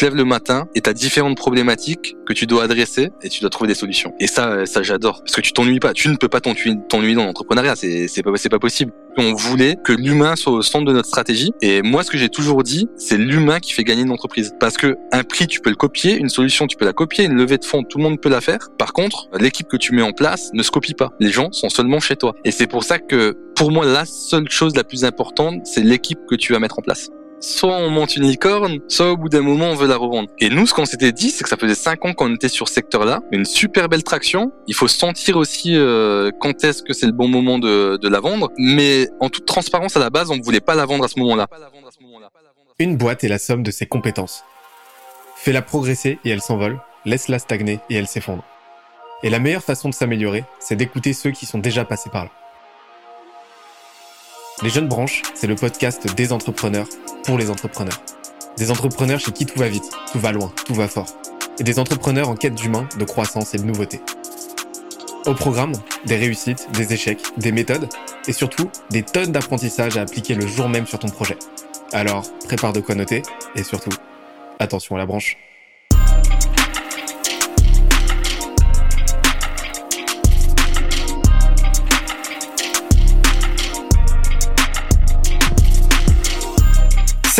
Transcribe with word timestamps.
te 0.00 0.06
lèves 0.06 0.16
le 0.16 0.24
matin 0.24 0.66
et 0.74 0.80
t'as 0.80 0.94
différentes 0.94 1.36
problématiques 1.36 2.16
que 2.26 2.32
tu 2.32 2.46
dois 2.46 2.64
adresser 2.64 3.10
et 3.22 3.28
tu 3.28 3.40
dois 3.40 3.50
trouver 3.50 3.68
des 3.68 3.74
solutions. 3.74 4.14
Et 4.18 4.26
ça, 4.26 4.64
ça 4.64 4.82
j'adore 4.82 5.20
parce 5.20 5.36
que 5.36 5.42
tu 5.42 5.52
t'ennuies 5.52 5.78
pas. 5.78 5.92
Tu 5.92 6.08
ne 6.08 6.16
peux 6.16 6.28
pas 6.28 6.40
t'ennuyer 6.40 7.14
dans 7.14 7.26
l'entrepreneuriat. 7.26 7.76
C'est 7.76 8.22
pas 8.22 8.32
pas 8.32 8.58
possible. 8.58 8.92
On 9.18 9.34
voulait 9.34 9.76
que 9.84 9.92
l'humain 9.92 10.36
soit 10.36 10.52
au 10.52 10.62
centre 10.62 10.86
de 10.86 10.92
notre 10.92 11.08
stratégie. 11.08 11.52
Et 11.60 11.82
moi, 11.82 12.02
ce 12.02 12.10
que 12.10 12.16
j'ai 12.16 12.30
toujours 12.30 12.62
dit, 12.62 12.88
c'est 12.96 13.18
l'humain 13.18 13.60
qui 13.60 13.72
fait 13.72 13.84
gagner 13.84 14.02
une 14.02 14.10
entreprise. 14.10 14.54
Parce 14.58 14.78
que 14.78 14.96
un 15.12 15.22
prix, 15.22 15.46
tu 15.46 15.60
peux 15.60 15.70
le 15.70 15.76
copier, 15.76 16.16
une 16.16 16.30
solution, 16.30 16.66
tu 16.66 16.78
peux 16.78 16.86
la 16.86 16.94
copier, 16.94 17.24
une 17.24 17.34
levée 17.34 17.58
de 17.58 17.64
fonds, 17.64 17.82
tout 17.82 17.98
le 17.98 18.04
monde 18.04 18.20
peut 18.20 18.30
la 18.30 18.40
faire. 18.40 18.68
Par 18.78 18.94
contre, 18.94 19.28
l'équipe 19.38 19.68
que 19.68 19.76
tu 19.76 19.94
mets 19.94 20.02
en 20.02 20.12
place 20.12 20.50
ne 20.54 20.62
se 20.62 20.70
copie 20.70 20.94
pas. 20.94 21.10
Les 21.20 21.30
gens 21.30 21.52
sont 21.52 21.68
seulement 21.68 22.00
chez 22.00 22.16
toi. 22.16 22.34
Et 22.44 22.52
c'est 22.52 22.66
pour 22.66 22.84
ça 22.84 22.98
que, 22.98 23.36
pour 23.54 23.70
moi, 23.70 23.84
la 23.84 24.06
seule 24.06 24.48
chose 24.48 24.74
la 24.76 24.84
plus 24.84 25.04
importante, 25.04 25.66
c'est 25.66 25.82
l'équipe 25.82 26.20
que 26.26 26.36
tu 26.36 26.54
vas 26.54 26.58
mettre 26.58 26.78
en 26.78 26.82
place 26.82 27.10
soit 27.40 27.74
on 27.74 27.90
monte 27.90 28.16
une 28.16 28.24
licorne, 28.24 28.78
soit 28.88 29.12
au 29.12 29.16
bout 29.16 29.28
d'un 29.28 29.40
moment 29.40 29.66
on 29.66 29.74
veut 29.74 29.88
la 29.88 29.96
revendre. 29.96 30.28
Et 30.38 30.48
nous, 30.50 30.66
ce 30.66 30.74
qu'on 30.74 30.84
s'était 30.84 31.12
dit, 31.12 31.30
c'est 31.30 31.42
que 31.42 31.48
ça 31.48 31.56
faisait 31.56 31.74
cinq 31.74 32.04
ans 32.04 32.12
qu'on 32.12 32.34
était 32.34 32.48
sur 32.48 32.68
ce 32.68 32.74
secteur-là, 32.74 33.20
une 33.32 33.44
super 33.44 33.88
belle 33.88 34.04
traction. 34.04 34.52
Il 34.66 34.74
faut 34.74 34.88
sentir 34.88 35.36
aussi 35.36 35.76
euh, 35.76 36.30
quand 36.40 36.62
est-ce 36.64 36.82
que 36.82 36.92
c'est 36.92 37.06
le 37.06 37.12
bon 37.12 37.28
moment 37.28 37.58
de, 37.58 37.96
de 37.96 38.08
la 38.08 38.20
vendre. 38.20 38.50
Mais 38.58 39.08
en 39.20 39.28
toute 39.28 39.46
transparence, 39.46 39.96
à 39.96 40.00
la 40.00 40.10
base, 40.10 40.30
on 40.30 40.36
ne 40.36 40.42
voulait 40.42 40.60
pas 40.60 40.74
la 40.74 40.86
vendre 40.86 41.04
à 41.04 41.08
ce 41.08 41.18
moment-là. 41.18 41.46
Une 42.78 42.96
boîte 42.96 43.24
est 43.24 43.28
la 43.28 43.38
somme 43.38 43.62
de 43.62 43.70
ses 43.70 43.86
compétences. 43.86 44.44
Fais-la 45.36 45.62
progresser 45.62 46.18
et 46.24 46.30
elle 46.30 46.42
s'envole, 46.42 46.80
laisse-la 47.04 47.38
stagner 47.38 47.80
et 47.88 47.94
elle 47.94 48.06
s'effondre. 48.06 48.44
Et 49.22 49.30
la 49.30 49.38
meilleure 49.38 49.62
façon 49.62 49.88
de 49.88 49.94
s'améliorer, 49.94 50.44
c'est 50.58 50.76
d'écouter 50.76 51.12
ceux 51.12 51.30
qui 51.30 51.46
sont 51.46 51.58
déjà 51.58 51.84
passés 51.84 52.10
par 52.10 52.24
là. 52.24 52.30
Les 54.62 54.68
Jeunes 54.68 54.88
Branches, 54.88 55.22
c'est 55.34 55.46
le 55.46 55.54
podcast 55.54 56.14
des 56.16 56.34
entrepreneurs 56.34 56.86
pour 57.24 57.38
les 57.38 57.48
entrepreneurs. 57.48 57.98
Des 58.58 58.70
entrepreneurs 58.70 59.18
chez 59.18 59.32
qui 59.32 59.46
tout 59.46 59.58
va 59.58 59.68
vite, 59.68 59.90
tout 60.12 60.18
va 60.18 60.32
loin, 60.32 60.52
tout 60.66 60.74
va 60.74 60.86
fort. 60.86 61.06
Et 61.58 61.62
des 61.62 61.78
entrepreneurs 61.78 62.28
en 62.28 62.34
quête 62.34 62.56
d'humain, 62.56 62.86
de 62.98 63.04
croissance 63.06 63.54
et 63.54 63.56
de 63.56 63.62
nouveauté. 63.62 64.02
Au 65.24 65.32
programme, 65.32 65.72
des 66.04 66.16
réussites, 66.16 66.68
des 66.72 66.92
échecs, 66.92 67.22
des 67.38 67.52
méthodes 67.52 67.88
et 68.28 68.34
surtout 68.34 68.70
des 68.90 69.02
tonnes 69.02 69.32
d'apprentissages 69.32 69.96
à 69.96 70.02
appliquer 70.02 70.34
le 70.34 70.46
jour 70.46 70.68
même 70.68 70.86
sur 70.86 70.98
ton 70.98 71.08
projet. 71.08 71.38
Alors, 71.92 72.26
prépare 72.44 72.74
de 72.74 72.80
quoi 72.80 72.94
noter 72.94 73.22
et 73.56 73.62
surtout, 73.62 73.96
attention 74.58 74.94
à 74.94 74.98
la 74.98 75.06
branche. 75.06 75.38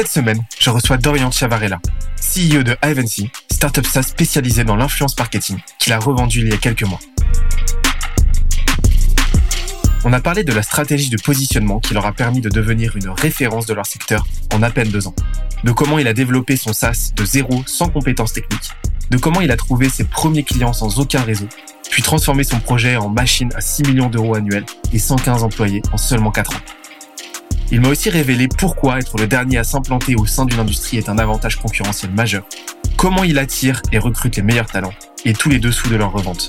Cette 0.01 0.09
semaine, 0.13 0.43
je 0.59 0.71
reçois 0.71 0.97
Dorian 0.97 1.31
Chiavarella, 1.31 1.79
CEO 2.17 2.63
de 2.63 2.75
Ivancy, 2.83 3.31
startup 3.53 3.85
SaaS 3.85 4.05
spécialisée 4.05 4.65
dans 4.65 4.75
l'influence 4.75 5.15
marketing, 5.19 5.59
qu'il 5.79 5.93
a 5.93 5.99
revendu 5.99 6.41
il 6.41 6.49
y 6.49 6.55
a 6.55 6.57
quelques 6.57 6.85
mois. 6.85 6.99
On 10.07 10.15
a 10.15 10.21
parlé 10.23 10.43
de 10.43 10.55
la 10.55 10.63
stratégie 10.63 11.11
de 11.11 11.21
positionnement 11.21 11.81
qui 11.81 11.93
leur 11.93 12.07
a 12.07 12.13
permis 12.15 12.41
de 12.41 12.49
devenir 12.49 12.97
une 12.97 13.11
référence 13.11 13.67
de 13.67 13.75
leur 13.75 13.85
secteur 13.85 14.27
en 14.55 14.63
à 14.63 14.71
peine 14.71 14.89
deux 14.89 15.07
ans, 15.07 15.15
de 15.65 15.71
comment 15.71 15.99
il 15.99 16.09
a 16.09 16.15
développé 16.15 16.57
son 16.57 16.73
SaaS 16.73 17.13
de 17.15 17.25
zéro 17.27 17.63
sans 17.67 17.91
compétences 17.91 18.33
techniques, 18.33 18.71
de 19.11 19.19
comment 19.19 19.43
il 19.43 19.51
a 19.51 19.57
trouvé 19.59 19.91
ses 19.91 20.05
premiers 20.05 20.45
clients 20.45 20.73
sans 20.73 20.99
aucun 20.99 21.21
réseau, 21.21 21.49
puis 21.91 22.03
transformé 22.03 22.43
son 22.43 22.59
projet 22.59 22.97
en 22.97 23.11
machine 23.11 23.51
à 23.55 23.61
6 23.61 23.83
millions 23.83 24.09
d'euros 24.09 24.35
annuels 24.35 24.65
et 24.95 24.99
115 24.99 25.43
employés 25.43 25.83
en 25.93 25.99
seulement 25.99 26.31
4 26.31 26.57
ans. 26.57 26.80
Il 27.73 27.81
m'a 27.81 27.89
aussi 27.89 28.11
révélé 28.11 28.49
pourquoi 28.49 28.99
être 28.99 29.17
le 29.17 29.29
dernier 29.29 29.59
à 29.59 29.65
s'implanter 29.65 30.17
au 30.17 30.27
sein 30.27 30.45
d'une 30.45 30.59
industrie 30.59 30.97
est 30.97 31.09
un 31.09 31.19
avantage 31.19 31.57
concurrentiel 31.57 32.11
majeur, 32.11 32.45
comment 32.97 33.23
il 33.23 33.39
attire 33.39 33.81
et 33.93 33.99
recrute 33.99 34.37
les 34.37 34.43
meilleurs 34.43 34.67
talents, 34.67 34.93
et 35.25 35.35
tous 35.35 35.51
les 35.51 35.61
dessous 35.61 35.89
de 35.89 35.95
leur 35.95 36.11
revente. 36.11 36.49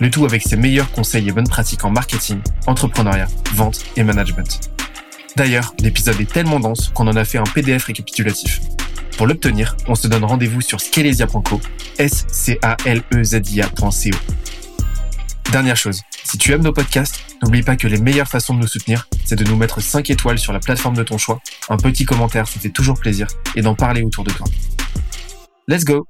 Le 0.00 0.08
tout 0.08 0.24
avec 0.24 0.42
ses 0.42 0.56
meilleurs 0.56 0.92
conseils 0.92 1.28
et 1.28 1.32
bonnes 1.32 1.48
pratiques 1.48 1.84
en 1.84 1.90
marketing, 1.90 2.38
entrepreneuriat, 2.68 3.26
vente 3.54 3.84
et 3.96 4.04
management. 4.04 4.70
D'ailleurs, 5.34 5.74
l'épisode 5.80 6.20
est 6.20 6.32
tellement 6.32 6.60
dense 6.60 6.90
qu'on 6.94 7.08
en 7.08 7.16
a 7.16 7.24
fait 7.24 7.38
un 7.38 7.44
PDF 7.44 7.84
récapitulatif. 7.86 8.60
Pour 9.16 9.26
l'obtenir, 9.26 9.76
on 9.88 9.96
se 9.96 10.06
donne 10.06 10.24
rendez-vous 10.24 10.60
sur 10.60 10.80
scalesia.co, 10.80 11.60
s 11.98 12.24
c 12.30 12.58
a 12.62 12.76
l 12.84 13.02
e 13.12 13.24
z 13.24 13.40
i 13.52 14.10
Dernière 15.50 15.76
chose, 15.76 16.02
si 16.30 16.36
tu 16.36 16.52
aimes 16.52 16.62
nos 16.62 16.74
podcasts, 16.74 17.24
n'oublie 17.42 17.62
pas 17.62 17.76
que 17.76 17.86
les 17.86 17.98
meilleures 17.98 18.28
façons 18.28 18.54
de 18.54 18.60
nous 18.60 18.66
soutenir, 18.66 19.08
c'est 19.24 19.34
de 19.34 19.44
nous 19.44 19.56
mettre 19.56 19.80
5 19.80 20.10
étoiles 20.10 20.38
sur 20.38 20.52
la 20.52 20.60
plateforme 20.60 20.94
de 20.94 21.02
ton 21.02 21.16
choix, 21.16 21.40
un 21.70 21.78
petit 21.78 22.04
commentaire, 22.04 22.46
ça 22.46 22.60
fait 22.60 22.68
toujours 22.68 23.00
plaisir, 23.00 23.28
et 23.56 23.62
d'en 23.62 23.74
parler 23.74 24.02
autour 24.02 24.24
de 24.24 24.30
toi. 24.30 24.46
Let's 25.68 25.84
go 25.84 26.06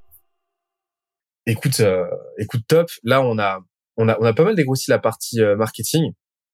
Écoute, 1.47 1.79
euh, 1.81 2.05
écoute 2.37 2.63
top. 2.67 2.91
Là, 3.05 3.23
on 3.23 3.39
a, 3.39 3.61
on 3.97 4.09
a, 4.09 4.19
on 4.19 4.25
a 4.25 4.33
pas 4.33 4.43
mal 4.43 4.57
dégrossi 4.57 4.91
la 4.91 4.99
partie 4.99 5.41
euh, 5.41 5.55
marketing. 5.55 6.13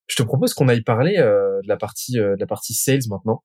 Je 0.08 0.16
te 0.16 0.22
propose 0.22 0.52
qu'on 0.52 0.68
aille 0.68 0.82
parler 0.82 1.16
euh, 1.16 1.60
de 1.62 1.68
la 1.68 1.78
partie, 1.78 2.12
de 2.12 2.36
la 2.38 2.46
partie 2.46 2.74
sales 2.74 3.08
maintenant, 3.08 3.42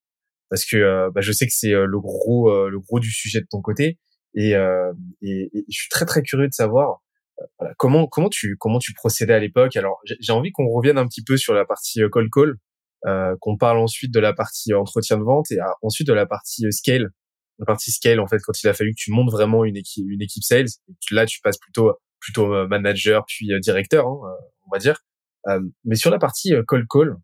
parce 0.50 0.66
que 0.66 1.09
bah, 1.16 1.22
je 1.22 1.31
sais 1.31 1.46
que 1.46 1.53
c'est 1.56 1.72
le 1.72 2.00
gros, 2.01 2.68
le 2.68 2.80
gros 2.81 3.00
du 3.00 3.09
sujet 3.09 3.40
de 3.40 3.47
ton 3.50 3.62
côté, 3.62 3.97
et, 4.36 4.51
je 5.22 5.47
suis 5.69 5.90
très 5.90 6.06
très 6.06 6.22
curieux 6.22 6.50
de 6.50 6.53
savoir 6.53 7.01
Comment 7.78 8.08
comment 8.08 8.30
tu 8.30 8.58
comment 8.58 8.80
tu 8.80 8.94
procédais 8.94 9.34
à 9.34 9.40
l'époque? 9.40 9.76
Alors 9.78 10.00
j'ai 10.06 10.34
envie 10.34 10.52
qu'on 10.52 10.68
revienne 10.68 10.98
un 10.98 11.08
petit 11.08 11.24
peu 11.24 11.38
sur 11.38 11.54
la 11.54 11.66
partie 11.66 12.02
euh, 12.02 12.10
call 12.10 12.30
call, 12.30 12.56
euh, 13.06 13.36
qu'on 13.40 13.58
parle 13.58 13.78
ensuite 13.78 14.14
de 14.14 14.20
la 14.20 14.34
partie 14.34 14.74
euh, 14.74 14.80
entretien 14.80 15.18
de 15.18 15.24
vente 15.24 15.52
et 15.52 15.58
ensuite 15.82 16.08
de 16.08 16.14
la 16.14 16.26
partie 16.26 16.66
euh, 16.66 16.72
scale. 16.72 17.12
La 17.58 17.66
partie 17.66 17.92
scale 17.92 18.20
en 18.20 18.28
fait 18.28 18.40
quand 18.44 18.62
il 18.62 18.68
a 18.68 18.74
fallu 18.74 18.92
que 18.92 19.00
tu 19.00 19.12
montes 19.12 19.32
vraiment 19.32 19.64
une 19.66 19.78
équipe 19.78 20.06
une 20.10 20.22
équipe 20.22 20.44
sales. 20.44 20.68
Là 21.12 21.26
tu 21.26 21.40
passes 21.42 21.58
plutôt 21.58 21.94
plutôt 22.20 22.68
manager 22.68 23.26
puis 23.28 23.50
directeur 23.62 24.06
hein, 24.08 24.20
on 24.68 24.72
va 24.72 24.80
dire. 24.80 25.00
mais 25.86 25.96
sur 25.96 26.12
la 26.12 26.20
partie 26.20 26.54
call 26.68 26.86
call, 26.90 27.16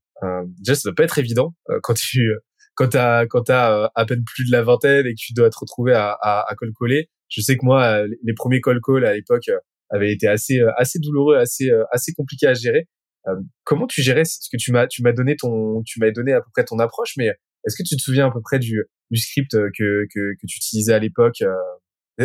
déjà 0.59 0.75
ça 0.75 0.89
doit 0.89 0.95
pas 0.95 1.03
être 1.03 1.19
évident 1.19 1.53
quand 1.83 1.93
tu 1.93 2.33
quand 2.75 2.89
t'as 2.89 3.25
quand 3.27 3.43
t'as 3.43 3.89
à 3.95 4.05
peine 4.05 4.23
plus 4.25 4.45
de 4.45 4.51
la 4.51 4.63
vingtaine 4.63 5.05
et 5.05 5.11
que 5.11 5.19
tu 5.19 5.33
dois 5.33 5.49
te 5.49 5.57
retrouver 5.57 5.93
à, 5.93 6.11
à, 6.21 6.45
à 6.49 6.55
call 6.55 6.71
caller. 6.79 7.09
Je 7.29 7.41
sais 7.41 7.57
que 7.57 7.65
moi 7.65 8.03
les 8.23 8.33
premiers 8.33 8.61
call 8.61 8.79
call 8.81 9.05
à 9.05 9.13
l'époque 9.13 9.49
avait 9.89 10.11
été 10.11 10.27
assez 10.27 10.59
euh, 10.59 10.71
assez 10.77 10.99
douloureux, 10.99 11.37
assez 11.37 11.69
euh, 11.69 11.83
assez 11.91 12.13
compliqué 12.13 12.47
à 12.47 12.53
gérer. 12.53 12.87
Euh, 13.27 13.35
comment 13.63 13.87
tu 13.87 14.01
gérais 14.01 14.25
ce 14.25 14.49
que 14.51 14.57
tu 14.57 14.71
m'as 14.71 14.87
tu 14.87 15.01
m'as 15.01 15.13
donné 15.13 15.35
ton 15.35 15.81
tu 15.83 15.99
m'as 15.99 16.11
donné 16.11 16.33
à 16.33 16.41
peu 16.41 16.49
près 16.53 16.63
ton 16.63 16.79
approche, 16.79 17.13
mais 17.17 17.27
est-ce 17.65 17.75
que 17.75 17.83
tu 17.87 17.95
te 17.95 18.01
souviens 18.01 18.27
à 18.27 18.31
peu 18.31 18.41
près 18.41 18.59
du 18.59 18.83
du 19.11 19.19
script 19.19 19.51
que 19.51 20.05
que, 20.13 20.33
que 20.33 20.47
tu 20.47 20.57
utilisais 20.57 20.93
à 20.93 20.99
l'époque 20.99 21.43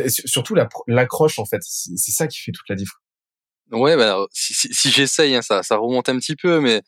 Surtout 0.08 0.54
l'accroche 0.86 1.38
en 1.38 1.46
fait, 1.46 1.60
c'est 1.62 2.12
ça 2.12 2.28
qui 2.28 2.40
fait 2.40 2.52
toute 2.52 2.68
la 2.68 2.76
différence. 2.76 3.02
Ouais, 3.72 3.96
bah 3.96 4.26
si, 4.32 4.52
si, 4.54 4.72
si 4.72 4.90
j'essaye, 4.90 5.34
hein, 5.34 5.42
ça, 5.42 5.62
ça 5.62 5.76
remonte 5.76 6.08
un 6.08 6.18
petit 6.18 6.36
peu, 6.36 6.60
mais 6.60 6.82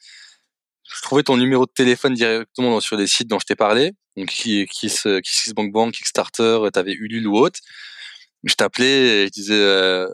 je 0.89 1.03
trouvais 1.03 1.23
ton 1.23 1.37
numéro 1.37 1.65
de 1.65 1.71
téléphone 1.71 2.15
directement 2.15 2.81
sur 2.81 2.97
les 2.97 3.07
sites 3.07 3.29
dont 3.29 3.39
je 3.39 3.47
t'ai 3.47 3.55
parlé, 3.55 3.93
donc 4.17 4.29
qui, 4.29 4.67
qui, 4.67 4.89
qui, 4.89 5.53
Bank 5.55 5.73
Bank, 5.73 5.95
Kickstarter, 5.95 6.59
t'avais 6.73 6.93
Ulule 6.93 7.27
ou 7.29 7.37
autre 7.39 7.61
je 8.45 8.55
t'appelais 8.55 9.23
et 9.23 9.27
je 9.27 9.31
disais 9.31 9.55
euh, 9.55 10.09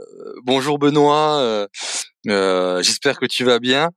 bonjour 0.44 0.78
Benoît, 0.78 1.40
euh, 1.40 1.66
euh, 2.28 2.82
j'espère 2.82 3.18
que 3.18 3.26
tu 3.26 3.44
vas 3.44 3.58
bien. 3.58 3.90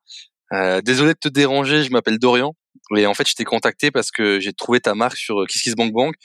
désolé 0.83 1.13
de 1.13 1.19
te 1.19 1.29
déranger, 1.29 1.83
je 1.83 1.91
m'appelle 1.91 2.19
Dorian 2.19 2.53
et 2.95 3.05
en 3.05 3.13
fait 3.13 3.27
je 3.27 3.35
t'ai 3.35 3.43
contacté 3.43 3.91
parce 3.91 4.11
que 4.11 4.39
j'ai 4.39 4.53
trouvé 4.53 4.79
ta 4.79 4.95
marque 4.95 5.17
sur 5.17 5.45
KissKissBankBank. 5.47 6.15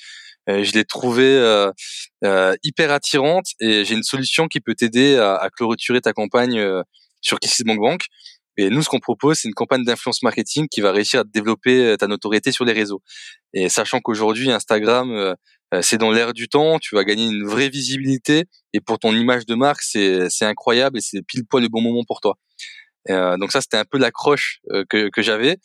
Bank. 0.46 0.64
je 0.64 0.72
l'ai 0.72 0.84
trouvée 0.84 1.70
hyper 2.62 2.92
attirante 2.92 3.46
et 3.60 3.84
j'ai 3.84 3.94
une 3.94 4.02
solution 4.02 4.48
qui 4.48 4.60
peut 4.60 4.74
t'aider 4.74 5.16
à, 5.16 5.36
à, 5.36 5.50
clôturer 5.50 6.00
ta 6.00 6.12
campagne 6.12 6.64
sur 7.22 7.38
KissKissBankBank. 7.40 8.00
Bank. 8.00 8.02
Et 8.58 8.70
nous, 8.70 8.82
ce 8.82 8.88
qu'on 8.88 9.00
propose, 9.00 9.38
c'est 9.38 9.48
une 9.48 9.54
campagne 9.54 9.84
d'influence 9.84 10.22
marketing 10.22 10.66
qui 10.70 10.80
va 10.80 10.90
réussir 10.90 11.20
à 11.20 11.24
développer 11.24 11.94
ta 11.98 12.06
notoriété 12.06 12.52
sur 12.52 12.64
les 12.64 12.72
réseaux. 12.72 13.02
Et 13.52 13.68
sachant 13.68 14.00
qu'aujourd'hui, 14.00 14.50
Instagram, 14.50 15.10
euh, 15.12 15.34
c'est 15.82 15.98
dans 15.98 16.10
l'air 16.10 16.32
du 16.32 16.48
temps, 16.48 16.78
tu 16.78 16.94
vas 16.94 17.04
gagner 17.04 17.26
une 17.26 17.44
vraie 17.46 17.68
visibilité 17.68 18.44
et 18.72 18.80
pour 18.80 18.98
ton 18.98 19.14
image 19.14 19.46
de 19.46 19.54
marque, 19.54 19.82
c'est 19.82 20.28
c'est 20.30 20.44
incroyable 20.44 20.98
et 20.98 21.00
c'est 21.00 21.22
pile 21.22 21.44
poil 21.46 21.62
le 21.62 21.68
bon 21.68 21.80
moment 21.80 22.04
pour 22.06 22.20
toi. 22.20 22.36
Euh, 23.10 23.36
donc 23.38 23.52
ça, 23.52 23.60
c'était 23.60 23.76
un 23.76 23.84
peu 23.84 23.98
l'accroche 23.98 24.60
euh, 24.70 24.84
que 24.88 25.08
que 25.10 25.22
j'avais. 25.22 25.58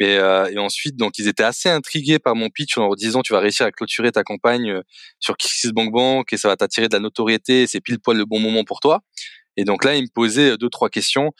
Et, 0.00 0.16
euh, 0.18 0.50
et, 0.50 0.58
ensuite, 0.58 0.96
donc 0.96 1.18
ils 1.18 1.28
étaient 1.28 1.44
assez 1.44 1.68
intrigués 1.68 2.18
par 2.18 2.34
mon 2.34 2.50
pitch 2.50 2.76
en 2.78 2.82
leur 2.82 2.96
disant 2.96 3.22
tu 3.22 3.32
vas 3.32 3.38
réussir 3.38 3.64
à 3.66 3.70
clôturer 3.70 4.10
ta 4.10 4.24
campagne 4.24 4.80
sur 5.20 5.36
KissBankBank 5.36 6.32
et 6.32 6.36
ça 6.36 6.48
va 6.48 6.56
t'attirer 6.56 6.88
de 6.88 6.94
la 6.94 7.00
notoriété, 7.00 7.68
c'est 7.68 7.80
pile 7.80 8.00
poil 8.00 8.16
le 8.16 8.24
bon 8.24 8.40
moment 8.40 8.64
pour 8.64 8.80
toi. 8.80 9.02
Et 9.56 9.64
donc 9.64 9.84
là, 9.84 9.94
ils 9.94 10.02
me 10.02 10.12
posaient 10.12 10.56
deux 10.58 10.68
trois 10.68 10.90
questions 10.90 11.30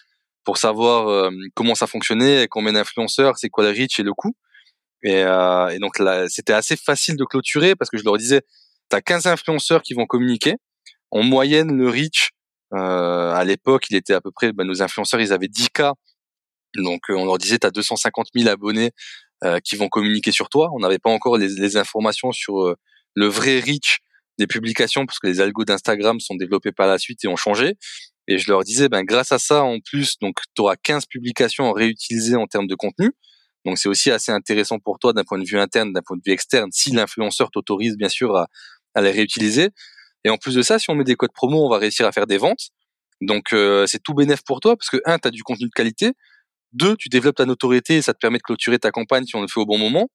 pour 0.44 0.58
savoir 0.58 1.31
comment 1.55 1.75
ça 1.75 1.88
fonctionnait, 1.88 2.46
combien 2.49 2.75
d'influenceurs, 2.75 3.38
c'est 3.38 3.49
quoi 3.49 3.64
le 3.64 3.70
reach 3.70 3.99
et 3.99 4.05
le 4.05 4.12
coût. 4.12 4.37
Et, 5.04 5.22
euh, 5.22 5.68
et 5.68 5.78
donc 5.78 6.00
c'était 6.28 6.52
assez 6.52 6.76
facile 6.76 7.16
de 7.16 7.24
clôturer 7.24 7.76
parce 7.76 7.90
que 7.90 7.98
je 7.98 8.04
leur 8.04 8.16
disais, 8.16 8.42
tu 8.90 8.96
as 8.96 9.02
15 9.02 9.26
influenceurs 9.26 9.82
qui 9.82 9.94
vont 9.94 10.06
communiquer. 10.06 10.54
En 11.10 11.22
moyenne, 11.22 11.76
le 11.76 11.88
reach, 11.88 12.30
euh, 12.74 13.32
à 13.32 13.44
l'époque, 13.44 13.84
il 13.90 13.96
était 13.96 14.14
à 14.14 14.20
peu 14.20 14.30
près, 14.30 14.52
bah, 14.52 14.64
nos 14.64 14.82
influenceurs, 14.82 15.20
ils 15.20 15.32
avaient 15.32 15.48
10K. 15.48 15.92
Donc 16.76 17.02
euh, 17.10 17.14
on 17.14 17.24
leur 17.24 17.38
disait, 17.38 17.58
tu 17.58 17.66
as 17.66 17.70
250 17.70 18.28
000 18.34 18.48
abonnés 18.48 18.90
euh, 19.44 19.60
qui 19.60 19.76
vont 19.76 19.88
communiquer 19.88 20.32
sur 20.32 20.48
toi. 20.48 20.70
On 20.74 20.80
n'avait 20.80 20.98
pas 20.98 21.10
encore 21.10 21.36
les, 21.36 21.48
les, 21.48 21.76
informations 21.76 22.32
sur 22.32 22.62
euh, 22.62 22.76
le 23.14 23.26
vrai 23.26 23.60
reach 23.60 24.00
des 24.38 24.46
publications 24.46 25.06
parce 25.06 25.18
que 25.18 25.26
les 25.26 25.40
algos 25.40 25.64
d'Instagram 25.64 26.18
sont 26.18 26.34
développés 26.34 26.72
par 26.72 26.86
la 26.86 26.98
suite 26.98 27.24
et 27.24 27.28
ont 27.28 27.36
changé. 27.36 27.74
Et 28.26 28.38
je 28.38 28.50
leur 28.50 28.64
disais, 28.64 28.88
ben 28.88 29.04
grâce 29.04 29.32
à 29.32 29.38
ça, 29.38 29.62
en 29.62 29.78
plus, 29.80 30.18
donc 30.18 30.38
tu 30.56 30.62
auras 30.62 30.76
15 30.76 31.06
publications 31.06 31.72
réutilisées 31.72 32.36
en 32.36 32.46
termes 32.46 32.66
de 32.66 32.74
contenu. 32.74 33.12
Donc 33.64 33.78
c'est 33.78 33.88
aussi 33.88 34.11
assez 34.11 34.32
intéressant 34.32 34.78
pour 34.78 34.99
toi 34.99 35.12
d'un 35.12 35.25
point 35.25 35.38
de 35.38 35.44
vue 35.44 35.58
interne, 35.58 35.93
d'un 35.93 36.02
point 36.02 36.16
de 36.16 36.22
vue 36.25 36.32
externe, 36.32 36.70
si 36.72 36.90
l'influenceur 36.90 37.50
t'autorise 37.50 37.96
bien 37.96 38.08
sûr 38.08 38.37
à, 38.37 38.49
à 38.94 39.02
les 39.02 39.11
réutiliser. 39.11 39.70
Et 40.25 40.31
en 40.31 40.37
plus 40.37 40.55
de 40.55 40.62
ça, 40.62 40.78
si 40.78 40.90
on 40.90 40.94
met 40.94 41.05
des 41.05 41.16
codes 41.16 41.32
promo, 41.32 41.64
on 41.64 41.70
va 41.70 41.78
réussir 41.78 42.06
à 42.06 42.12
faire 42.12 42.26
des 42.26 42.38
ventes. 42.38 42.70
Donc 43.20 43.52
euh, 43.52 43.87
c'est 43.87 44.02
tout 44.02 44.14
bénéf 44.14 44.43
pour 44.44 44.61
toi 44.61 44.76
parce 44.76 44.90
que 44.90 44.99
un, 45.05 45.19
tu 45.19 45.28
as 45.28 45.31
du 45.31 45.43
contenu 45.43 45.66
de 45.66 45.72
qualité. 45.75 46.12
Deux, 46.72 46.96
tu 46.96 47.08
développes 47.08 47.37
ta 47.37 47.46
notoriété 47.46 47.96
et 47.96 48.02
ça 48.02 48.12
te 48.12 48.19
permet 48.19 48.38
de 48.38 48.43
clôturer 48.43 48.78
ta 48.78 48.90
campagne 48.90 49.25
si 49.25 49.37
on 49.37 49.43
le 49.43 49.49
fait 49.49 49.61
au 49.61 49.66
bon 49.66 49.78
moment. 49.78 50.08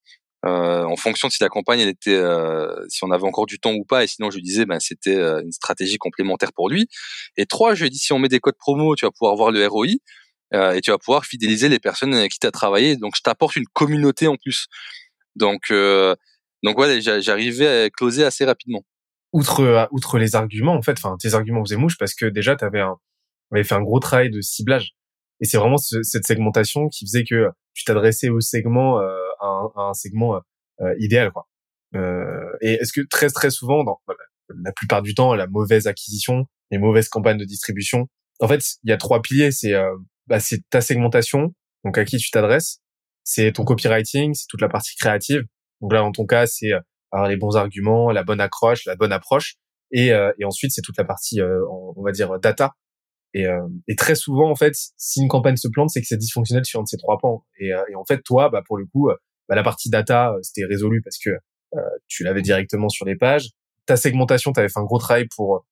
Euh, 0.45 0.83
en 0.83 0.95
fonction 0.95 1.27
de 1.27 1.33
si 1.33 1.43
la 1.43 1.49
campagne 1.49 1.81
elle 1.81 1.89
était, 1.89 2.15
euh, 2.15 2.73
si 2.87 3.03
on 3.03 3.11
avait 3.11 3.25
encore 3.25 3.45
du 3.45 3.59
temps 3.59 3.73
ou 3.73 3.83
pas. 3.83 4.03
Et 4.03 4.07
sinon, 4.07 4.29
je 4.31 4.39
disais, 4.39 4.65
ben 4.65 4.79
c'était 4.79 5.15
euh, 5.15 5.41
une 5.41 5.51
stratégie 5.51 5.97
complémentaire 5.97 6.53
pour 6.53 6.69
lui. 6.69 6.87
Et 7.37 7.45
trois, 7.45 7.75
je 7.75 7.81
lui 7.81 7.87
ai 7.87 7.89
dit, 7.89 7.97
si 7.97 8.13
on 8.13 8.19
met 8.19 8.29
des 8.29 8.39
codes 8.39 8.57
promo, 8.57 8.95
tu 8.95 9.05
vas 9.05 9.11
pouvoir 9.11 9.35
voir 9.35 9.51
le 9.51 9.65
ROI 9.67 9.87
euh, 10.53 10.73
et 10.73 10.81
tu 10.81 10.91
vas 10.91 10.97
pouvoir 10.97 11.25
fidéliser 11.25 11.69
les 11.69 11.79
personnes 11.79 12.13
avec 12.13 12.31
qui 12.31 12.39
tu 12.39 12.47
as 12.47 12.51
travaillé. 12.51 12.95
Donc, 12.97 13.13
je 13.15 13.21
t'apporte 13.21 13.55
une 13.55 13.67
communauté 13.73 14.27
en 14.27 14.35
plus. 14.35 14.67
Donc, 15.35 15.71
donc 16.63 16.77
ouais, 16.77 17.01
j'arrivais 17.01 17.85
à 17.85 17.89
closer 17.89 18.25
assez 18.25 18.45
rapidement 18.45 18.83
outre 19.33 19.61
euh, 19.61 19.85
outre 19.91 20.17
les 20.17 20.35
arguments 20.35 20.73
en 20.73 20.81
fait 20.81 20.93
enfin 20.93 21.15
tes 21.19 21.33
arguments 21.33 21.63
faisaient 21.63 21.77
mouche 21.77 21.97
parce 21.97 22.13
que 22.13 22.25
déjà 22.25 22.55
tu 22.55 22.65
avais 22.65 22.81
avais 23.51 23.63
fait 23.63 23.75
un 23.75 23.81
gros 23.81 23.99
travail 23.99 24.29
de 24.29 24.41
ciblage 24.41 24.93
et 25.39 25.45
c'est 25.45 25.57
vraiment 25.57 25.77
cette 25.77 26.25
segmentation 26.25 26.89
qui 26.89 27.05
faisait 27.05 27.23
que 27.23 27.49
tu 27.73 27.85
t'adressais 27.85 28.29
au 28.29 28.41
segment 28.41 28.99
euh, 28.99 29.07
à, 29.39 29.45
un, 29.45 29.71
un, 29.75 29.93
segment 29.93 30.41
euh, 30.81 30.95
idéal 30.99 31.31
quoi 31.31 31.47
euh, 31.95 32.51
et 32.61 32.73
est-ce 32.73 32.93
que 32.93 33.01
très 33.07 33.29
très 33.29 33.49
souvent 33.49 33.83
dans 33.83 33.99
la 34.63 34.71
plupart 34.71 35.01
du 35.01 35.13
temps 35.13 35.35
la 35.35 35.47
mauvaise 35.47 35.87
acquisition 35.87 36.45
les 36.71 36.77
mauvaises 36.77 37.09
campagnes 37.09 37.37
de 37.37 37.45
distribution 37.45 38.07
en 38.39 38.47
fait 38.47 38.63
il 38.83 38.89
y 38.89 38.93
a 38.93 38.97
trois 38.97 39.21
piliers 39.21 39.51
c'est 39.51 39.73
bah, 40.29 40.39
c'est 40.39 40.61
ta 40.69 40.81
segmentation 40.81 41.53
donc 41.83 41.97
à 41.97 42.05
qui 42.05 42.17
tu 42.17 42.31
t'adresses 42.31 42.79
c'est 43.23 43.51
ton 43.51 43.63
copywriting 43.65 44.33
c'est 44.33 44.45
toute 44.47 44.61
la 44.61 44.69
partie 44.69 44.95
créative 44.95 45.43
donc 45.81 45.93
là 45.93 45.99
dans 45.99 46.11
ton 46.11 46.25
cas 46.25 46.45
c'est 46.45 46.71
avoir 47.11 47.29
les 47.29 47.37
bons 47.37 47.55
arguments, 47.55 48.11
la 48.11 48.23
bonne 48.23 48.41
accroche, 48.41 48.85
la 48.85 48.95
bonne 48.95 49.11
approche. 49.11 49.55
Et, 49.91 50.11
euh, 50.11 50.31
et 50.39 50.45
ensuite, 50.45 50.71
c'est 50.71 50.81
toute 50.81 50.97
la 50.97 51.03
partie, 51.03 51.41
euh, 51.41 51.65
on 51.69 52.03
va 52.03 52.11
dire, 52.11 52.39
data. 52.39 52.73
Et, 53.33 53.45
euh, 53.45 53.67
et, 53.87 53.95
très 53.95 54.15
souvent, 54.15 54.49
en 54.49 54.55
fait, 54.55 54.73
si 54.97 55.21
une 55.21 55.27
campagne 55.27 55.55
se 55.55 55.67
plante, 55.67 55.89
c'est 55.89 56.01
que 56.01 56.07
c'est 56.07 56.17
dysfonctionnel 56.17 56.65
sur 56.65 56.79
un 56.79 56.83
de 56.83 56.87
ces 56.87 56.97
trois 56.97 57.17
pans. 57.17 57.45
Et, 57.59 57.69
et 57.69 57.95
en 57.95 58.05
fait, 58.05 58.21
toi, 58.23 58.49
bah, 58.49 58.61
pour 58.65 58.77
le 58.77 58.85
coup, 58.85 59.09
bah, 59.47 59.55
la 59.55 59.63
partie 59.63 59.89
data, 59.89 60.33
c'était 60.41 60.65
résolu 60.65 61.01
parce 61.01 61.17
que 61.17 61.31
tu 62.07 62.23
l'avais 62.23 62.41
directement 62.41 62.89
sur 62.89 63.05
les 63.05 63.15
pages. 63.15 63.49
Ta 63.85 63.97
segmentation, 63.97 64.51
tu 64.51 64.59
avais 64.59 64.69
fait 64.69 64.79
un 64.79 64.83
gros 64.83 64.99
travail 64.99 65.27
pour 65.35 65.65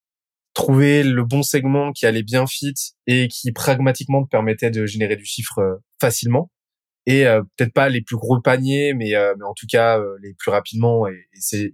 trouver 0.58 1.04
le 1.04 1.24
bon 1.24 1.44
segment 1.44 1.92
qui 1.92 2.08
allait 2.08 2.24
bien 2.24 2.48
fit 2.48 2.74
et 3.06 3.28
qui 3.28 3.52
pragmatiquement 3.52 4.24
te 4.24 4.30
permettait 4.30 4.72
de 4.72 4.88
générer 4.88 5.16
du 5.16 5.24
chiffre 5.24 5.80
facilement 6.02 6.50
et 7.06 7.28
euh, 7.28 7.44
peut-être 7.56 7.74
pas 7.74 7.90
les 7.90 8.02
plus 8.02 8.18
gros 8.18 8.42
paniers, 8.42 8.94
mais, 8.96 9.16
euh, 9.16 9.36
mais 9.38 9.46
en 9.46 9.54
tout 9.54 9.68
cas 9.68 10.00
euh, 10.00 10.18
les 10.22 10.34
plus 10.34 10.50
rapidement. 10.50 11.08
Et, 11.08 11.14
et 11.14 11.40
c'est 11.40 11.74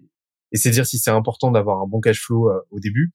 et 0.51 0.57
c'est 0.57 0.69
dire 0.69 0.85
si 0.85 0.99
c'est 0.99 1.11
important 1.11 1.49
d'avoir 1.49 1.81
un 1.81 1.87
bon 1.87 2.01
cash 2.01 2.19
flow 2.19 2.51
au 2.71 2.79
début. 2.79 3.11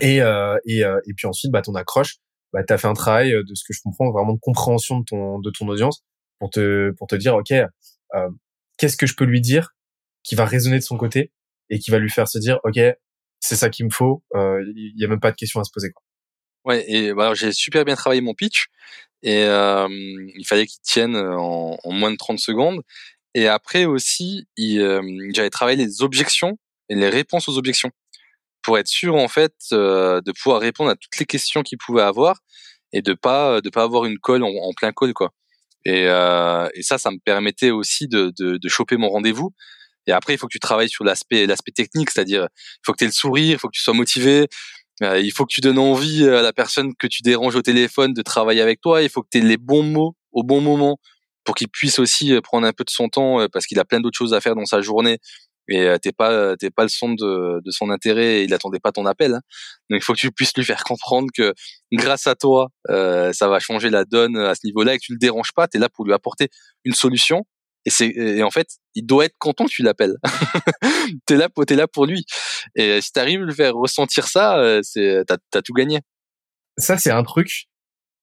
Et 0.00 0.18
et, 0.18 0.78
et 0.80 1.14
puis 1.14 1.26
ensuite, 1.26 1.52
bah 1.52 1.60
ton 1.60 1.74
accroche, 1.74 2.16
bah 2.52 2.62
t'as 2.64 2.78
fait 2.78 2.86
un 2.86 2.94
travail 2.94 3.32
de 3.32 3.54
ce 3.54 3.64
que 3.64 3.74
je 3.74 3.80
comprends 3.82 4.10
vraiment 4.10 4.32
de 4.32 4.38
compréhension 4.40 5.00
de 5.00 5.04
ton 5.04 5.40
de 5.40 5.50
ton 5.50 5.68
audience 5.68 6.02
pour 6.38 6.48
te 6.50 6.92
pour 6.92 7.08
te 7.08 7.16
dire 7.16 7.34
ok 7.34 7.52
qu'est-ce 8.78 8.96
que 8.96 9.06
je 9.06 9.14
peux 9.16 9.26
lui 9.26 9.42
dire 9.42 9.74
qui 10.22 10.34
va 10.34 10.46
résonner 10.46 10.78
de 10.78 10.84
son 10.84 10.96
côté 10.96 11.32
et 11.68 11.78
qui 11.78 11.90
va 11.90 11.98
lui 11.98 12.08
faire 12.08 12.28
se 12.28 12.38
dire 12.38 12.58
ok 12.64 12.78
c'est 13.40 13.56
ça 13.56 13.70
qu'il 13.70 13.86
me 13.86 13.90
faut 13.90 14.22
il 14.34 14.94
y 14.96 15.04
a 15.04 15.08
même 15.08 15.20
pas 15.20 15.30
de 15.30 15.36
question 15.36 15.60
à 15.60 15.64
se 15.64 15.70
poser 15.72 15.90
quoi. 15.90 16.02
Ouais, 16.64 16.84
et 16.86 17.14
bah, 17.14 17.32
j'ai 17.34 17.52
super 17.52 17.84
bien 17.84 17.94
travaillé 17.94 18.20
mon 18.20 18.34
pitch 18.34 18.66
et 19.22 19.44
euh, 19.44 19.88
il 20.36 20.44
fallait 20.46 20.66
qu'il 20.66 20.80
tienne 20.82 21.16
en, 21.16 21.76
en, 21.82 21.92
moins 21.92 22.10
de 22.10 22.16
30 22.16 22.38
secondes. 22.38 22.82
Et 23.34 23.48
après 23.48 23.84
aussi, 23.84 24.46
euh, 24.60 25.02
j'avais 25.32 25.50
travaillé 25.50 25.76
les 25.82 26.02
objections 26.02 26.58
et 26.88 26.94
les 26.94 27.08
réponses 27.08 27.48
aux 27.48 27.58
objections 27.58 27.90
pour 28.62 28.78
être 28.78 28.88
sûr 28.88 29.14
en 29.14 29.28
fait 29.28 29.54
euh, 29.72 30.20
de 30.20 30.32
pouvoir 30.32 30.60
répondre 30.60 30.90
à 30.90 30.96
toutes 30.96 31.18
les 31.18 31.26
questions 31.26 31.62
qu'il 31.62 31.78
pouvait 31.78 32.02
avoir 32.02 32.40
et 32.92 33.02
de 33.02 33.14
pas 33.14 33.60
de 33.60 33.70
pas 33.70 33.82
avoir 33.82 34.04
une 34.06 34.18
colle 34.18 34.42
en, 34.42 34.72
plein 34.76 34.92
call 34.92 35.14
quoi. 35.14 35.32
Et, 35.84 36.04
euh, 36.08 36.68
et, 36.74 36.82
ça, 36.82 36.98
ça 36.98 37.10
me 37.10 37.18
permettait 37.24 37.70
aussi 37.70 38.08
de, 38.08 38.32
de, 38.38 38.58
de 38.58 38.68
choper 38.68 38.96
mon 38.96 39.08
rendez-vous. 39.08 39.54
Et 40.08 40.12
après, 40.12 40.34
il 40.34 40.38
faut 40.38 40.46
que 40.46 40.52
tu 40.52 40.58
travailles 40.58 40.88
sur 40.88 41.04
l'aspect 41.04 41.46
l'aspect 41.46 41.70
technique, 41.70 42.10
c'est-à-dire 42.10 42.48
il 42.50 42.80
faut 42.84 42.92
que 42.92 42.98
tu 42.98 43.04
aies 43.04 43.08
le 43.08 43.12
sourire, 43.12 43.52
il 43.52 43.58
faut 43.58 43.68
que 43.68 43.76
tu 43.76 43.82
sois 43.82 43.94
motivé, 43.94 44.48
euh, 45.02 45.20
il 45.20 45.30
faut 45.30 45.44
que 45.44 45.52
tu 45.52 45.60
donnes 45.60 45.78
envie 45.78 46.26
à 46.28 46.42
la 46.42 46.52
personne 46.52 46.94
que 46.96 47.06
tu 47.06 47.22
déranges 47.22 47.54
au 47.54 47.62
téléphone 47.62 48.14
de 48.14 48.22
travailler 48.22 48.62
avec 48.62 48.80
toi. 48.80 49.02
Il 49.02 49.10
faut 49.10 49.22
que 49.22 49.28
tu 49.30 49.38
aies 49.38 49.42
les 49.42 49.58
bons 49.58 49.82
mots 49.82 50.16
au 50.32 50.42
bon 50.42 50.60
moment 50.60 50.98
pour 51.44 51.54
qu'il 51.54 51.68
puisse 51.68 51.98
aussi 51.98 52.32
euh, 52.32 52.40
prendre 52.40 52.66
un 52.66 52.72
peu 52.72 52.84
de 52.84 52.90
son 52.90 53.08
temps 53.08 53.40
euh, 53.40 53.48
parce 53.52 53.66
qu'il 53.66 53.78
a 53.78 53.84
plein 53.84 54.00
d'autres 54.00 54.18
choses 54.18 54.34
à 54.34 54.40
faire 54.40 54.54
dans 54.54 54.64
sa 54.64 54.80
journée 54.80 55.18
et 55.70 55.86
t'es 56.00 56.12
pas 56.12 56.56
t'es 56.56 56.70
pas 56.70 56.84
le 56.84 56.88
centre 56.88 57.14
de, 57.22 57.60
de, 57.62 57.70
son 57.70 57.90
intérêt 57.90 58.38
et 58.38 58.44
il 58.44 58.54
attendait 58.54 58.78
pas 58.80 58.90
ton 58.90 59.04
appel. 59.04 59.34
Hein. 59.34 59.40
Donc 59.90 60.00
il 60.00 60.02
faut 60.02 60.14
que 60.14 60.18
tu 60.18 60.32
puisses 60.32 60.56
lui 60.56 60.64
faire 60.64 60.82
comprendre 60.82 61.28
que 61.36 61.52
grâce 61.92 62.26
à 62.26 62.34
toi, 62.34 62.68
ça 62.86 63.48
va 63.48 63.60
changer 63.60 63.90
la 63.90 64.06
donne 64.06 64.38
à 64.38 64.54
ce 64.54 64.60
niveau-là 64.64 64.94
et 64.94 64.96
que 64.96 65.04
tu 65.04 65.12
le 65.12 65.18
déranges 65.18 65.52
pas. 65.54 65.68
Tu 65.68 65.76
es 65.76 65.80
là 65.80 65.90
pour 65.90 66.06
lui 66.06 66.14
apporter 66.14 66.48
une 66.84 66.94
solution 66.94 67.44
et 67.84 67.90
c'est 67.90 68.08
et 68.08 68.42
en 68.42 68.50
fait, 68.50 68.68
il 68.94 69.06
doit 69.06 69.24
être 69.24 69.36
content 69.38 69.64
que 69.64 69.70
tu 69.70 69.82
l'appelles. 69.82 70.16
t'es 71.26 71.36
là, 71.36 71.48
t'es 71.66 71.76
là 71.76 71.86
pour 71.86 72.06
lui. 72.06 72.24
Et 72.74 73.00
si 73.00 73.12
t'arrives 73.12 73.42
à 73.42 73.44
le 73.44 73.54
faire 73.54 73.74
ressentir 73.74 74.26
ça, 74.28 74.58
euh, 74.58 74.80
c'est 74.82 75.24
t'as 75.26 75.36
as 75.54 75.62
tout 75.62 75.72
gagné. 75.72 76.00
Ça, 76.76 76.98
c'est 76.98 77.10
un 77.10 77.22
truc 77.22 77.66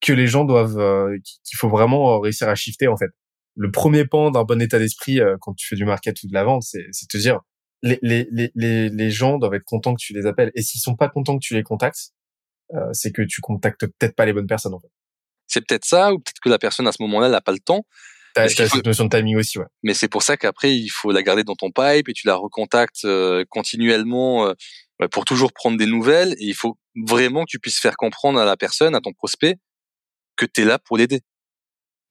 que 0.02 0.14
les 0.14 0.28
gens 0.28 0.46
doivent, 0.46 0.80
euh, 0.80 1.18
qu'il 1.24 1.58
faut 1.58 1.70
vraiment 1.70 2.20
réussir 2.20 2.48
à 2.50 2.56
shifter 2.56 2.88
en 2.88 2.98
fait. 2.98 3.10
Le 3.56 3.72
premier 3.72 4.06
pan 4.06 4.32
d'un 4.32 4.44
bon 4.44 4.62
état 4.62 4.80
d'esprit 4.80 5.20
euh, 5.20 5.38
quand 5.40 5.54
tu 5.54 5.68
fais 5.68 5.76
du 5.76 5.86
market 5.86 6.22
ou 6.24 6.28
de 6.28 6.34
la 6.34 6.44
vente, 6.44 6.64
c'est 6.64 6.86
c'est 6.92 7.08
te 7.08 7.18
dire 7.18 7.40
les, 7.82 8.00
les, 8.02 8.28
les, 8.56 8.90
les 8.90 9.12
gens 9.12 9.38
doivent 9.38 9.54
être 9.54 9.64
contents 9.64 9.94
que 9.94 10.02
tu 10.02 10.14
les 10.14 10.26
appelles. 10.26 10.52
Et 10.56 10.62
s'ils 10.62 10.82
sont 10.82 10.96
pas 10.96 11.08
contents 11.08 11.38
que 11.38 11.44
tu 11.44 11.54
les 11.54 11.64
contactes, 11.64 12.12
c'est 12.94 13.12
que 13.12 13.22
tu 13.22 13.42
contactes 13.42 13.86
peut-être 13.86 14.16
pas 14.16 14.26
les 14.26 14.34
bonnes 14.34 14.48
personnes 14.48 14.74
en 14.74 14.80
fait. 14.80 14.90
C'est 15.48 15.62
peut-être 15.66 15.86
ça, 15.86 16.12
ou 16.12 16.18
peut-être 16.18 16.40
que 16.42 16.50
la 16.50 16.58
personne 16.58 16.88
à 16.88 16.92
ce 16.92 17.02
moment-là 17.04 17.30
n'a 17.30 17.42
pas 17.42 17.52
le 17.52 17.60
temps. 17.60 17.86
T'as 18.36 18.50
cette 18.50 18.86
notion 18.86 19.06
de 19.06 19.10
timing 19.10 19.38
aussi, 19.38 19.60
ouais. 19.60 19.66
Mais 19.82 19.94
c'est 19.94 20.10
pour 20.10 20.22
ça 20.22 20.36
qu'après, 20.36 20.76
il 20.76 20.90
faut 20.90 21.12
la 21.12 21.24
garder 21.24 21.46
dans 21.46 21.56
ton 21.56 21.72
pipe 21.72 22.10
et 22.10 22.14
tu 22.14 22.28
la 22.28 22.36
recontactes 22.36 23.06
euh, 23.06 23.46
continuellement 23.50 24.48
euh, 24.48 25.08
pour 25.10 25.24
toujours 25.24 25.54
prendre 25.54 25.78
des 25.78 25.86
nouvelles. 25.86 26.34
Et 26.40 26.48
il 26.48 26.54
faut 26.54 26.78
vraiment 27.08 27.46
que 27.46 27.52
tu 27.52 27.60
puisses 27.60 27.80
faire 27.80 27.96
comprendre 27.96 28.38
à 28.38 28.44
la 28.44 28.58
personne, 28.58 28.94
à 28.94 29.00
ton 29.00 29.14
prospect, 29.14 29.56
que 30.36 30.46
tu 30.46 30.62
es 30.62 30.66
là 30.66 30.80
pour 30.80 30.98
l'aider. 30.98 31.22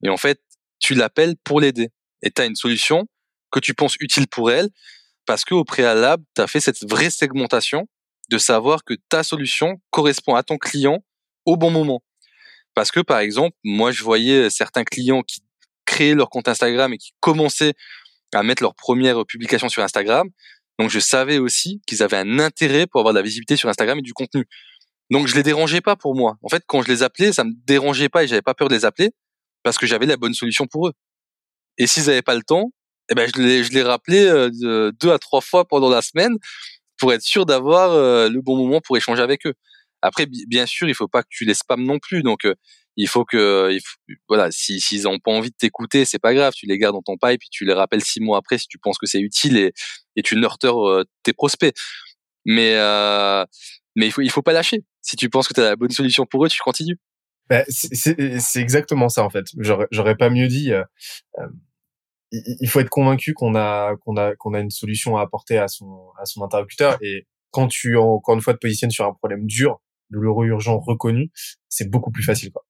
Et 0.03 0.09
en 0.09 0.17
fait, 0.17 0.41
tu 0.79 0.95
l'appelles 0.95 1.35
pour 1.43 1.61
l'aider. 1.61 1.89
Et 2.23 2.31
tu 2.31 2.41
as 2.41 2.45
une 2.45 2.55
solution 2.55 3.07
que 3.51 3.59
tu 3.59 3.75
penses 3.75 3.95
utile 3.99 4.27
pour 4.27 4.51
elle 4.51 4.69
parce 5.27 5.45
qu'au 5.45 5.63
préalable, 5.63 6.23
tu 6.35 6.41
as 6.41 6.47
fait 6.47 6.59
cette 6.59 6.89
vraie 6.89 7.11
segmentation 7.11 7.87
de 8.29 8.39
savoir 8.39 8.83
que 8.83 8.95
ta 9.09 9.21
solution 9.21 9.79
correspond 9.91 10.33
à 10.33 10.41
ton 10.41 10.57
client 10.57 11.03
au 11.45 11.55
bon 11.55 11.69
moment. 11.69 12.01
Parce 12.73 12.91
que 12.91 12.99
par 12.99 13.19
exemple, 13.19 13.55
moi 13.63 13.91
je 13.91 14.03
voyais 14.03 14.49
certains 14.49 14.83
clients 14.83 15.21
qui 15.21 15.41
créé 15.95 16.13
leur 16.13 16.29
compte 16.29 16.47
Instagram 16.49 16.93
et 16.93 16.97
qui 16.97 17.11
commençaient 17.21 17.73
à 18.33 18.43
mettre 18.43 18.61
leurs 18.61 18.75
premières 18.75 19.25
publications 19.25 19.69
sur 19.69 19.81
Instagram. 19.81 20.27
Donc 20.77 20.89
je 20.89 20.99
savais 20.99 21.37
aussi 21.37 21.81
qu'ils 21.87 22.03
avaient 22.03 22.17
un 22.17 22.39
intérêt 22.39 22.85
pour 22.85 22.99
avoir 22.99 23.13
de 23.13 23.19
la 23.19 23.23
visibilité 23.23 23.55
sur 23.55 23.69
Instagram 23.69 23.99
et 23.99 24.01
du 24.01 24.13
contenu. 24.13 24.45
Donc 25.09 25.27
je 25.27 25.35
les 25.35 25.43
dérangeais 25.43 25.79
pas 25.79 25.95
pour 25.95 26.13
moi. 26.15 26.35
En 26.41 26.49
fait, 26.49 26.63
quand 26.67 26.81
je 26.81 26.89
les 26.89 27.01
appelais, 27.01 27.31
ça 27.31 27.45
me 27.45 27.53
dérangeait 27.65 28.09
pas 28.09 28.23
et 28.23 28.27
j'avais 28.27 28.41
pas 28.41 28.53
peur 28.53 28.67
de 28.67 28.75
les 28.75 28.83
appeler 28.83 29.11
parce 29.63 29.77
que 29.77 29.87
j'avais 29.87 30.05
la 30.05 30.17
bonne 30.17 30.33
solution 30.33 30.67
pour 30.67 30.89
eux. 30.89 30.93
Et 31.77 31.87
s'ils 31.87 32.09
avaient 32.09 32.21
pas 32.21 32.35
le 32.35 32.43
temps, 32.43 32.71
eh 33.09 33.15
ben 33.15 33.29
je 33.33 33.41
les, 33.41 33.63
je 33.63 33.71
les 33.71 33.83
rappelais 33.83 34.27
euh, 34.27 34.91
deux 34.99 35.11
à 35.11 35.19
trois 35.19 35.41
fois 35.41 35.65
pendant 35.65 35.89
la 35.89 36.01
semaine 36.01 36.35
pour 36.97 37.13
être 37.13 37.21
sûr 37.21 37.45
d'avoir 37.45 37.91
euh, 37.91 38.29
le 38.29 38.41
bon 38.41 38.57
moment 38.57 38.81
pour 38.81 38.97
échanger 38.97 39.21
avec 39.21 39.45
eux. 39.45 39.53
Après, 40.01 40.25
bien 40.27 40.65
sûr, 40.65 40.87
il 40.89 40.95
faut 40.95 41.07
pas 41.07 41.23
que 41.23 41.29
tu 41.29 41.45
les 41.45 41.53
spams 41.53 41.83
non 41.83 41.99
plus. 41.99 42.21
Donc, 42.21 42.45
euh, 42.45 42.55
il 42.97 43.07
faut 43.07 43.25
que, 43.25 43.71
il 43.71 43.81
voilà, 44.27 44.51
si 44.51 44.79
s'ils 44.79 45.07
ont 45.07 45.19
pas 45.19 45.31
envie 45.31 45.49
de 45.49 45.55
t'écouter, 45.55 46.05
c'est 46.05 46.19
pas 46.19 46.33
grave, 46.33 46.53
tu 46.55 46.65
les 46.65 46.77
gardes 46.77 46.95
dans 46.95 47.01
ton 47.01 47.17
pipe 47.17 47.41
et 47.43 47.49
tu 47.51 47.65
les 47.65 47.73
rappelles 47.73 48.03
six 48.03 48.21
mois 48.21 48.37
après 48.37 48.57
si 48.57 48.67
tu 48.67 48.77
penses 48.77 48.97
que 48.97 49.05
c'est 49.05 49.19
utile 49.19 49.57
et, 49.57 49.73
et 50.15 50.21
tu 50.21 50.35
nurtures 50.35 50.87
euh, 50.87 51.03
tes 51.23 51.33
prospects. 51.33 51.75
Mais 52.45 52.75
euh, 52.75 53.45
mais 53.95 54.07
il 54.07 54.11
faut 54.11 54.21
il 54.21 54.31
faut 54.31 54.41
pas 54.41 54.53
lâcher. 54.53 54.83
Si 55.01 55.15
tu 55.15 55.29
penses 55.29 55.47
que 55.47 55.53
tu 55.53 55.61
as 55.61 55.65
la 55.65 55.75
bonne 55.75 55.91
solution 55.91 56.25
pour 56.25 56.45
eux, 56.45 56.49
tu 56.49 56.61
continues. 56.61 56.99
Bah, 57.49 57.63
c'est 57.69 58.55
exactement 58.55 59.09
ça 59.09 59.23
en 59.23 59.29
fait. 59.29 59.45
J'aurais 59.91 60.15
pas 60.15 60.29
mieux 60.29 60.47
dit. 60.47 60.71
Euh, 60.71 60.83
euh 61.39 61.47
il 62.31 62.67
faut 62.67 62.81
être 62.81 62.89
convaincu 62.89 63.33
qu'on 63.33 63.55
a 63.55 63.95
qu'on 63.97 64.17
a 64.17 64.35
qu'on 64.35 64.53
a 64.55 64.59
une 64.59 64.71
solution 64.71 65.15
à 65.15 65.21
apporter 65.21 65.57
à 65.57 65.67
son 65.67 66.09
à 66.19 66.25
son 66.25 66.43
interlocuteur 66.43 66.97
et 67.01 67.27
quand 67.51 67.67
tu 67.67 67.95
encore 67.95 68.35
une 68.35 68.41
fois 68.41 68.53
te 68.53 68.59
positionnes 68.59 68.91
sur 68.91 69.05
un 69.05 69.13
problème 69.13 69.45
dur, 69.45 69.79
douloureux, 70.09 70.47
urgent, 70.47 70.79
reconnu, 70.79 71.31
c'est 71.69 71.89
beaucoup 71.89 72.11
plus 72.11 72.23
facile 72.23 72.51
quoi 72.51 72.64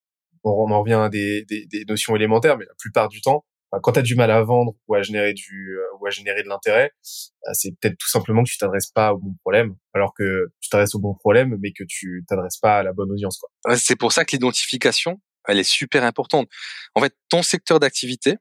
on, 0.45 0.71
en 0.71 0.81
revient 0.81 0.93
à 0.93 1.09
des, 1.09 1.43
des, 1.45 1.65
des, 1.65 1.85
notions 1.85 2.15
élémentaires, 2.15 2.57
mais 2.57 2.65
la 2.65 2.75
plupart 2.77 3.09
du 3.09 3.21
temps, 3.21 3.45
quand 3.81 3.93
tu 3.93 3.99
as 3.99 4.03
du 4.03 4.15
mal 4.15 4.31
à 4.31 4.41
vendre 4.43 4.73
ou 4.87 4.95
à 4.95 5.01
générer 5.01 5.33
du 5.33 5.77
ou 5.99 6.05
à 6.05 6.09
générer 6.09 6.43
de 6.43 6.47
l'intérêt, 6.47 6.91
c'est 7.01 7.71
peut-être 7.79 7.97
tout 7.97 8.09
simplement 8.09 8.43
que 8.43 8.49
tu 8.49 8.57
t'adresses 8.57 8.91
pas 8.91 9.13
au 9.13 9.17
bon 9.17 9.33
problème, 9.41 9.75
alors 9.93 10.13
que 10.13 10.47
tu 10.61 10.69
t'adresses 10.69 10.95
au 10.95 10.99
bon 10.99 11.13
problème, 11.13 11.57
mais 11.59 11.71
que 11.71 11.83
tu 11.87 12.23
t'adresses 12.27 12.57
pas 12.57 12.79
à 12.79 12.83
la 12.83 12.93
bonne 12.93 13.11
audience. 13.11 13.37
Quoi. 13.37 13.75
c'est 13.75 13.95
pour 13.95 14.11
ça 14.11 14.25
que 14.25 14.31
l'identification, 14.31 15.19
elle 15.47 15.59
est 15.59 15.69
super 15.69 16.03
importante. 16.03 16.47
En 16.95 17.01
fait, 17.01 17.13
ton 17.29 17.43
secteur 17.43 17.79
d'activité, 17.79 18.37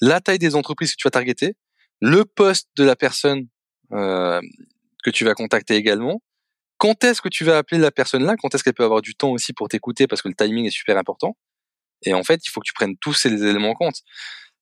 la 0.00 0.20
taille 0.20 0.38
des 0.38 0.54
entreprises 0.56 0.92
que 0.92 0.96
tu 0.98 1.06
vas 1.06 1.10
targeter, 1.10 1.54
le 2.00 2.24
poste 2.24 2.68
de 2.76 2.84
la 2.84 2.96
personne 2.96 3.46
euh, 3.92 4.40
que 5.04 5.10
tu 5.10 5.24
vas 5.24 5.34
contacter 5.34 5.76
également, 5.76 6.20
quand 6.82 7.04
est-ce 7.04 7.22
que 7.22 7.28
tu 7.28 7.44
vas 7.44 7.58
appeler 7.58 7.80
la 7.80 7.92
personne 7.92 8.24
là, 8.24 8.34
quand 8.36 8.52
est-ce 8.52 8.64
qu'elle 8.64 8.74
peut 8.74 8.82
avoir 8.82 9.02
du 9.02 9.14
temps 9.14 9.30
aussi 9.30 9.52
pour 9.52 9.68
t'écouter 9.68 10.08
parce 10.08 10.20
que 10.20 10.26
le 10.26 10.34
timing 10.34 10.66
est 10.66 10.70
super 10.70 10.98
important? 10.98 11.36
Et 12.04 12.12
en 12.12 12.24
fait, 12.24 12.44
il 12.44 12.50
faut 12.50 12.58
que 12.58 12.66
tu 12.66 12.72
prennes 12.72 12.96
tous 13.00 13.12
ces 13.12 13.28
éléments 13.28 13.70
en 13.70 13.74
compte. 13.74 14.00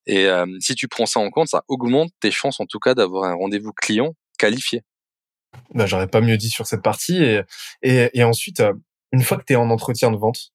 Et 0.05 0.27
euh, 0.27 0.45
si 0.61 0.75
tu 0.75 0.87
prends 0.87 1.07
ça 1.07 1.19
en 1.19 1.31
compte, 1.31 1.49
ça 1.49 1.65
augmente 1.67 2.11
tes 2.21 2.31
chances 2.31 2.61
en 2.61 2.67
tout 2.67 2.79
cas 2.79 2.93
d'avoir 2.93 3.25
un 3.25 3.35
rendez-vous 3.37 3.73
client 3.73 4.13
qualifié. 4.39 4.83
Ben, 5.73 5.87
j'aurais 5.87 6.09
pas 6.09 6.21
mieux 6.21 6.37
dit 6.37 6.51
sur 6.51 6.67
cette 6.67 6.83
partie. 6.83 7.25
Et, 7.25 7.41
et, 7.81 8.11
et 8.13 8.23
ensuite, 8.23 8.61
euh, 8.61 8.75
une 9.13 9.23
fois 9.23 9.39
que 9.39 9.45
tu 9.47 9.55
es 9.55 9.57
en 9.57 9.71
entretien 9.71 10.11
de 10.11 10.19
vente, 10.19 10.51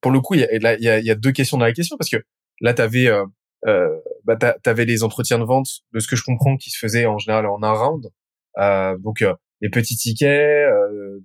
pour 0.00 0.12
le 0.12 0.20
coup, 0.22 0.32
il 0.32 0.40
y 0.40 0.44
a, 0.44 0.78
y, 0.78 1.04
y 1.04 1.10
a, 1.10 1.14
deux 1.14 1.32
questions 1.32 1.58
dans 1.58 1.66
la 1.66 1.74
question 1.74 1.98
parce 1.98 2.08
que 2.08 2.24
là, 2.62 2.72
tu 2.72 2.80
avais, 2.80 3.08
euh, 3.08 3.26
euh, 3.66 4.00
bah, 4.24 4.38
les 4.78 5.02
entretiens 5.02 5.38
de 5.38 5.44
vente, 5.44 5.68
de 5.92 6.00
ce 6.00 6.08
que 6.08 6.16
je 6.16 6.22
comprends, 6.22 6.56
qui 6.56 6.70
se 6.70 6.78
faisaient 6.78 7.04
en 7.04 7.18
général 7.18 7.44
en 7.44 7.62
un 7.62 7.72
round. 7.72 8.08
Euh, 8.56 8.96
donc, 8.96 9.20
euh, 9.20 9.34
les 9.62 9.70
petits 9.70 9.96
tickets, 9.96 10.28
euh, 10.28 11.20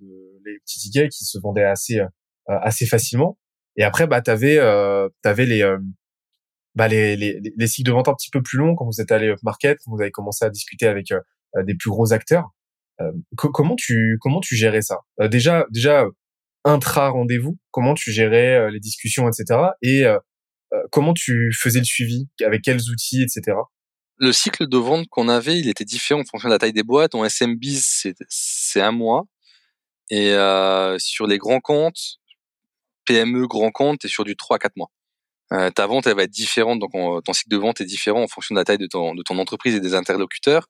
les 0.45 0.59
petits 0.59 0.79
tickets 0.79 1.11
qui 1.11 1.25
se 1.25 1.37
vendaient 1.39 1.65
assez, 1.65 1.99
assez 2.47 2.85
facilement. 2.85 3.37
Et 3.75 3.83
après, 3.83 4.07
bah, 4.07 4.21
tu 4.21 4.31
avais, 4.31 4.57
avais 4.57 5.45
les, 5.45 5.75
bah, 6.75 6.87
les, 6.87 7.17
les, 7.17 7.41
les, 7.57 7.67
cycles 7.67 7.87
de 7.87 7.91
vente 7.91 8.07
un 8.07 8.13
petit 8.13 8.29
peu 8.31 8.41
plus 8.41 8.57
longs 8.57 8.75
quand 8.75 8.85
vous 8.85 9.01
êtes 9.01 9.11
allé 9.11 9.27
up 9.27 9.39
market, 9.43 9.77
quand 9.83 9.91
vous 9.91 10.01
avez 10.01 10.11
commencé 10.11 10.45
à 10.45 10.49
discuter 10.49 10.87
avec 10.87 11.07
des 11.65 11.75
plus 11.75 11.89
gros 11.89 12.13
acteurs. 12.13 12.51
comment 13.35 13.75
tu 13.75 14.17
comment 14.21 14.39
tu 14.39 14.55
gérais 14.55 14.81
ça? 14.81 14.99
Déjà 15.29 15.65
déjà 15.71 16.07
intra 16.67 17.09
rendez-vous, 17.09 17.57
comment 17.71 17.93
tu 17.93 18.11
gérais 18.11 18.57
euh, 18.57 18.69
les 18.69 18.79
discussions, 18.79 19.27
etc. 19.29 19.59
Et 19.81 20.05
euh, 20.05 20.19
euh, 20.73 20.81
comment 20.91 21.13
tu 21.13 21.51
faisais 21.53 21.79
le 21.79 21.85
suivi, 21.85 22.27
avec 22.43 22.61
quels 22.61 22.89
outils, 22.89 23.21
etc. 23.21 23.57
Le 24.19 24.33
cycle 24.33 24.67
de 24.67 24.77
vente 24.77 25.07
qu'on 25.09 25.29
avait, 25.29 25.59
il 25.59 25.69
était 25.69 25.85
différent 25.85 26.21
en 26.21 26.25
fonction 26.25 26.49
de 26.49 26.53
la 26.53 26.59
taille 26.59 26.73
des 26.73 26.83
boîtes. 26.83 27.13
En 27.15 27.27
SMB, 27.27 27.63
c'est 28.29 28.81
un 28.81 28.91
mois. 28.91 29.25
Et 30.09 30.31
sur 30.97 31.27
les 31.27 31.37
grands 31.37 31.59
comptes, 31.59 32.17
PME, 33.05 33.47
grands 33.47 33.71
comptes, 33.71 33.99
t'es 33.99 34.07
sur 34.07 34.23
du 34.23 34.35
3 34.35 34.59
4 34.59 34.73
mois. 34.75 34.89
ta 35.71 35.85
vente, 35.87 36.07
elle 36.07 36.15
va 36.15 36.23
être 36.23 36.31
différente, 36.31 36.79
donc 36.79 36.91
ton 37.23 37.33
cycle 37.33 37.49
de 37.49 37.57
vente 37.57 37.81
est 37.81 37.85
différent 37.85 38.23
en 38.23 38.27
fonction 38.27 38.55
de 38.55 38.59
la 38.59 38.65
taille 38.65 38.77
de 38.77 38.87
ton, 38.87 39.15
entreprise 39.39 39.75
et 39.75 39.79
des 39.79 39.93
interlocuteurs. 39.93 40.67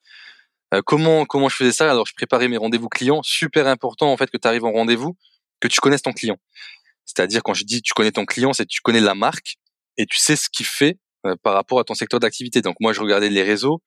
comment 0.86 1.26
comment 1.26 1.50
je 1.50 1.56
faisais 1.56 1.72
ça? 1.72 1.90
Alors, 1.90 2.06
je 2.06 2.14
préparais 2.14 2.48
mes 2.50 2.58
rendez-vous 2.58 2.90
clients. 2.90 3.22
Super 3.24 3.68
important 3.68 4.12
en 4.12 4.18
fait 4.18 4.30
que 4.30 4.38
tu 4.38 4.48
arrives 4.48 4.66
en 4.66 4.72
rendez-vous 4.72 5.16
que 5.60 5.68
tu 5.68 5.80
connaisses 5.80 6.02
ton 6.04 6.14
client. 6.14 6.38
C'est-à-dire 7.06 7.42
quand 7.44 7.54
je 7.54 7.64
dis 7.64 7.82
tu 7.82 7.94
connais 7.94 8.12
ton 8.12 8.26
client, 8.26 8.54
c'est 8.54 8.66
tu 8.66 8.82
connais 8.82 9.00
la 9.00 9.16
marque 9.16 9.58
et 9.98 10.06
tu 10.06 10.18
sais 10.18 10.36
ce 10.36 10.50
qu'il 10.50 10.66
fait 10.66 10.92
euh, 10.92 11.07
par 11.44 11.54
rapport 11.54 11.80
à 11.80 11.84
ton 11.84 11.94
secteur 11.94 12.20
d'activité. 12.20 12.62
Donc 12.62 12.78
moi 12.80 12.94
je 12.94 13.02
regardais 13.02 13.30
les 13.30 13.44
réseaux, 13.44 13.82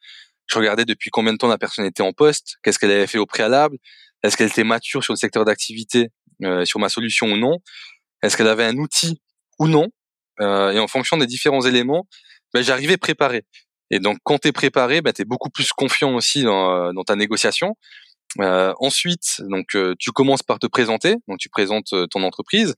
je 0.46 0.58
regardais 0.58 0.84
depuis 0.84 1.10
combien 1.10 1.32
de 1.32 1.38
temps 1.38 1.48
la 1.48 1.58
personne 1.58 1.84
était 1.84 2.02
en 2.02 2.12
poste, 2.12 2.56
qu'est-ce 2.62 2.78
qu'elle 2.78 2.90
avait 2.90 3.06
fait 3.06 3.18
au 3.18 3.26
préalable, 3.26 3.76
est-ce 4.22 4.36
qu'elle 4.36 4.48
était 4.48 4.64
mature 4.64 5.04
sur 5.04 5.12
le 5.12 5.18
secteur 5.18 5.44
d'activité, 5.44 6.08
euh, 6.44 6.64
sur 6.64 6.80
ma 6.80 6.88
solution 6.88 7.26
ou 7.28 7.36
non, 7.36 7.58
est-ce 8.22 8.36
qu'elle 8.36 8.48
avait 8.48 8.64
un 8.64 8.76
outil 8.76 9.20
ou 9.58 9.68
non. 9.68 9.88
Euh, 10.40 10.72
et 10.72 10.78
en 10.78 10.88
fonction 10.88 11.16
des 11.16 11.26
différents 11.26 11.62
éléments, 11.62 12.06
ben, 12.52 12.62
j'arrivais 12.62 12.96
préparé. 12.96 13.44
Et 13.90 13.98
donc 13.98 14.18
quand 14.24 14.38
tu 14.38 14.48
es 14.48 14.52
préparé, 14.52 15.02
ben, 15.02 15.12
tu 15.12 15.22
es 15.22 15.24
beaucoup 15.24 15.50
plus 15.50 15.72
confiant 15.72 16.14
aussi 16.14 16.42
dans, 16.42 16.92
dans 16.92 17.04
ta 17.04 17.16
négociation 17.16 17.76
euh, 18.38 18.72
ensuite, 18.78 19.42
donc 19.48 19.74
euh, 19.74 19.94
tu 19.98 20.12
commences 20.12 20.44
par 20.44 20.60
te 20.60 20.66
présenter, 20.66 21.16
donc 21.26 21.38
tu 21.38 21.48
présentes 21.48 21.92
euh, 21.92 22.06
ton 22.06 22.22
entreprise, 22.22 22.76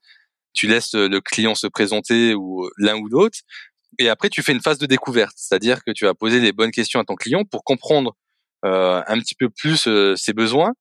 tu 0.54 0.66
laisses 0.66 0.94
le 0.94 1.20
client 1.20 1.54
se 1.54 1.66
présenter 1.66 2.34
ou 2.34 2.70
l'un 2.78 2.96
ou 2.96 3.06
l'autre, 3.08 3.38
et 3.98 4.08
après 4.08 4.28
tu 4.28 4.42
fais 4.42 4.52
une 4.52 4.60
phase 4.60 4.78
de 4.78 4.86
découverte, 4.86 5.34
c'est-à-dire 5.36 5.84
que 5.84 5.90
tu 5.90 6.04
vas 6.04 6.14
poser 6.14 6.40
les 6.40 6.52
bonnes 6.52 6.70
questions 6.70 7.00
à 7.00 7.04
ton 7.04 7.14
client 7.14 7.44
pour 7.44 7.64
comprendre 7.64 8.16
un 8.62 9.18
petit 9.20 9.34
peu 9.34 9.48
plus 9.50 9.88
ses 10.16 10.32
besoins, 10.32 10.72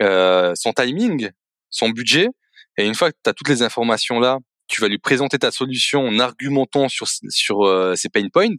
son 0.00 0.72
timing, 0.74 1.30
son 1.70 1.88
budget, 1.88 2.28
et 2.76 2.86
une 2.86 2.94
fois 2.94 3.10
que 3.12 3.16
tu 3.22 3.30
as 3.30 3.32
toutes 3.32 3.48
les 3.48 3.62
informations 3.62 4.20
là, 4.20 4.38
tu 4.66 4.80
vas 4.80 4.88
lui 4.88 4.98
présenter 4.98 5.38
ta 5.38 5.50
solution 5.50 6.06
en 6.06 6.18
argumentant 6.18 6.88
sur 6.88 7.06
sur 7.28 7.96
ses 7.96 8.08
pain 8.08 8.28
points. 8.32 8.56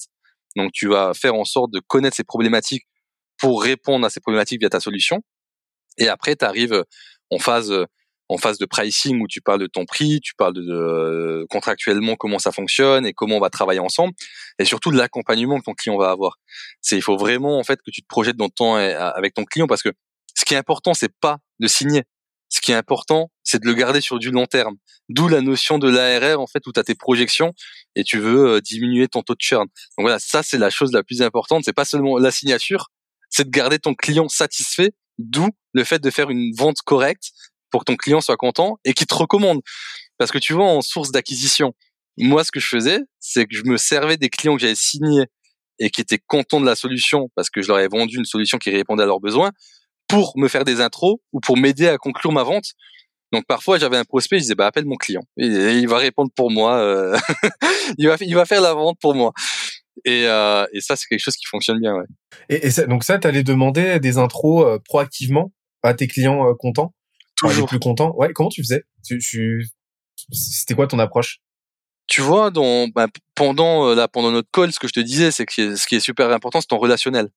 Donc 0.55 0.71
tu 0.71 0.87
vas 0.87 1.13
faire 1.13 1.35
en 1.35 1.45
sorte 1.45 1.71
de 1.71 1.79
connaître 1.79 2.15
ses 2.15 2.23
problématiques 2.23 2.85
pour 3.37 3.61
répondre 3.63 4.05
à 4.05 4.09
ces 4.09 4.19
problématiques 4.21 4.61
via 4.61 4.69
ta 4.69 4.79
solution. 4.79 5.21
Et 5.97 6.07
après, 6.07 6.35
tu 6.35 6.45
arrives 6.45 6.83
en 7.31 7.39
phase 7.39 7.73
en 8.29 8.37
phase 8.37 8.57
de 8.57 8.65
pricing 8.65 9.21
où 9.21 9.27
tu 9.27 9.41
parles 9.41 9.59
de 9.59 9.67
ton 9.67 9.85
prix, 9.85 10.19
tu 10.21 10.33
parles 10.35 10.53
de, 10.53 11.45
contractuellement 11.49 12.15
comment 12.15 12.39
ça 12.39 12.51
fonctionne 12.51 13.05
et 13.05 13.13
comment 13.13 13.37
on 13.37 13.39
va 13.39 13.49
travailler 13.49 13.79
ensemble, 13.79 14.13
et 14.59 14.65
surtout 14.65 14.91
de 14.91 14.97
l'accompagnement 14.97 15.59
que 15.59 15.65
ton 15.65 15.73
client 15.73 15.97
va 15.97 16.09
avoir. 16.09 16.39
C'est 16.81 16.95
il 16.95 17.01
faut 17.01 17.17
vraiment 17.17 17.59
en 17.59 17.63
fait 17.63 17.79
que 17.85 17.91
tu 17.91 18.01
te 18.01 18.07
projettes 18.07 18.37
dans 18.37 18.45
le 18.45 18.51
temps 18.51 18.75
avec 18.75 19.33
ton 19.33 19.45
client 19.45 19.67
parce 19.67 19.83
que 19.83 19.89
ce 20.35 20.45
qui 20.45 20.53
est 20.53 20.57
important 20.57 20.93
c'est 20.93 21.13
pas 21.21 21.37
de 21.59 21.67
signer. 21.67 22.03
Ce 22.49 22.61
qui 22.61 22.71
est 22.71 22.75
important, 22.75 23.31
c'est 23.43 23.59
de 23.61 23.65
le 23.65 23.73
garder 23.73 24.01
sur 24.01 24.19
du 24.19 24.29
long 24.29 24.45
terme. 24.45 24.75
D'où 25.09 25.27
la 25.27 25.41
notion 25.41 25.79
de 25.79 25.89
l'ARR 25.89 26.39
en 26.39 26.45
fait 26.45 26.65
où 26.67 26.71
tu 26.71 26.79
as 26.79 26.83
tes 26.83 26.93
projections 26.93 27.53
et 27.95 28.03
tu 28.03 28.19
veux 28.19 28.61
diminuer 28.61 29.07
ton 29.07 29.23
taux 29.23 29.33
de 29.33 29.41
churn. 29.41 29.65
Donc 29.65 30.03
voilà, 30.05 30.19
ça 30.19 30.43
c'est 30.43 30.59
la 30.59 30.69
chose 30.69 30.91
la 30.93 31.03
plus 31.03 31.21
importante, 31.21 31.63
c'est 31.65 31.73
pas 31.73 31.85
seulement 31.85 32.17
la 32.17 32.31
signature, 32.31 32.91
c'est 33.29 33.45
de 33.45 33.49
garder 33.49 33.79
ton 33.79 33.95
client 33.95 34.29
satisfait 34.29 34.93
D'où 35.17 35.49
le 35.73 35.83
fait 35.83 35.99
de 35.99 36.09
faire 36.09 36.29
une 36.29 36.53
vente 36.55 36.81
correcte 36.83 37.31
pour 37.75 37.83
que 37.83 37.91
ton 37.91 37.97
client 37.97 38.21
soit 38.21 38.37
content 38.37 38.77
et 38.85 38.93
qu'il 38.93 39.05
te 39.05 39.13
recommande. 39.13 39.59
Parce 40.17 40.31
que 40.31 40.37
tu 40.37 40.53
vois, 40.53 40.63
en 40.63 40.79
source 40.79 41.11
d'acquisition, 41.11 41.73
moi, 42.15 42.45
ce 42.45 42.51
que 42.53 42.61
je 42.61 42.67
faisais, 42.67 42.99
c'est 43.19 43.45
que 43.45 43.53
je 43.53 43.63
me 43.65 43.75
servais 43.75 44.15
des 44.15 44.29
clients 44.29 44.55
que 44.55 44.61
j'avais 44.61 44.75
signés 44.75 45.25
et 45.79 45.89
qui 45.89 45.99
étaient 45.99 46.21
contents 46.25 46.61
de 46.61 46.65
la 46.65 46.75
solution 46.75 47.29
parce 47.35 47.49
que 47.49 47.61
je 47.61 47.67
leur 47.67 47.75
avais 47.75 47.89
vendu 47.89 48.15
une 48.15 48.23
solution 48.23 48.59
qui 48.59 48.69
répondait 48.69 49.03
à 49.03 49.05
leurs 49.05 49.19
besoins 49.19 49.51
pour 50.07 50.37
me 50.37 50.47
faire 50.47 50.63
des 50.63 50.79
intros 50.79 51.17
ou 51.33 51.41
pour 51.41 51.57
m'aider 51.57 51.89
à 51.89 51.97
conclure 51.97 52.31
ma 52.31 52.43
vente. 52.43 52.75
Donc 53.33 53.43
parfois 53.45 53.77
j'avais 53.77 53.97
un 53.97 54.05
prospect, 54.05 54.37
je 54.37 54.43
disais 54.43 54.55
bah 54.55 54.67
appelle 54.67 54.85
mon 54.85 54.95
client, 54.95 55.23
et, 55.35 55.47
il 55.47 55.89
va 55.89 55.97
répondre 55.97 56.31
pour 56.33 56.51
moi, 56.51 56.77
euh, 56.77 57.17
il 57.97 58.07
va 58.07 58.15
il 58.21 58.35
va 58.35 58.45
faire 58.45 58.61
la 58.61 58.73
vente 58.73 58.97
pour 59.01 59.15
moi. 59.15 59.33
Et, 60.05 60.27
euh, 60.27 60.65
et 60.71 60.79
ça, 60.79 60.95
c'est 60.95 61.07
quelque 61.07 61.19
chose 61.19 61.35
qui 61.35 61.45
fonctionne 61.45 61.81
bien. 61.81 61.95
Et, 62.47 62.69
donc 62.87 63.03
ça, 63.03 63.19
tu 63.19 63.27
allais 63.27 63.43
demander 63.43 63.99
des 63.99 64.17
intros 64.17 64.65
euh, 64.65 64.79
proactivement 64.79 65.51
à 65.83 65.93
tes 65.93 66.07
clients 66.07 66.53
contents? 66.55 66.93
Toujours. 67.49 67.65
les 67.65 67.67
plus 67.67 67.79
contents 67.79 68.13
Ouais, 68.15 68.31
comment 68.33 68.49
tu 68.49 68.61
faisais? 68.63 68.83
Tu, 69.05 69.19
tu... 69.19 69.67
C'était 70.31 70.75
quoi 70.75 70.87
ton 70.87 70.99
approche? 70.99 71.39
Tu 72.07 72.21
vois, 72.21 72.51
dans, 72.51 72.87
bah, 72.87 73.07
pendant 73.33 73.89
euh, 73.89 73.95
là, 73.95 74.07
pendant 74.07 74.31
notre 74.31 74.49
call, 74.51 74.71
ce 74.71 74.79
que 74.79 74.87
je 74.87 74.93
te 74.93 74.99
disais, 74.99 75.31
c'est 75.31 75.45
que 75.45 75.75
ce 75.75 75.87
qui 75.87 75.95
est 75.95 75.99
super 75.99 76.31
important, 76.31 76.61
c'est 76.61 76.67
ton 76.67 76.77
relationnel. 76.77 77.29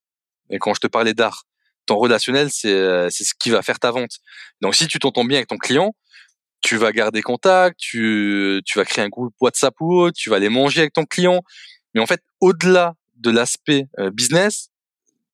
Et 0.51 0.59
quand 0.59 0.75
je 0.75 0.81
te 0.81 0.87
parlais 0.87 1.15
d'art, 1.15 1.45
ton 1.87 1.97
relationnel, 1.97 2.51
c'est 2.51 3.11
c'est 3.11 3.25
ce 3.25 3.33
qui 3.39 3.49
va 3.51 3.63
faire 3.63 3.79
ta 3.79 3.91
vente. 3.91 4.19
Donc, 4.61 4.75
si 4.75 4.87
tu 4.87 4.99
t'entends 4.99 5.25
bien 5.25 5.39
avec 5.39 5.49
ton 5.49 5.57
client, 5.57 5.95
tu 6.61 6.77
vas 6.77 6.93
garder 6.93 7.23
contact, 7.23 7.79
tu 7.79 8.61
tu 8.67 8.79
vas 8.79 8.85
créer 8.85 9.05
un 9.05 9.09
groupe 9.09 9.35
WhatsApp 9.41 9.75
ou 9.81 9.95
autre, 9.95 10.17
tu 10.19 10.29
vas 10.29 10.37
aller 10.37 10.51
manger 10.51 10.81
avec 10.81 10.93
ton 10.93 11.05
client, 11.05 11.43
mais 11.95 12.01
en 12.01 12.07
fait, 12.07 12.23
au-delà 12.41 12.95
de 13.17 13.31
l'aspect 13.31 13.87
euh, 13.99 14.11
business, 14.11 14.71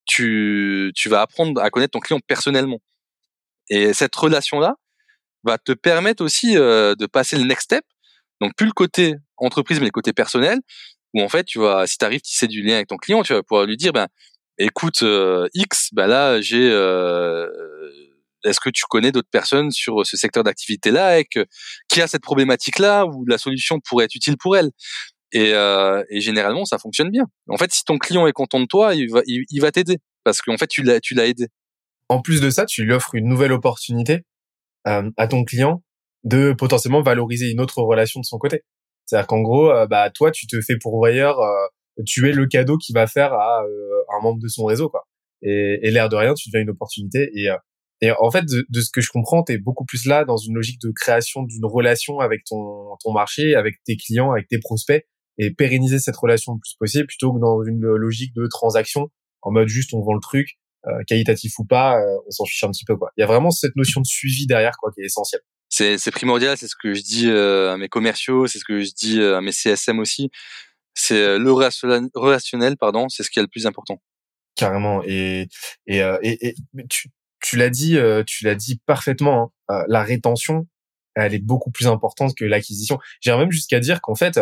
tu, 0.06 0.92
tu 0.94 1.08
vas 1.08 1.22
apprendre 1.22 1.60
à 1.60 1.70
connaître 1.70 1.92
ton 1.92 2.00
client 2.00 2.20
personnellement. 2.26 2.78
Et 3.70 3.92
cette 3.92 4.14
relation-là 4.14 4.74
va 5.44 5.58
te 5.58 5.72
permettre 5.72 6.24
aussi 6.24 6.56
euh, 6.56 6.94
de 6.94 7.06
passer 7.06 7.36
le 7.36 7.44
next 7.44 7.64
step. 7.64 7.84
Donc 8.40 8.54
plus 8.56 8.66
le 8.66 8.72
côté 8.72 9.14
entreprise, 9.36 9.78
mais 9.78 9.86
le 9.86 9.90
côté 9.90 10.12
personnel, 10.12 10.58
où 11.14 11.22
en 11.22 11.28
fait, 11.28 11.44
tu 11.44 11.58
vas, 11.58 11.86
si 11.86 11.98
tu 11.98 12.04
arrives 12.04 12.22
du 12.48 12.62
lien 12.62 12.74
avec 12.74 12.88
ton 12.88 12.96
client, 12.96 13.22
tu 13.22 13.32
vas 13.32 13.42
pouvoir 13.42 13.66
lui 13.66 13.76
dire, 13.76 13.92
ben, 13.92 14.08
écoute, 14.58 15.02
euh, 15.02 15.48
X, 15.54 15.90
ben 15.92 16.06
là, 16.06 16.40
j'ai, 16.40 16.68
est-ce 18.44 18.60
que 18.60 18.70
tu 18.70 18.84
connais 18.88 19.12
d'autres 19.12 19.30
personnes 19.30 19.70
sur 19.70 20.06
ce 20.06 20.16
secteur 20.16 20.44
d'activité-là 20.44 21.18
et 21.18 21.24
qui 21.24 22.02
a 22.02 22.06
cette 22.06 22.22
problématique-là 22.22 23.06
où 23.06 23.24
la 23.26 23.38
solution 23.38 23.80
pourrait 23.80 24.04
être 24.04 24.14
utile 24.14 24.36
pour 24.36 24.56
elle? 24.56 24.70
Et, 25.32 25.52
euh, 25.52 26.04
et, 26.10 26.20
généralement, 26.20 26.64
ça 26.64 26.78
fonctionne 26.78 27.10
bien. 27.10 27.24
En 27.48 27.56
fait, 27.56 27.72
si 27.72 27.84
ton 27.84 27.98
client 27.98 28.26
est 28.26 28.32
content 28.32 28.60
de 28.60 28.66
toi, 28.66 28.94
il 28.94 29.10
va, 29.10 29.20
il, 29.26 29.60
va 29.60 29.72
t'aider 29.72 29.98
parce 30.22 30.40
qu'en 30.40 30.56
fait, 30.56 30.68
tu 30.68 30.82
l'as, 30.82 31.00
tu 31.00 31.14
l'as 31.14 31.26
aidé. 31.26 31.48
En 32.08 32.20
plus 32.20 32.40
de 32.40 32.50
ça, 32.50 32.66
tu 32.66 32.84
lui 32.84 32.92
offres 32.92 33.14
une 33.14 33.28
nouvelle 33.28 33.52
opportunité 33.52 34.24
euh, 34.86 35.10
à 35.16 35.26
ton 35.26 35.44
client 35.44 35.82
de 36.24 36.52
potentiellement 36.52 37.02
valoriser 37.02 37.50
une 37.50 37.60
autre 37.60 37.82
relation 37.82 38.20
de 38.20 38.24
son 38.24 38.38
côté. 38.38 38.62
C'est-à-dire 39.06 39.26
qu'en 39.26 39.40
gros, 39.40 39.70
euh, 39.70 39.86
bah 39.86 40.10
toi, 40.10 40.30
tu 40.30 40.46
te 40.46 40.60
fais 40.60 40.76
pourvoyeur, 40.76 41.40
euh, 41.40 41.66
tu 42.06 42.28
es 42.28 42.32
le 42.32 42.46
cadeau 42.46 42.78
qu'il 42.78 42.94
va 42.94 43.06
faire 43.06 43.32
à 43.32 43.62
euh, 43.62 44.16
un 44.16 44.22
membre 44.22 44.40
de 44.40 44.48
son 44.48 44.64
réseau, 44.64 44.88
quoi. 44.88 45.06
Et, 45.42 45.78
et 45.82 45.90
l'air 45.90 46.08
de 46.08 46.16
rien, 46.16 46.34
tu 46.34 46.48
deviens 46.48 46.62
une 46.62 46.70
opportunité. 46.70 47.30
Et, 47.34 47.48
et 48.00 48.10
en 48.18 48.30
fait, 48.30 48.46
de, 48.46 48.64
de 48.68 48.80
ce 48.80 48.90
que 48.90 49.02
je 49.02 49.10
comprends, 49.10 49.42
tu 49.42 49.52
es 49.52 49.58
beaucoup 49.58 49.84
plus 49.84 50.06
là 50.06 50.24
dans 50.24 50.38
une 50.38 50.54
logique 50.54 50.80
de 50.80 50.90
création 50.90 51.42
d'une 51.42 51.66
relation 51.66 52.18
avec 52.20 52.44
ton, 52.44 52.96
ton 53.02 53.12
marché, 53.12 53.54
avec 53.54 53.74
tes 53.84 53.96
clients, 53.96 54.32
avec 54.32 54.48
tes 54.48 54.58
prospects, 54.58 55.04
et 55.38 55.50
pérenniser 55.52 55.98
cette 55.98 56.16
relation 56.16 56.54
le 56.54 56.58
plus 56.60 56.74
possible 56.78 57.06
plutôt 57.06 57.32
que 57.32 57.40
dans 57.40 57.62
une 57.62 57.82
logique 57.82 58.34
de 58.34 58.46
transaction 58.46 59.08
en 59.42 59.50
mode 59.50 59.68
juste 59.68 59.92
on 59.92 60.00
vend 60.00 60.14
le 60.14 60.20
truc 60.20 60.58
qualitatif 61.06 61.58
ou 61.58 61.64
pas, 61.64 61.98
euh, 61.98 62.18
on 62.26 62.30
s'en 62.30 62.44
fiche 62.44 62.62
un 62.64 62.70
petit 62.70 62.84
peu 62.84 62.96
quoi. 62.96 63.10
Il 63.16 63.20
y 63.20 63.24
a 63.24 63.26
vraiment 63.26 63.50
cette 63.50 63.76
notion 63.76 64.00
de 64.00 64.06
suivi 64.06 64.46
derrière 64.46 64.76
quoi 64.78 64.90
qui 64.92 65.00
est 65.00 65.06
essentielle. 65.06 65.40
C'est 65.68 65.98
c'est 65.98 66.10
primordial, 66.10 66.56
c'est 66.56 66.68
ce 66.68 66.76
que 66.80 66.94
je 66.94 67.02
dis 67.02 67.28
euh, 67.28 67.72
à 67.72 67.76
mes 67.76 67.88
commerciaux, 67.88 68.46
c'est 68.46 68.58
ce 68.58 68.64
que 68.64 68.80
je 68.80 68.90
dis 68.92 69.20
à 69.20 69.40
mes 69.40 69.52
CSM 69.52 69.98
aussi. 69.98 70.30
C'est 70.94 71.38
le 71.38 71.50
relationnel, 71.50 72.76
pardon, 72.76 73.08
c'est 73.08 73.24
ce 73.24 73.30
qui 73.30 73.40
est 73.40 73.42
le 73.42 73.48
plus 73.48 73.66
important. 73.66 74.00
Carrément 74.54 75.02
et 75.04 75.48
et 75.86 75.98
et, 75.98 76.48
et 76.48 76.54
tu 76.88 77.08
tu 77.42 77.56
l'as 77.56 77.70
dit 77.70 77.98
tu 78.26 78.44
l'as 78.44 78.54
dit 78.54 78.80
parfaitement. 78.86 79.52
Hein. 79.68 79.84
la 79.88 80.04
rétention, 80.04 80.68
elle 81.16 81.34
est 81.34 81.42
beaucoup 81.42 81.72
plus 81.72 81.88
importante 81.88 82.34
que 82.36 82.44
l'acquisition. 82.44 82.98
J'irais 83.20 83.38
même 83.38 83.50
jusqu'à 83.50 83.80
dire 83.80 84.00
qu'en 84.00 84.14
fait, 84.14 84.38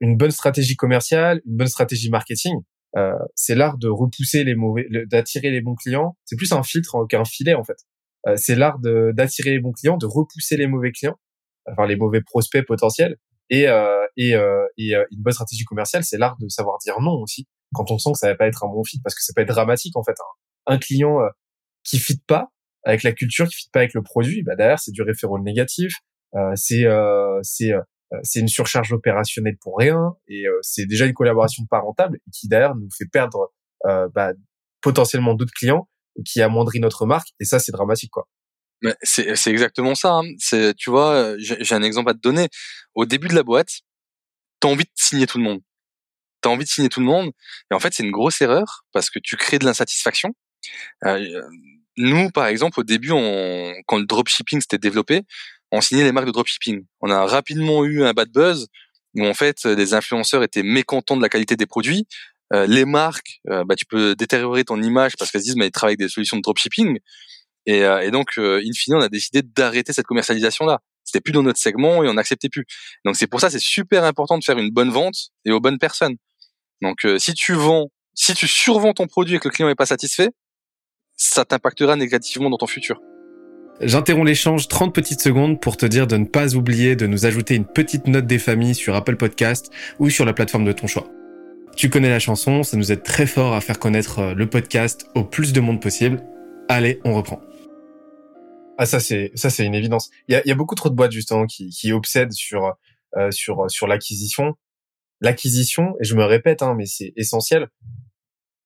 une 0.00 0.16
bonne 0.16 0.32
stratégie 0.32 0.76
commerciale, 0.76 1.40
une 1.46 1.56
bonne 1.56 1.68
stratégie 1.68 2.10
marketing, 2.10 2.60
euh, 2.96 3.12
c'est 3.34 3.54
l'art 3.54 3.78
de 3.78 3.88
repousser 3.88 4.44
les 4.44 4.54
mauvais, 4.54 4.86
d'attirer 5.06 5.50
les 5.50 5.60
bons 5.60 5.74
clients. 5.74 6.16
C'est 6.24 6.36
plus 6.36 6.52
un 6.52 6.62
filtre 6.62 7.06
qu'un 7.08 7.24
filet 7.24 7.54
en 7.54 7.64
fait. 7.64 7.78
Euh, 8.26 8.36
c'est 8.36 8.54
l'art 8.54 8.78
d'attirer 8.78 9.50
les 9.50 9.60
bons 9.60 9.72
clients, 9.72 9.96
de 9.96 10.06
repousser 10.06 10.56
les 10.56 10.66
mauvais 10.66 10.92
clients, 10.92 11.18
enfin 11.70 11.86
les 11.86 11.96
mauvais 11.96 12.22
prospects 12.22 12.64
potentiels. 12.64 13.16
Et, 13.50 13.68
euh, 13.68 14.06
et, 14.16 14.34
euh, 14.34 14.66
et 14.78 14.94
une 14.94 15.22
bonne 15.22 15.32
stratégie 15.32 15.64
commerciale, 15.64 16.02
c'est 16.04 16.16
l'art 16.16 16.36
de 16.40 16.48
savoir 16.48 16.78
dire 16.78 16.98
non 17.00 17.20
aussi 17.20 17.46
quand 17.74 17.90
on 17.90 17.98
sent 17.98 18.12
que 18.12 18.18
ça 18.18 18.28
va 18.28 18.36
pas 18.36 18.46
être 18.46 18.64
un 18.64 18.68
bon 18.68 18.84
fit, 18.84 19.00
parce 19.02 19.16
que 19.16 19.22
ça 19.22 19.32
peut 19.34 19.42
être 19.42 19.48
dramatique 19.48 19.96
en 19.96 20.04
fait. 20.04 20.14
Un, 20.66 20.78
client 20.78 21.18
qui 21.82 21.98
fit 21.98 22.20
pas 22.26 22.50
avec 22.84 23.02
la 23.02 23.12
culture, 23.12 23.48
qui 23.48 23.56
fit 23.56 23.70
pas 23.72 23.80
avec 23.80 23.94
le 23.94 24.02
produit, 24.02 24.42
bah 24.44 24.54
derrière 24.54 24.78
c'est 24.78 24.92
du 24.92 25.02
référent 25.02 25.38
négatif, 25.40 25.92
c'est 26.54 26.86
c'est 27.42 27.72
euh, 27.72 27.80
c'est 28.22 28.40
une 28.40 28.48
surcharge 28.48 28.92
opérationnelle 28.92 29.56
pour 29.60 29.78
rien 29.78 30.14
et 30.28 30.46
euh, 30.46 30.58
c'est 30.62 30.86
déjà 30.86 31.06
une 31.06 31.14
collaboration 31.14 31.64
pas 31.66 31.80
rentable 31.80 32.18
qui 32.32 32.48
d'ailleurs 32.48 32.76
nous 32.76 32.88
fait 32.96 33.06
perdre 33.06 33.52
euh, 33.86 34.08
bah, 34.14 34.32
potentiellement 34.80 35.34
d'autres 35.34 35.54
clients 35.54 35.88
qui 36.24 36.42
amoindrit 36.42 36.80
notre 36.80 37.06
marque 37.06 37.28
et 37.40 37.44
ça 37.44 37.58
c'est 37.58 37.72
dramatique 37.72 38.10
quoi. 38.10 38.28
C'est 39.02 39.34
c'est 39.34 39.50
exactement 39.50 39.94
ça. 39.94 40.12
Hein. 40.12 40.24
C'est 40.38 40.74
tu 40.74 40.90
vois 40.90 41.36
j'ai 41.38 41.74
un 41.74 41.82
exemple 41.82 42.10
à 42.10 42.14
te 42.14 42.18
donner. 42.18 42.48
Au 42.94 43.06
début 43.06 43.28
de 43.28 43.34
la 43.34 43.42
boîte, 43.42 43.80
t'as 44.60 44.68
envie 44.68 44.84
de 44.84 44.90
signer 44.94 45.26
tout 45.26 45.38
le 45.38 45.44
monde. 45.44 45.60
T'as 46.42 46.50
envie 46.50 46.64
de 46.64 46.68
signer 46.68 46.90
tout 46.90 47.00
le 47.00 47.06
monde 47.06 47.30
et 47.70 47.74
en 47.74 47.80
fait 47.80 47.94
c'est 47.94 48.02
une 48.02 48.10
grosse 48.10 48.42
erreur 48.42 48.84
parce 48.92 49.08
que 49.08 49.18
tu 49.18 49.36
crées 49.36 49.58
de 49.58 49.64
l'insatisfaction. 49.64 50.34
nous 51.96 52.30
par 52.30 52.46
exemple 52.46 52.80
au 52.80 52.84
début 52.84 53.12
on, 53.12 53.72
quand 53.86 53.98
le 53.98 54.04
dropshipping 54.04 54.60
s'était 54.60 54.78
développé, 54.78 55.22
on 55.74 55.80
signait 55.80 56.04
les 56.04 56.12
marques 56.12 56.26
de 56.26 56.32
dropshipping. 56.32 56.84
On 57.00 57.10
a 57.10 57.26
rapidement 57.26 57.84
eu 57.84 58.04
un 58.04 58.12
bad 58.12 58.30
buzz 58.30 58.68
où 59.14 59.26
en 59.26 59.34
fait 59.34 59.66
des 59.66 59.94
influenceurs 59.94 60.42
étaient 60.42 60.62
mécontents 60.62 61.16
de 61.16 61.22
la 61.22 61.28
qualité 61.28 61.56
des 61.56 61.66
produits. 61.66 62.06
Euh, 62.52 62.66
les 62.66 62.84
marques, 62.84 63.40
euh, 63.50 63.64
bah, 63.64 63.74
tu 63.74 63.86
peux 63.86 64.14
détériorer 64.14 64.64
ton 64.64 64.80
image 64.80 65.16
parce 65.16 65.30
qu'elles 65.30 65.40
se 65.40 65.46
disent 65.46 65.56
mais 65.56 65.66
ils 65.66 65.72
travaillent 65.72 65.94
avec 65.94 66.00
des 66.00 66.08
solutions 66.08 66.36
de 66.36 66.42
dropshipping. 66.42 66.98
Et, 67.66 67.84
euh, 67.84 68.02
et 68.02 68.10
donc, 68.10 68.36
in 68.38 68.72
fine, 68.74 68.94
on 68.94 69.00
a 69.00 69.08
décidé 69.08 69.42
d'arrêter 69.42 69.92
cette 69.92 70.06
commercialisation-là. 70.06 70.80
C'était 71.04 71.20
plus 71.20 71.32
dans 71.32 71.42
notre 71.42 71.58
segment 71.58 72.04
et 72.04 72.08
on 72.08 72.14
n'acceptait 72.14 72.48
plus. 72.48 72.64
Donc 73.04 73.16
c'est 73.16 73.26
pour 73.26 73.40
ça 73.40 73.50
c'est 73.50 73.60
super 73.60 74.04
important 74.04 74.38
de 74.38 74.44
faire 74.44 74.58
une 74.58 74.70
bonne 74.70 74.90
vente 74.90 75.30
et 75.44 75.52
aux 75.52 75.60
bonnes 75.60 75.78
personnes. 75.78 76.16
Donc 76.82 77.06
si 77.18 77.34
tu 77.34 77.52
vends, 77.52 77.90
si 78.14 78.34
tu 78.34 78.46
survends 78.46 78.94
ton 78.94 79.06
produit 79.06 79.36
et 79.36 79.38
que 79.38 79.48
le 79.48 79.52
client 79.52 79.68
n'est 79.68 79.74
pas 79.74 79.86
satisfait, 79.86 80.30
ça 81.16 81.44
t'impactera 81.44 81.96
négativement 81.96 82.48
dans 82.48 82.58
ton 82.58 82.66
futur. 82.66 83.00
J'interromps 83.80 84.26
l'échange 84.26 84.68
30 84.68 84.94
petites 84.94 85.20
secondes 85.20 85.60
pour 85.60 85.76
te 85.76 85.84
dire 85.84 86.06
de 86.06 86.16
ne 86.16 86.24
pas 86.24 86.54
oublier 86.54 86.94
de 86.94 87.06
nous 87.06 87.26
ajouter 87.26 87.56
une 87.56 87.64
petite 87.64 88.06
note 88.06 88.26
des 88.26 88.38
familles 88.38 88.76
sur 88.76 88.94
Apple 88.94 89.16
Podcast 89.16 89.72
ou 89.98 90.10
sur 90.10 90.24
la 90.24 90.32
plateforme 90.32 90.64
de 90.64 90.70
ton 90.72 90.86
choix. 90.86 91.08
Tu 91.74 91.90
connais 91.90 92.08
la 92.08 92.20
chanson, 92.20 92.62
ça 92.62 92.76
nous 92.76 92.92
aide 92.92 93.02
très 93.02 93.26
fort 93.26 93.52
à 93.52 93.60
faire 93.60 93.80
connaître 93.80 94.20
euh, 94.20 94.34
le 94.34 94.48
podcast 94.48 95.08
au 95.16 95.24
plus 95.24 95.52
de 95.52 95.60
monde 95.60 95.82
possible. 95.82 96.22
Allez, 96.68 97.00
on 97.04 97.14
reprend. 97.14 97.40
Ah 98.78 98.86
ça 98.86 99.00
c'est 99.00 99.32
ça 99.34 99.50
c'est 99.50 99.64
une 99.64 99.74
évidence. 99.74 100.08
Il 100.28 100.34
y 100.34 100.36
a, 100.36 100.46
y 100.46 100.52
a, 100.52 100.54
beaucoup 100.54 100.76
trop 100.76 100.88
de 100.88 100.94
boîtes 100.94 101.12
justement 101.12 101.46
qui, 101.46 101.70
qui 101.70 101.92
obsèdent 101.92 102.32
sur 102.32 102.74
euh, 103.16 103.30
sur 103.32 103.68
sur 103.68 103.88
l'acquisition. 103.88 104.54
L'acquisition, 105.20 105.94
et 106.00 106.04
je 106.04 106.14
me 106.14 106.24
répète, 106.24 106.62
hein, 106.62 106.74
mais 106.76 106.86
c'est 106.86 107.12
essentiel. 107.16 107.68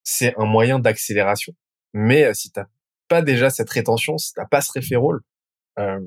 C'est 0.03 0.33
un 0.37 0.45
moyen 0.45 0.77
d'accélération. 0.77 1.53
Mais 1.93 2.25
euh, 2.25 2.33
si 2.33 2.51
t'as 2.51 2.65
pas 3.09 3.21
déjà 3.21 3.49
cette 3.49 3.69
rétention, 3.69 4.17
si 4.17 4.33
t'as 4.33 4.45
pas 4.45 4.61
ce 4.61 4.71
référol, 4.71 5.21
euh, 5.79 5.99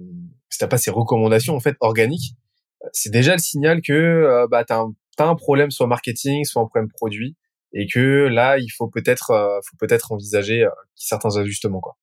si 0.51 0.59
t'as 0.59 0.69
pas 0.69 0.79
ces 0.79 0.91
recommandations 0.91 1.55
en 1.55 1.61
fait 1.61 1.77
organiques, 1.81 2.37
euh, 2.85 2.89
c'est 2.93 3.11
déjà 3.11 3.33
le 3.33 3.41
signal 3.41 3.81
que 3.83 3.93
euh, 3.93 4.47
bah 4.49 4.65
t'as 4.65 4.81
un, 4.81 4.95
as 5.19 5.25
un 5.25 5.35
problème 5.35 5.71
soit 5.71 5.87
marketing, 5.87 6.45
soit 6.45 6.63
un 6.63 6.67
problème 6.67 6.91
produit, 6.91 7.37
et 7.73 7.87
que 7.87 8.29
là 8.31 8.59
il 8.59 8.71
faut 8.71 8.89
peut-être 8.89 9.31
euh, 9.31 9.61
faut 9.69 9.77
peut-être 9.79 10.13
envisager 10.13 10.67
certains 10.95 11.37
ajustements 11.37 11.81
quoi. 11.81 11.97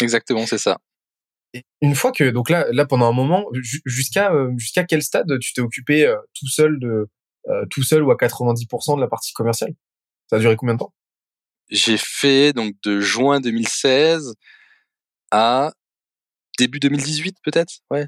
Exactement, 0.00 0.46
c'est 0.46 0.58
ça. 0.58 0.78
Et 1.54 1.64
une 1.82 1.94
fois 1.94 2.12
que 2.12 2.30
donc 2.30 2.48
là 2.48 2.66
là 2.72 2.86
pendant 2.86 3.08
un 3.08 3.12
moment 3.12 3.44
jusqu'à 3.84 4.32
jusqu'à 4.56 4.84
quel 4.84 5.02
stade 5.02 5.38
tu 5.40 5.52
t'es 5.52 5.60
occupé 5.60 6.10
tout 6.34 6.48
seul 6.48 6.78
de 6.78 7.08
tout 7.70 7.82
seul 7.82 8.02
ou 8.02 8.10
à 8.10 8.16
90% 8.16 8.96
de 8.96 9.00
la 9.00 9.08
partie 9.08 9.32
commerciale? 9.32 9.74
Ça 10.30 10.36
a 10.36 10.38
duré 10.38 10.56
combien 10.56 10.74
de 10.74 10.78
temps? 10.78 10.94
J'ai 11.72 11.96
fait 11.96 12.52
donc 12.52 12.74
de 12.84 13.00
juin 13.00 13.40
2016 13.40 14.34
à 15.30 15.72
début 16.58 16.78
2018 16.78 17.36
peut-être? 17.42 17.80
Ouais. 17.90 18.06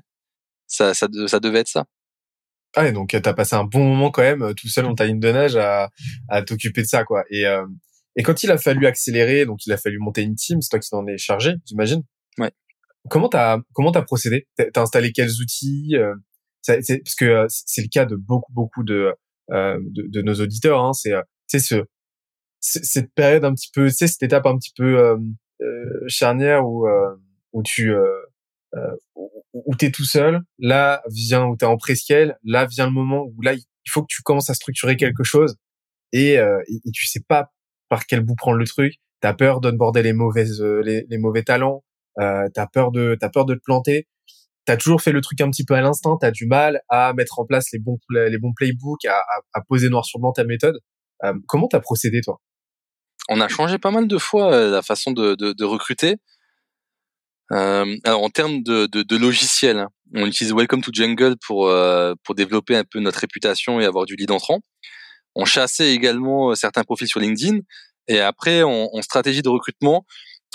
Ça, 0.66 0.94
ça, 0.94 1.08
ça 1.26 1.40
devait 1.40 1.60
être 1.60 1.68
ça. 1.68 1.86
Ah, 2.76 2.90
donc 2.90 3.16
t'as 3.22 3.32
passé 3.32 3.54
un 3.54 3.64
bon 3.64 3.84
moment 3.84 4.10
quand 4.10 4.22
même 4.22 4.42
euh, 4.42 4.52
tout 4.52 4.68
seul 4.68 4.84
en 4.86 4.94
ta 4.94 5.06
ligne 5.06 5.20
de 5.20 5.30
nage 5.30 5.56
à, 5.56 5.90
à 6.28 6.42
t'occuper 6.42 6.82
de 6.82 6.86
ça 6.86 7.04
quoi. 7.04 7.24
Et 7.30 7.46
euh, 7.46 7.64
et 8.16 8.22
quand 8.22 8.42
il 8.42 8.50
a 8.50 8.58
fallu 8.58 8.86
accélérer, 8.86 9.46
donc 9.46 9.64
il 9.66 9.72
a 9.72 9.76
fallu 9.76 9.98
monter 9.98 10.22
une 10.22 10.34
team, 10.34 10.60
c'est 10.60 10.68
toi 10.70 10.78
qui 10.78 10.90
t'en 10.90 11.06
es 11.06 11.18
chargé, 11.18 11.54
j'imagine. 11.66 12.02
Ouais. 12.38 12.52
Comment 13.08 13.28
t'as 13.28 13.58
comment 13.72 13.92
t'as 13.92 14.02
procédé? 14.02 14.46
T'as 14.56 14.82
installé 14.82 15.12
quels 15.12 15.40
outils 15.40 15.96
euh, 15.96 16.14
Parce 16.66 17.14
que 17.18 17.24
euh, 17.24 17.46
c'est 17.48 17.82
le 17.82 17.88
cas 17.88 18.04
de 18.04 18.16
beaucoup 18.16 18.52
beaucoup 18.52 18.84
de 18.84 19.12
de, 19.50 20.08
de, 20.08 20.22
nos 20.22 20.34
auditeurs. 20.34 20.82
Hein, 20.82 20.92
c'est 20.92 21.12
c'est 21.46 21.60
ce 21.60 21.84
cette 22.64 23.12
période 23.14 23.44
un 23.44 23.54
petit 23.54 23.70
peu, 23.72 23.88
tu 23.88 23.94
sais, 23.94 24.06
cette 24.06 24.22
étape 24.22 24.46
un 24.46 24.56
petit 24.56 24.72
peu 24.76 24.98
euh, 24.98 25.18
euh 25.62 26.04
charnière 26.08 26.66
où 26.66 26.86
euh, 26.88 27.14
où 27.52 27.62
tu 27.62 27.92
euh, 27.92 28.06
euh 28.74 28.96
où 29.52 29.76
t'es 29.76 29.90
tout 29.90 30.04
seul. 30.04 30.40
Là 30.58 31.02
vient 31.08 31.46
où 31.46 31.56
t'es 31.56 31.66
en 31.66 31.76
presqu'elle. 31.76 32.38
Là 32.44 32.66
vient 32.66 32.86
le 32.86 32.92
moment 32.92 33.24
où 33.24 33.42
là 33.42 33.54
il 33.54 33.90
faut 33.90 34.02
que 34.02 34.08
tu 34.08 34.22
commences 34.22 34.50
à 34.50 34.54
structurer 34.54 34.96
quelque 34.96 35.24
chose 35.24 35.56
et, 36.12 36.34
et, 36.34 36.80
et 36.84 36.90
tu 36.92 37.06
sais 37.06 37.20
pas 37.28 37.52
par 37.88 38.06
quel 38.06 38.20
bout 38.20 38.34
prendre 38.34 38.56
le 38.56 38.66
truc. 38.66 38.94
T'as 39.20 39.34
peur 39.34 39.60
d'onboarder 39.60 40.02
les 40.02 40.12
mauvaises 40.12 40.60
les, 40.60 41.06
les 41.08 41.18
mauvais 41.18 41.44
talents. 41.44 41.84
Euh, 42.20 42.48
t'as 42.52 42.66
peur 42.66 42.90
de 42.92 43.16
t'as 43.20 43.28
peur 43.28 43.44
de 43.44 43.54
te 43.54 43.60
planter. 43.64 44.08
T'as 44.64 44.76
toujours 44.76 45.02
fait 45.02 45.12
le 45.12 45.20
truc 45.20 45.40
un 45.40 45.50
petit 45.50 45.64
peu 45.64 45.74
à 45.74 45.82
l'instant. 45.82 46.16
T'as 46.16 46.30
du 46.30 46.46
mal 46.46 46.80
à 46.88 47.12
mettre 47.14 47.38
en 47.38 47.44
place 47.46 47.66
les 47.72 47.78
bons 47.78 47.98
les 48.10 48.38
bons 48.38 48.54
playbooks, 48.54 49.04
à, 49.04 49.16
à, 49.18 49.40
à 49.52 49.60
poser 49.62 49.88
noir 49.90 50.04
sur 50.04 50.18
blanc 50.20 50.32
ta 50.32 50.44
méthode. 50.44 50.78
Euh, 51.24 51.34
comment 51.46 51.68
t'as 51.68 51.80
procédé 51.80 52.20
toi? 52.22 52.40
On 53.28 53.40
a 53.40 53.48
changé 53.48 53.78
pas 53.78 53.90
mal 53.90 54.08
de 54.08 54.18
fois 54.18 54.52
euh, 54.52 54.70
la 54.70 54.82
façon 54.82 55.12
de, 55.12 55.34
de, 55.34 55.52
de 55.52 55.64
recruter. 55.64 56.16
Euh, 57.52 57.96
alors 58.04 58.22
en 58.22 58.30
termes 58.30 58.62
de, 58.62 58.86
de, 58.86 59.02
de 59.02 59.16
logiciel, 59.16 59.78
hein, 59.78 59.88
on 60.14 60.26
utilise 60.26 60.52
Welcome 60.52 60.82
to 60.82 60.90
Jungle 60.92 61.36
pour 61.46 61.68
euh, 61.68 62.14
pour 62.24 62.34
développer 62.34 62.76
un 62.76 62.84
peu 62.84 63.00
notre 63.00 63.18
réputation 63.18 63.80
et 63.80 63.84
avoir 63.84 64.06
du 64.06 64.16
lead 64.16 64.30
entrant. 64.30 64.60
On 65.34 65.44
chassait 65.44 65.92
également 65.92 66.50
euh, 66.50 66.54
certains 66.54 66.84
profils 66.84 67.08
sur 67.08 67.20
LinkedIn 67.20 67.58
et 68.08 68.20
après 68.20 68.62
en, 68.62 68.90
stratégie 69.02 69.42
de 69.42 69.48
recrutement, 69.48 70.06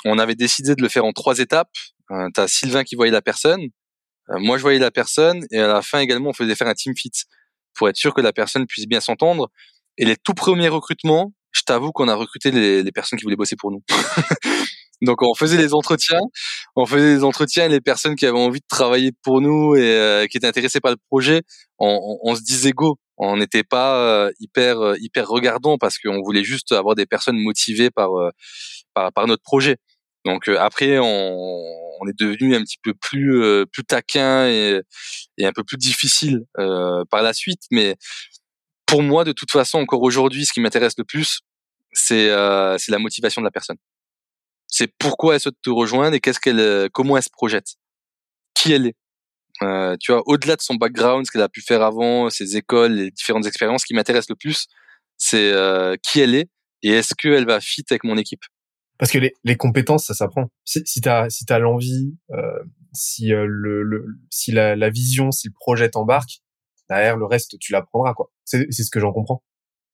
on 0.06 0.18
avait 0.20 0.36
décidé 0.36 0.76
de 0.76 0.82
le 0.82 0.90
faire 0.90 1.06
en 1.06 1.12
trois 1.12 1.40
étapes. 1.40 1.72
Euh, 2.12 2.28
T'as 2.34 2.48
Sylvain 2.48 2.84
qui 2.84 2.96
voyait 2.96 3.12
la 3.12 3.22
personne, 3.22 3.62
moi 4.30 4.58
je 4.58 4.62
voyais 4.64 4.80
la 4.80 4.92
personne 4.92 5.46
et 5.52 5.60
à 5.60 5.68
la 5.68 5.82
fin 5.82 6.00
également 6.00 6.30
on 6.30 6.34
faisait 6.34 6.56
faire 6.56 6.68
un 6.68 6.74
team 6.74 6.94
fit 6.96 7.12
pour 7.74 7.90
être 7.90 7.98
sûr 7.98 8.14
que 8.14 8.22
la 8.22 8.34
personne 8.34 8.66
puisse 8.66 8.88
bien 8.88 9.00
s'entendre. 9.00 9.52
Et 9.98 10.06
les 10.06 10.16
tout 10.16 10.34
premiers 10.34 10.70
recrutements, 10.70 11.34
je 11.52 11.62
t'avoue 11.62 11.92
qu'on 11.92 12.08
a 12.08 12.16
recruté 12.16 12.52
les, 12.52 12.84
les, 12.84 12.92
personnes 12.92 13.18
qui 13.18 13.24
voulaient 13.24 13.36
bosser 13.36 13.56
pour 13.56 13.72
nous. 13.72 13.84
Donc 15.02 15.22
on 15.22 15.34
faisait 15.34 15.58
les 15.58 15.74
entretiens, 15.74 16.20
on 16.76 16.86
faisait 16.86 17.16
les 17.16 17.24
entretiens 17.24 17.66
et 17.66 17.70
les 17.70 17.80
personnes 17.82 18.16
qui 18.16 18.26
avaient 18.26 18.38
envie 18.38 18.60
de 18.60 18.66
travailler 18.68 19.12
pour 19.24 19.40
nous 19.40 19.76
et 19.76 19.82
euh, 19.82 20.28
qui 20.28 20.38
étaient 20.38 20.48
intéressées 20.48 20.82
par 20.82 20.92
le 20.92 20.98
projet, 21.10 21.44
on, 21.78 22.20
on, 22.24 22.32
on 22.32 22.36
se 22.36 22.42
disait 22.42 22.72
go. 22.72 22.98
On 23.18 23.38
n'était 23.38 23.64
pas 23.64 23.98
euh, 23.98 24.32
hyper 24.40 24.80
euh, 24.80 24.96
hyper 25.00 25.28
regardant 25.28 25.78
parce 25.78 25.98
qu'on 26.00 26.22
voulait 26.22 26.44
juste 26.44 26.72
avoir 26.72 26.96
des 26.96 27.06
personnes 27.06 27.38
motivées 27.38 27.90
par 27.92 28.10
par, 28.94 29.12
par 29.14 29.28
notre 29.28 29.44
projet. 29.44 29.78
Donc 30.26 30.50
après 30.50 31.00
on, 31.00 31.06
on, 31.06 32.08
est 32.08 32.18
devenu 32.18 32.56
un 32.56 32.62
petit 32.62 32.78
peu 32.84 32.94
plus 32.94 33.66
plus 33.72 33.86
taquin 33.86 34.48
et, 34.48 34.82
et 35.38 35.46
un 35.46 35.54
peu 35.54 35.64
plus 35.64 35.78
difficile 35.78 36.44
par 36.56 37.22
la 37.24 37.34
suite, 37.34 37.62
mais 37.72 37.96
pour 38.90 39.04
moi, 39.04 39.24
de 39.24 39.32
toute 39.32 39.52
façon, 39.52 39.78
encore 39.78 40.02
aujourd'hui, 40.02 40.48
ce 40.48 40.52
qui 40.52 40.62
m'intéresse 40.62 40.96
le 40.98 41.04
plus, 41.04 41.42
c'est 41.94 42.32
euh, 42.32 42.76
la 42.88 42.98
motivation 42.98 43.40
de 43.40 43.46
la 43.46 43.52
personne. 43.52 43.78
C'est 44.66 44.92
pourquoi 44.98 45.36
elle 45.36 45.40
souhaite 45.40 45.62
te 45.62 45.70
rejoindre 45.70 46.16
et 46.16 46.20
qu'est-ce 46.20 46.40
qu'elle, 46.40 46.60
euh, 46.60 46.88
comment 46.92 47.16
elle 47.16 47.22
se 47.24 47.30
projette, 47.30 47.76
qui 48.56 48.72
elle 48.74 48.88
est. 48.88 48.96
Euh, 49.62 49.96
tu 50.00 50.12
vois, 50.12 50.24
au-delà 50.26 50.56
de 50.56 50.62
son 50.62 50.74
background, 50.74 51.24
ce 51.28 51.32
qu'elle 51.32 51.44
a 51.44 51.50
pu 51.50 51.62
faire 51.62 51.84
avant, 51.84 52.32
ses 52.32 52.58
écoles, 52.58 52.94
les 52.94 53.12
différentes 53.12 53.46
expériences, 53.46 53.82
ce 53.82 53.86
qui 53.86 53.94
m'intéresse 53.94 54.28
le 54.28 54.36
plus, 54.36 54.66
c'est 55.18 55.52
euh, 55.54 55.96
qui 56.02 56.20
elle 56.22 56.34
est 56.34 56.50
et 56.82 56.90
est-ce 56.90 57.14
qu'elle 57.14 57.46
va 57.46 57.60
fit 57.60 57.86
avec 57.92 58.04
mon 58.04 58.18
équipe. 58.18 58.42
Parce 58.98 59.12
que 59.12 59.20
les, 59.20 59.34
les 59.44 59.56
compétences, 59.56 60.06
ça 60.06 60.16
s'apprend. 60.16 60.48
Si, 60.66 60.82
si 60.86 61.00
t'as 61.00 61.30
si 61.30 61.46
t'as 61.46 61.60
l'envie, 61.60 62.18
euh, 62.32 62.60
si 62.94 63.34
euh, 63.34 63.46
le, 63.48 63.84
le 63.84 64.06
si 64.32 64.52
la, 64.52 64.76
la 64.76 64.90
vision, 64.90 65.32
si 65.32 65.48
le 65.48 65.54
projet 65.54 65.90
t'embarque, 65.90 66.42
derrière 66.90 67.18
le 67.18 67.26
reste, 67.26 67.58
tu 67.60 67.72
l'apprendras 67.72 68.14
quoi. 68.14 68.32
C'est 68.46 68.72
ce 68.72 68.90
que 68.90 69.00
j'en 69.00 69.14
comprends. 69.14 69.44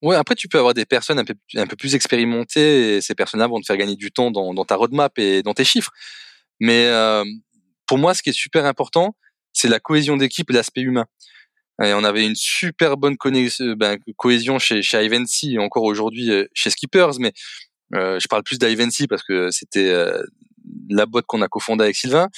Ouais, 0.01 0.15
après 0.15 0.36
tu 0.36 0.47
peux 0.47 0.58
avoir 0.58 0.73
des 0.73 0.86
personnes 0.86 1.19
un 1.19 1.67
peu 1.67 1.75
plus 1.75 1.95
expérimentées 1.95 2.97
et 2.97 3.01
ces 3.01 3.15
personnes-là 3.15 3.47
vont 3.47 3.60
te 3.60 3.65
faire 3.65 3.77
gagner 3.77 3.95
du 3.95 4.12
temps 4.12 4.29
dans, 4.29 4.65
ta 4.65 4.75
roadmap 4.75 5.17
et 5.17 5.41
dans 5.41 5.53
tes 5.53 5.63
chiffres. 5.63 5.91
Mais 6.60 6.86
euh, 6.88 7.23
pour 7.86 7.97
moi, 7.97 8.13
ce 8.13 8.21
qui 8.21 8.29
est 8.29 8.34
super 8.34 8.65
important, 8.65 9.15
c'est 9.53 9.67
la 9.67 9.79
cohésion 9.79 10.17
d'équipe 10.17 10.49
et 10.49 10.53
l'aspect 10.53 10.81
humain. 10.81 11.05
Et 11.84 11.93
on 11.93 12.03
avait 12.03 12.25
une 12.25 12.36
super 12.36 12.97
bonne 12.97 13.17
euh, 13.25 13.75
ben, 13.75 13.97
cohésion 14.15 14.60
chez, 14.60 14.81
chez 14.81 15.03
Ivancy 15.03 15.55
et 15.55 15.60
encore 15.60 15.84
aujourd'hui 15.84 16.31
euh, 16.31 16.45
chez 16.53 16.69
Skippers, 16.69 17.19
mais 17.19 17.34
je 17.91 18.27
parle 18.27 18.43
plus 18.43 18.60
d'Ivancy 18.60 19.08
parce 19.08 19.23
que 19.23 19.51
c'était 19.51 19.93
la 20.89 21.05
boîte 21.05 21.25
qu'on 21.25 21.41
a 21.41 21.47
cofondée 21.47 21.86
avec 21.86 21.95
Sylvain. 21.95 22.29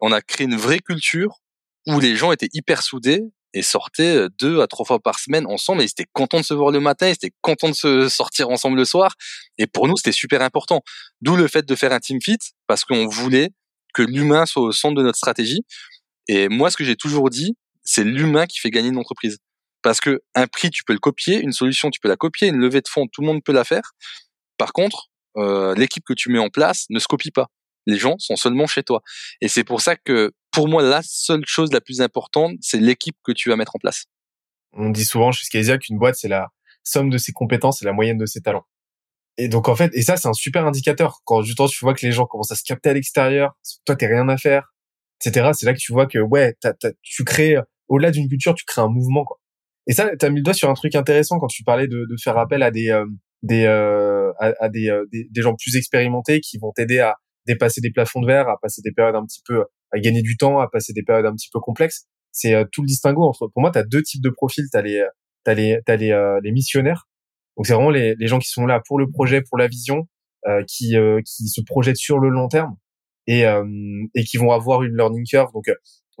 On 0.00 0.12
a 0.12 0.20
créé 0.20 0.46
une 0.46 0.56
vraie 0.56 0.80
culture 0.80 1.40
où 1.86 2.00
les 2.00 2.16
gens 2.16 2.32
étaient 2.32 2.50
hyper 2.52 2.82
soudés 2.82 3.22
et 3.54 3.62
sortaient 3.62 4.26
deux 4.38 4.60
à 4.60 4.66
trois 4.66 4.84
fois 4.84 5.00
par 5.00 5.18
semaine 5.18 5.46
ensemble 5.46 5.80
et 5.80 5.84
ils 5.84 5.90
étaient 5.90 6.06
contents 6.12 6.40
de 6.40 6.44
se 6.44 6.52
voir 6.52 6.70
le 6.70 6.80
matin, 6.80 7.08
ils 7.08 7.12
étaient 7.12 7.32
contents 7.40 7.70
de 7.70 7.74
se 7.74 8.08
sortir 8.08 8.50
ensemble 8.50 8.76
le 8.76 8.84
soir. 8.84 9.14
Et 9.56 9.66
pour 9.66 9.88
nous, 9.88 9.96
c'était 9.96 10.12
super 10.12 10.42
important. 10.42 10.82
D'où 11.22 11.36
le 11.36 11.48
fait 11.48 11.64
de 11.64 11.74
faire 11.74 11.92
un 11.92 12.00
team 12.00 12.20
fit 12.20 12.38
parce 12.66 12.84
qu'on 12.84 13.06
voulait 13.06 13.50
que 13.94 14.02
l'humain 14.02 14.44
soit 14.44 14.62
au 14.62 14.72
centre 14.72 14.96
de 14.96 15.02
notre 15.02 15.16
stratégie. 15.16 15.62
Et 16.28 16.48
moi, 16.48 16.70
ce 16.70 16.76
que 16.76 16.84
j'ai 16.84 16.96
toujours 16.96 17.30
dit, 17.30 17.56
c'est 17.82 18.04
l'humain 18.04 18.46
qui 18.46 18.58
fait 18.58 18.70
gagner 18.70 18.88
une 18.88 18.98
entreprise. 18.98 19.38
Parce 19.82 20.00
que 20.00 20.22
un 20.34 20.46
prix, 20.46 20.70
tu 20.70 20.82
peux 20.84 20.92
le 20.92 20.98
copier, 20.98 21.40
une 21.40 21.52
solution, 21.52 21.90
tu 21.90 22.00
peux 22.00 22.08
la 22.08 22.16
copier, 22.16 22.48
une 22.48 22.56
levée 22.56 22.80
de 22.80 22.88
fonds, 22.88 23.06
tout 23.06 23.20
le 23.20 23.26
monde 23.26 23.42
peut 23.44 23.52
la 23.52 23.64
faire. 23.64 23.92
Par 24.58 24.72
contre, 24.72 25.10
euh, 25.36 25.74
l'équipe 25.74 26.04
que 26.04 26.14
tu 26.14 26.30
mets 26.30 26.38
en 26.38 26.48
place 26.48 26.86
ne 26.90 26.98
se 26.98 27.06
copie 27.06 27.30
pas. 27.30 27.48
Les 27.86 27.98
gens 27.98 28.16
sont 28.18 28.36
seulement 28.36 28.66
chez 28.66 28.82
toi. 28.82 29.02
Et 29.40 29.48
c'est 29.48 29.64
pour 29.64 29.80
ça 29.80 29.96
que, 29.96 30.32
pour 30.54 30.68
moi, 30.68 30.82
la 30.82 31.00
seule 31.02 31.44
chose 31.46 31.72
la 31.72 31.80
plus 31.80 32.00
importante, 32.00 32.52
c'est 32.60 32.78
l'équipe 32.78 33.16
que 33.24 33.32
tu 33.32 33.48
vas 33.48 33.56
mettre 33.56 33.76
en 33.76 33.78
place. 33.78 34.06
On 34.72 34.90
dit 34.90 35.04
souvent 35.04 35.32
chez 35.32 35.44
Skysia 35.44 35.78
qu'une 35.78 35.98
boîte, 35.98 36.16
c'est 36.16 36.28
la 36.28 36.48
somme 36.82 37.10
de 37.10 37.18
ses 37.18 37.32
compétences 37.32 37.82
et 37.82 37.84
la 37.84 37.92
moyenne 37.92 38.18
de 38.18 38.26
ses 38.26 38.40
talents. 38.40 38.66
Et 39.36 39.48
donc, 39.48 39.68
en 39.68 39.74
fait, 39.74 39.90
et 39.94 40.02
ça, 40.02 40.16
c'est 40.16 40.28
un 40.28 40.32
super 40.32 40.64
indicateur. 40.66 41.20
Quand 41.24 41.42
justement, 41.42 41.68
tu 41.68 41.84
vois 41.84 41.94
que 41.94 42.06
les 42.06 42.12
gens 42.12 42.26
commencent 42.26 42.52
à 42.52 42.56
se 42.56 42.62
capter 42.62 42.90
à 42.90 42.94
l'extérieur, 42.94 43.52
toi, 43.84 43.96
t'es 43.96 44.06
rien 44.06 44.28
à 44.28 44.36
faire, 44.36 44.72
etc. 45.20 45.50
C'est 45.54 45.66
là 45.66 45.74
que 45.74 45.78
tu 45.78 45.92
vois 45.92 46.06
que, 46.06 46.18
ouais, 46.18 46.54
tu 47.02 47.24
crées 47.24 47.56
au-delà 47.88 48.10
d'une 48.10 48.28
culture, 48.28 48.54
tu 48.54 48.64
crées 48.64 48.82
un 48.82 48.88
mouvement, 48.88 49.24
quoi. 49.24 49.40
Et 49.86 49.92
ça, 49.92 50.16
tu 50.16 50.24
as 50.24 50.30
mis 50.30 50.36
le 50.36 50.42
doigt 50.42 50.54
sur 50.54 50.70
un 50.70 50.74
truc 50.74 50.94
intéressant 50.94 51.38
quand 51.38 51.48
tu 51.48 51.62
parlais 51.62 51.88
de, 51.88 52.06
de 52.08 52.16
faire 52.22 52.38
appel 52.38 52.62
à 52.62 52.70
des 52.70 52.90
euh, 52.90 53.04
des, 53.42 53.66
euh, 53.66 54.32
à, 54.38 54.68
des, 54.70 54.88
euh, 54.88 55.04
des, 55.12 55.28
des 55.30 55.42
gens 55.42 55.54
plus 55.54 55.76
expérimentés 55.76 56.40
qui 56.40 56.56
vont 56.58 56.72
t'aider 56.72 57.00
à 57.00 57.16
dépasser 57.46 57.82
des 57.82 57.90
plafonds 57.90 58.22
de 58.22 58.26
verre, 58.26 58.48
à 58.48 58.56
passer 58.62 58.80
des 58.82 58.92
périodes 58.92 59.16
un 59.16 59.24
petit 59.26 59.42
peu, 59.46 59.64
à 59.94 59.98
gagner 60.00 60.22
du 60.22 60.36
temps, 60.36 60.60
à 60.60 60.68
passer 60.68 60.92
des 60.92 61.02
périodes 61.02 61.26
un 61.26 61.34
petit 61.34 61.48
peu 61.52 61.60
complexes. 61.60 62.06
C'est 62.32 62.54
tout 62.72 62.82
le 62.82 62.86
distinguo 62.86 63.22
entre. 63.22 63.48
Pour 63.48 63.62
moi, 63.62 63.70
tu 63.70 63.78
as 63.78 63.84
deux 63.84 64.02
types 64.02 64.22
de 64.22 64.30
profils. 64.30 64.66
T'as 64.72 64.82
les 64.82 65.04
t'as 65.44 65.54
les 65.54 65.78
t'as 65.86 65.96
les, 65.96 66.38
les 66.42 66.52
missionnaires. 66.52 67.08
Donc 67.56 67.66
c'est 67.66 67.74
vraiment 67.74 67.90
les, 67.90 68.16
les 68.16 68.26
gens 68.26 68.40
qui 68.40 68.48
sont 68.48 68.66
là 68.66 68.82
pour 68.84 68.98
le 68.98 69.08
projet, 69.08 69.40
pour 69.40 69.56
la 69.56 69.68
vision, 69.68 70.08
qui 70.66 70.96
qui 71.24 71.48
se 71.48 71.60
projettent 71.64 71.96
sur 71.96 72.18
le 72.18 72.28
long 72.28 72.48
terme 72.48 72.76
et 73.28 73.44
et 74.14 74.24
qui 74.24 74.36
vont 74.36 74.50
avoir 74.50 74.82
une 74.82 74.96
learning 74.96 75.24
curve. 75.24 75.52
Donc 75.52 75.68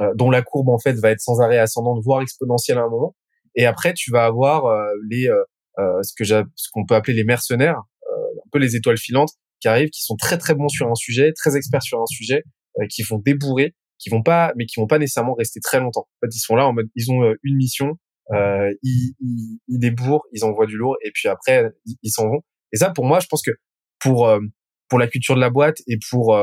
euh, 0.00 0.12
dont 0.16 0.30
la 0.30 0.42
courbe 0.42 0.70
en 0.70 0.78
fait 0.78 0.94
va 0.94 1.10
être 1.10 1.20
sans 1.20 1.40
arrêt 1.40 1.58
ascendante, 1.58 2.02
voire 2.02 2.20
exponentielle 2.20 2.78
à 2.78 2.82
un 2.82 2.88
moment. 2.88 3.14
Et 3.54 3.64
après, 3.66 3.94
tu 3.94 4.10
vas 4.10 4.24
avoir 4.24 4.66
euh, 4.66 4.86
les 5.08 5.28
euh, 5.28 6.02
ce 6.02 6.12
que 6.16 6.24
ce 6.24 6.68
qu'on 6.72 6.84
peut 6.84 6.94
appeler 6.94 7.14
les 7.14 7.24
mercenaires, 7.24 7.78
un 7.78 8.48
peu 8.50 8.58
les 8.58 8.76
étoiles 8.76 8.98
filantes 8.98 9.30
qui 9.60 9.68
arrivent, 9.68 9.90
qui 9.90 10.02
sont 10.02 10.16
très 10.16 10.38
très 10.38 10.54
bons 10.54 10.68
sur 10.68 10.88
un 10.88 10.94
sujet, 10.94 11.32
très 11.32 11.56
experts 11.56 11.82
sur 11.82 12.00
un 12.00 12.06
sujet, 12.06 12.44
qui 12.90 13.02
vont 13.02 13.18
débourrer, 13.18 13.74
qui 13.98 14.10
vont 14.10 14.22
pas, 14.22 14.52
mais 14.56 14.66
qui 14.66 14.80
vont 14.80 14.86
pas 14.86 14.98
nécessairement 14.98 15.34
rester 15.34 15.60
très 15.60 15.80
longtemps. 15.80 16.08
En 16.22 16.26
fait, 16.26 16.34
ils 16.34 16.40
sont 16.40 16.56
là 16.56 16.66
en 16.66 16.72
mode, 16.72 16.88
ils 16.94 17.10
ont 17.10 17.34
une 17.42 17.56
mission, 17.56 17.98
euh, 18.32 18.72
ils, 18.82 19.14
ils, 19.20 19.58
ils, 19.68 19.78
débourrent, 19.78 20.24
ils 20.32 20.44
envoient 20.44 20.66
du 20.66 20.76
lourd, 20.76 20.96
et 21.04 21.10
puis 21.12 21.28
après, 21.28 21.70
ils 22.02 22.10
s'en 22.10 22.28
vont. 22.28 22.40
Et 22.72 22.76
ça, 22.76 22.90
pour 22.90 23.04
moi, 23.04 23.20
je 23.20 23.26
pense 23.26 23.42
que 23.42 23.52
pour 24.00 24.30
pour 24.88 24.98
la 24.98 25.08
culture 25.08 25.34
de 25.34 25.40
la 25.40 25.50
boîte 25.50 25.78
et 25.86 25.98
pour 26.10 26.36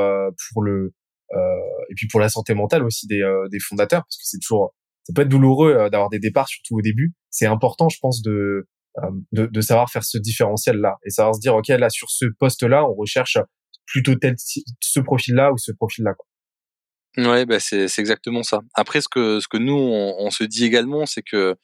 pour 0.53 0.61
le 0.63 0.93
euh, 1.33 1.85
et 1.89 1.93
puis 1.95 2.07
pour 2.07 2.19
la 2.19 2.29
santé 2.29 2.53
mentale 2.53 2.83
aussi 2.83 3.07
des, 3.07 3.21
euh, 3.21 3.47
des 3.49 3.59
fondateurs, 3.59 4.01
parce 4.01 4.17
que 4.17 4.23
c'est 4.23 4.39
toujours, 4.39 4.73
ça 5.03 5.13
peut 5.13 5.21
être 5.21 5.29
douloureux 5.29 5.73
euh, 5.73 5.89
d'avoir 5.89 6.09
des 6.09 6.19
départs, 6.19 6.47
surtout 6.47 6.77
au 6.77 6.81
début. 6.81 7.13
C'est 7.29 7.45
important, 7.45 7.89
je 7.89 7.97
pense, 8.01 8.21
de, 8.21 8.67
de, 9.31 9.45
de 9.45 9.61
savoir 9.61 9.89
faire 9.89 10.03
ce 10.03 10.17
différentiel 10.17 10.77
là 10.77 10.97
et 11.05 11.09
savoir 11.09 11.35
se 11.35 11.39
dire, 11.39 11.55
ok, 11.55 11.69
là 11.69 11.89
sur 11.89 12.09
ce 12.09 12.25
poste 12.39 12.63
là, 12.63 12.85
on 12.85 12.93
recherche 12.93 13.37
plutôt 13.85 14.15
tel 14.15 14.35
ce 14.37 14.99
profil 14.99 15.35
là 15.35 15.51
ou 15.51 15.57
ce 15.57 15.71
profil 15.71 16.03
là. 16.05 16.13
Quoi. 16.13 16.25
Ouais, 17.17 17.45
bah 17.45 17.59
c'est 17.59 17.87
exactement 17.97 18.43
ça. 18.43 18.61
Après, 18.73 19.01
ce 19.01 19.09
que 19.09 19.39
ce 19.39 19.47
que 19.47 19.57
nous 19.57 19.73
on, 19.73 20.15
on 20.19 20.31
se 20.31 20.43
dit 20.43 20.65
également, 20.65 21.05
c'est 21.05 21.23
que 21.23 21.55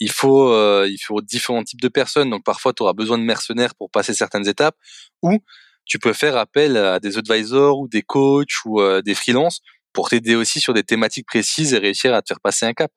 il 0.00 0.10
faut 0.10 0.50
euh, 0.52 0.88
il 0.90 0.98
faut 0.98 1.20
différents 1.20 1.62
types 1.62 1.80
de 1.80 1.88
personnes. 1.88 2.30
Donc 2.30 2.44
parfois, 2.44 2.72
tu 2.72 2.82
auras 2.82 2.94
besoin 2.94 3.18
de 3.18 3.24
mercenaires 3.24 3.74
pour 3.74 3.90
passer 3.90 4.14
certaines 4.14 4.48
étapes, 4.48 4.76
ou 5.22 5.38
tu 5.84 5.98
peux 5.98 6.12
faire 6.14 6.36
appel 6.36 6.76
à 6.76 7.00
des 7.00 7.18
advisors 7.18 7.78
ou 7.78 7.88
des 7.88 8.02
coachs 8.02 8.64
ou 8.64 8.80
euh, 8.80 9.02
des 9.02 9.14
freelances 9.14 9.60
pour 9.92 10.08
t'aider 10.08 10.36
aussi 10.36 10.60
sur 10.60 10.72
des 10.74 10.84
thématiques 10.84 11.26
précises 11.26 11.74
et 11.74 11.78
réussir 11.78 12.14
à 12.14 12.22
te 12.22 12.28
faire 12.28 12.40
passer 12.40 12.66
un 12.66 12.72
cap. 12.72 12.92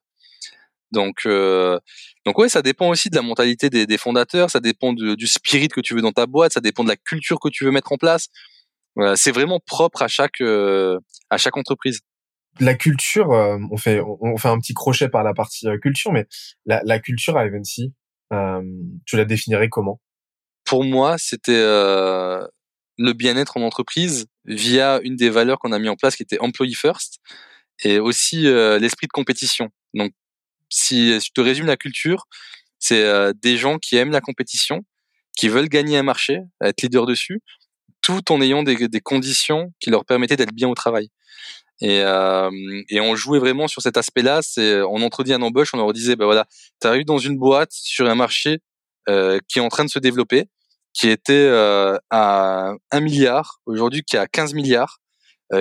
Donc, 0.92 1.26
euh, 1.26 1.78
donc 2.24 2.38
ouais, 2.38 2.48
ça 2.48 2.62
dépend 2.62 2.88
aussi 2.88 3.10
de 3.10 3.16
la 3.16 3.22
mentalité 3.22 3.70
des, 3.70 3.86
des 3.86 3.98
fondateurs, 3.98 4.50
ça 4.50 4.60
dépend 4.60 4.92
du 4.92 5.26
spirit 5.26 5.68
que 5.68 5.80
tu 5.80 5.94
veux 5.94 6.02
dans 6.02 6.12
ta 6.12 6.26
boîte, 6.26 6.52
ça 6.52 6.60
dépend 6.60 6.84
de 6.84 6.88
la 6.88 6.96
culture 6.96 7.38
que 7.40 7.48
tu 7.48 7.64
veux 7.64 7.70
mettre 7.70 7.92
en 7.92 7.96
place. 7.96 8.28
c'est 9.16 9.32
vraiment 9.32 9.60
propre 9.64 10.02
à 10.02 10.08
chaque 10.08 10.40
euh, 10.40 10.98
à 11.30 11.38
chaque 11.38 11.56
entreprise. 11.56 12.00
La 12.60 12.74
culture, 12.74 13.32
euh, 13.32 13.58
on 13.70 13.76
fait 13.76 14.00
on 14.00 14.36
fait 14.36 14.48
un 14.48 14.58
petit 14.58 14.74
crochet 14.74 15.08
par 15.08 15.24
la 15.24 15.34
partie 15.34 15.66
culture, 15.82 16.12
mais 16.12 16.26
la, 16.66 16.80
la 16.84 16.98
culture 17.00 17.36
à 17.36 17.46
Evency, 17.46 17.92
tu 19.06 19.16
la 19.16 19.24
définirais 19.24 19.68
comment? 19.68 20.00
Pour 20.64 20.84
moi, 20.84 21.16
c'était 21.18 21.62
le 22.98 23.12
bien-être 23.12 23.56
en 23.56 23.62
entreprise 23.62 24.26
via 24.44 25.00
une 25.02 25.16
des 25.16 25.30
valeurs 25.30 25.58
qu'on 25.58 25.72
a 25.72 25.78
mis 25.78 25.88
en 25.88 25.96
place 25.96 26.16
qui 26.16 26.22
était 26.22 26.38
employee 26.38 26.74
first 26.74 27.18
et 27.82 27.98
aussi 27.98 28.46
euh, 28.46 28.78
l'esprit 28.78 29.06
de 29.06 29.12
compétition. 29.12 29.70
Donc, 29.94 30.12
si 30.68 31.20
je 31.20 31.30
te 31.32 31.40
résume 31.40 31.66
la 31.66 31.76
culture, 31.76 32.26
c'est 32.84 33.02
euh, 33.02 33.32
des 33.42 33.56
gens 33.56 33.78
qui 33.78 33.96
aiment 33.96 34.10
la 34.10 34.20
compétition, 34.20 34.84
qui 35.38 35.48
veulent 35.48 35.70
gagner 35.70 35.96
un 35.96 36.02
marché, 36.02 36.40
être 36.62 36.82
leader 36.82 37.06
dessus, 37.06 37.40
tout 38.02 38.30
en 38.30 38.42
ayant 38.42 38.62
des, 38.62 38.76
conditions 39.00 39.72
qui 39.80 39.88
leur 39.88 40.04
permettaient 40.04 40.36
d'être 40.36 40.52
bien 40.52 40.68
au 40.68 40.74
travail. 40.74 41.08
Et, 41.80 42.04
on 42.04 43.16
jouait 43.16 43.38
vraiment 43.38 43.68
sur 43.68 43.80
cet 43.80 43.96
aspect-là. 43.96 44.40
On 44.58 45.00
entretient 45.00 45.36
un 45.36 45.42
embauche, 45.42 45.72
on 45.72 45.78
leur 45.78 45.94
disait, 45.94 46.14
ben 46.14 46.26
voilà, 46.26 46.46
tu 46.82 47.04
dans 47.04 47.16
une 47.16 47.38
boîte 47.38 47.72
sur 47.72 48.06
un 48.06 48.14
marché 48.14 48.58
euh, 49.08 49.38
qui 49.48 49.60
est 49.60 49.62
en 49.62 49.68
train 49.68 49.84
de 49.84 49.90
se 49.90 49.98
développer 49.98 50.44
qui 50.92 51.08
était 51.08 51.32
euh, 51.32 51.96
à 52.10 52.74
1 52.92 53.00
milliard, 53.00 53.60
aujourd'hui 53.66 54.02
qui 54.06 54.14
est 54.14 54.20
à 54.20 54.26
15 54.28 54.52
milliards, 54.54 55.00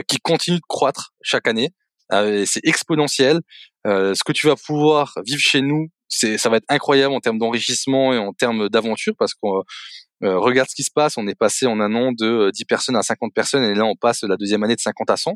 qui 0.08 0.18
continue 0.18 0.58
de 0.58 0.66
croître 0.68 1.14
chaque 1.22 1.48
année. 1.48 1.70
Euh, 2.14 2.46
c'est 2.46 2.66
exponentiel. 2.66 3.40
ce 3.86 4.24
que 4.24 4.32
tu 4.32 4.48
vas 4.48 4.56
pouvoir 4.56 5.14
vivre 5.26 5.42
chez 5.42 5.62
nous, 5.62 5.88
c'est 6.08 6.38
ça 6.38 6.50
va 6.50 6.58
être 6.58 6.66
incroyable 6.70 7.14
en 7.14 7.20
termes 7.20 7.40
d'enrichissement 7.40 8.14
et 8.14 8.18
en 8.18 8.34
termes 8.34 8.70
d'aventure 8.70 9.14
parce 9.18 9.34
qu'on 9.34 9.64
regarde 10.22 10.70
ce 10.70 10.76
qui 10.76 10.84
se 10.84 10.92
passe. 10.94 11.18
On 11.18 11.28
est 11.28 11.36
passé 11.36 11.66
en 11.66 11.80
un 11.80 11.94
an 11.96 12.12
de 12.12 12.52
10 12.54 12.66
personnes 12.66 12.96
à 12.96 13.02
50 13.02 13.34
personnes 13.34 13.64
et 13.64 13.74
là 13.74 13.86
on 13.86 13.96
passe 13.96 14.24
la 14.24 14.38
deuxième 14.38 14.64
année 14.64 14.76
de 14.76 14.82
50 14.82 15.10
à 15.10 15.18
100. 15.18 15.36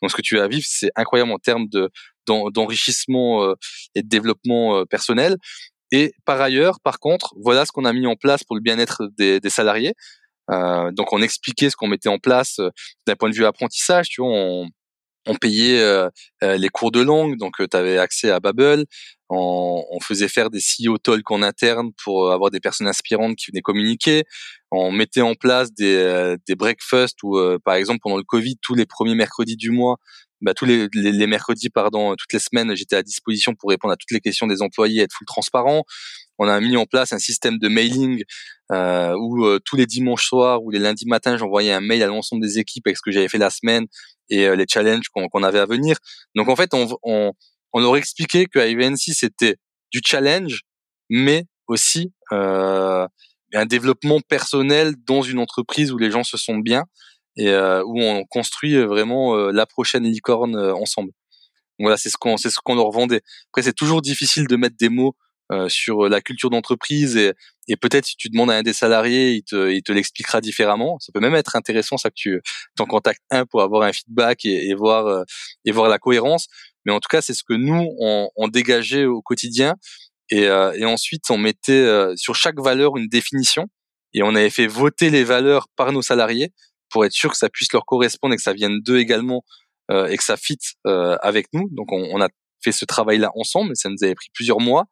Donc 0.00 0.10
ce 0.10 0.16
que 0.16 0.22
tu 0.22 0.36
vas 0.36 0.46
vivre, 0.46 0.66
c'est 0.68 0.90
incroyable 0.96 1.32
en 1.32 1.38
termes 1.38 1.66
de 1.68 1.90
d'enrichissement 2.26 3.54
et 3.94 4.02
de 4.02 4.08
développement 4.08 4.84
personnel. 4.84 5.36
Et 5.90 6.12
par 6.24 6.40
ailleurs, 6.40 6.80
par 6.80 6.98
contre, 6.98 7.34
voilà 7.40 7.64
ce 7.64 7.72
qu'on 7.72 7.84
a 7.84 7.92
mis 7.92 8.06
en 8.06 8.16
place 8.16 8.44
pour 8.44 8.56
le 8.56 8.62
bien-être 8.62 9.08
des, 9.16 9.40
des, 9.40 9.50
salariés. 9.50 9.94
Euh, 10.50 10.90
donc, 10.92 11.12
on 11.12 11.22
expliquait 11.22 11.70
ce 11.70 11.76
qu'on 11.76 11.88
mettait 11.88 12.08
en 12.08 12.18
place 12.18 12.58
euh, 12.58 12.70
d'un 13.06 13.16
point 13.16 13.30
de 13.30 13.34
vue 13.34 13.44
apprentissage. 13.44 14.08
Tu 14.08 14.20
vois, 14.20 14.30
on, 14.30 14.68
on 15.26 15.34
payait 15.36 15.80
euh, 15.80 16.08
euh 16.42 16.56
les 16.56 16.68
cours 16.68 16.90
de 16.90 17.00
langue, 17.00 17.36
donc 17.36 17.60
euh, 17.60 17.66
tu 17.70 17.76
avais 17.76 17.98
accès 17.98 18.30
à 18.30 18.40
Babbel. 18.40 18.84
On, 19.30 19.84
on, 19.90 20.00
faisait 20.00 20.28
faire 20.28 20.48
des 20.48 20.60
CEO 20.60 20.96
talk 20.96 21.30
en 21.30 21.42
interne 21.42 21.90
pour 22.02 22.32
avoir 22.32 22.50
des 22.50 22.60
personnes 22.60 22.86
inspirantes 22.86 23.36
qui 23.36 23.50
venaient 23.50 23.60
communiquer. 23.60 24.24
On 24.70 24.90
mettait 24.90 25.20
en 25.20 25.34
place 25.34 25.72
des, 25.72 26.34
des 26.46 26.54
breakfasts 26.54 27.22
où, 27.22 27.38
par 27.62 27.74
exemple, 27.74 27.98
pendant 28.02 28.16
le 28.16 28.22
Covid, 28.22 28.56
tous 28.62 28.74
les 28.74 28.86
premiers 28.86 29.14
mercredis 29.14 29.56
du 29.56 29.70
mois, 29.70 29.98
bah, 30.40 30.54
tous 30.54 30.64
les, 30.64 30.88
les, 30.94 31.26
mercredis, 31.26 31.68
pardon, 31.68 32.14
toutes 32.16 32.32
les 32.32 32.38
semaines, 32.38 32.74
j'étais 32.74 32.96
à 32.96 33.02
disposition 33.02 33.54
pour 33.54 33.70
répondre 33.70 33.92
à 33.92 33.96
toutes 33.96 34.12
les 34.12 34.20
questions 34.20 34.46
des 34.46 34.62
employés, 34.62 35.02
être 35.02 35.12
full 35.12 35.26
transparent. 35.26 35.84
On 36.38 36.48
a 36.48 36.60
mis 36.60 36.76
en 36.76 36.86
place 36.86 37.12
un 37.12 37.18
système 37.18 37.58
de 37.58 37.68
mailing 37.68 38.22
euh, 38.72 39.14
où 39.18 39.44
euh, 39.44 39.58
tous 39.64 39.76
les 39.76 39.86
dimanches 39.86 40.26
soirs 40.26 40.62
ou 40.62 40.70
les 40.70 40.78
lundis 40.78 41.06
matins, 41.06 41.36
j'envoyais 41.36 41.72
un 41.72 41.80
mail 41.80 42.02
à 42.02 42.06
l'ensemble 42.06 42.42
des 42.42 42.58
équipes 42.58 42.86
avec 42.86 42.96
ce 42.96 43.02
que 43.02 43.10
j'avais 43.10 43.28
fait 43.28 43.38
la 43.38 43.50
semaine 43.50 43.86
et 44.30 44.46
euh, 44.46 44.56
les 44.56 44.66
challenges 44.68 45.08
qu'on 45.08 45.42
avait 45.42 45.58
à 45.58 45.66
venir. 45.66 45.96
Donc 46.34 46.48
en 46.48 46.56
fait, 46.56 46.74
on, 46.74 46.88
on, 47.02 47.32
on 47.72 47.80
leur 47.80 47.96
expliquait 47.96 48.46
que 48.46 48.58
IVNC 48.58 49.14
c'était 49.14 49.56
du 49.90 50.00
challenge, 50.04 50.62
mais 51.08 51.44
aussi 51.66 52.12
euh, 52.32 53.06
un 53.54 53.66
développement 53.66 54.20
personnel 54.20 54.94
dans 55.06 55.22
une 55.22 55.38
entreprise 55.38 55.90
où 55.92 55.98
les 55.98 56.10
gens 56.10 56.24
se 56.24 56.36
sentent 56.36 56.64
bien 56.64 56.84
et 57.36 57.54
où 57.54 58.02
on 58.02 58.24
construit 58.24 58.76
vraiment 58.82 59.36
la 59.36 59.64
prochaine 59.64 60.02
licorne 60.02 60.56
ensemble. 60.56 61.12
Voilà, 61.78 61.96
c'est 61.96 62.10
ce 62.10 62.16
qu'on 62.16 62.36
c'est 62.36 62.50
ce 62.50 62.58
qu'on 62.62 62.74
leur 62.74 62.90
vendait. 62.90 63.22
Après, 63.50 63.62
c'est 63.62 63.72
toujours 63.72 64.02
difficile 64.02 64.48
de 64.48 64.56
mettre 64.56 64.76
des 64.76 64.88
mots 64.88 65.14
euh, 65.52 65.68
sur 65.68 66.08
la 66.08 66.20
culture 66.20 66.50
d'entreprise 66.50 67.16
et, 67.16 67.32
et 67.68 67.76
peut-être 67.76 68.06
si 68.06 68.16
tu 68.16 68.28
demandes 68.28 68.50
à 68.50 68.56
un 68.56 68.62
des 68.62 68.72
salariés, 68.72 69.32
il 69.32 69.42
te, 69.42 69.70
il 69.70 69.82
te 69.82 69.92
l'expliquera 69.92 70.40
différemment. 70.40 70.98
Ça 71.00 71.12
peut 71.12 71.20
même 71.20 71.34
être 71.34 71.56
intéressant 71.56 71.96
ça 71.96 72.10
que 72.10 72.14
tu 72.16 72.40
t'en 72.76 72.86
contactes 72.86 73.22
un 73.30 73.46
pour 73.46 73.62
avoir 73.62 73.82
un 73.82 73.92
feedback 73.92 74.44
et, 74.44 74.68
et 74.68 74.74
voir 74.74 75.06
euh, 75.06 75.24
et 75.64 75.72
voir 75.72 75.88
la 75.88 75.98
cohérence. 75.98 76.48
Mais 76.84 76.92
en 76.92 77.00
tout 77.00 77.08
cas, 77.10 77.20
c'est 77.22 77.34
ce 77.34 77.42
que 77.42 77.54
nous 77.54 77.88
on, 77.98 78.30
on 78.36 78.48
dégageait 78.48 79.04
au 79.04 79.22
quotidien 79.22 79.74
et, 80.30 80.46
euh, 80.48 80.72
et 80.74 80.84
ensuite 80.84 81.30
on 81.30 81.38
mettait 81.38 81.86
sur 82.16 82.34
chaque 82.34 82.60
valeur 82.60 82.96
une 82.96 83.08
définition 83.08 83.66
et 84.14 84.22
on 84.22 84.34
avait 84.34 84.50
fait 84.50 84.66
voter 84.66 85.10
les 85.10 85.24
valeurs 85.24 85.66
par 85.76 85.92
nos 85.92 86.02
salariés 86.02 86.52
pour 86.90 87.04
être 87.04 87.12
sûr 87.12 87.30
que 87.30 87.36
ça 87.36 87.48
puisse 87.48 87.72
leur 87.72 87.84
correspondre 87.84 88.34
et 88.34 88.36
que 88.36 88.42
ça 88.42 88.52
vienne 88.52 88.80
d'eux 88.80 88.98
également 88.98 89.44
euh, 89.90 90.06
et 90.06 90.16
que 90.16 90.24
ça 90.24 90.36
fit 90.36 90.58
euh, 90.86 91.16
avec 91.22 91.46
nous. 91.52 91.68
Donc 91.70 91.92
on, 91.92 92.08
on 92.12 92.20
a 92.20 92.28
fait 92.62 92.72
ce 92.72 92.84
travail-là 92.84 93.30
ensemble, 93.34 93.76
ça 93.76 93.88
nous 93.88 94.02
avait 94.02 94.14
pris 94.14 94.28
plusieurs 94.32 94.60
mois. 94.60 94.86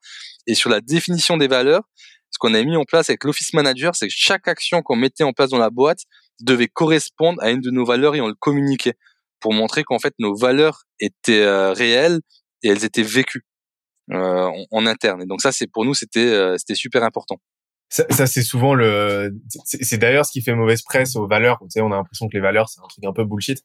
Et 0.46 0.54
sur 0.54 0.70
la 0.70 0.80
définition 0.80 1.36
des 1.36 1.48
valeurs, 1.48 1.82
ce 2.30 2.38
qu'on 2.38 2.54
a 2.54 2.62
mis 2.62 2.76
en 2.76 2.84
place 2.84 3.10
avec 3.10 3.24
l'office 3.24 3.52
manager, 3.52 3.94
c'est 3.94 4.08
que 4.08 4.14
chaque 4.16 4.48
action 4.48 4.82
qu'on 4.82 4.96
mettait 4.96 5.24
en 5.24 5.32
place 5.32 5.50
dans 5.50 5.58
la 5.58 5.70
boîte 5.70 6.00
devait 6.40 6.68
correspondre 6.68 7.42
à 7.42 7.50
une 7.50 7.60
de 7.60 7.70
nos 7.70 7.84
valeurs 7.84 8.14
et 8.14 8.20
on 8.20 8.28
le 8.28 8.34
communiquait 8.34 8.94
pour 9.40 9.52
montrer 9.52 9.84
qu'en 9.84 9.98
fait 9.98 10.14
nos 10.18 10.36
valeurs 10.36 10.84
étaient 11.00 11.42
euh, 11.42 11.72
réelles 11.72 12.20
et 12.62 12.68
elles 12.68 12.84
étaient 12.84 13.02
vécues 13.02 13.46
euh, 14.12 14.50
en, 14.70 14.86
interne. 14.86 15.22
Et 15.22 15.26
donc 15.26 15.40
ça, 15.40 15.52
c'est 15.52 15.66
pour 15.66 15.84
nous, 15.84 15.94
c'était 15.94 16.56
c'était 16.58 16.74
super 16.74 17.02
important. 17.02 17.40
Ça, 17.88 18.26
c'est 18.26 18.42
souvent 18.42 18.74
le. 18.74 19.32
C'est 19.64 19.98
d'ailleurs 19.98 20.26
ce 20.26 20.32
qui 20.32 20.42
fait 20.42 20.54
mauvaise 20.54 20.82
presse 20.82 21.14
aux 21.14 21.28
valeurs. 21.28 21.58
Tu 21.62 21.66
sais, 21.70 21.80
on 21.80 21.92
a 21.92 21.96
l'impression 21.96 22.28
que 22.28 22.34
les 22.34 22.42
valeurs 22.42 22.68
c'est 22.68 22.80
un 22.80 22.88
truc 22.88 23.04
un 23.04 23.12
peu 23.12 23.24
bullshit. 23.24 23.62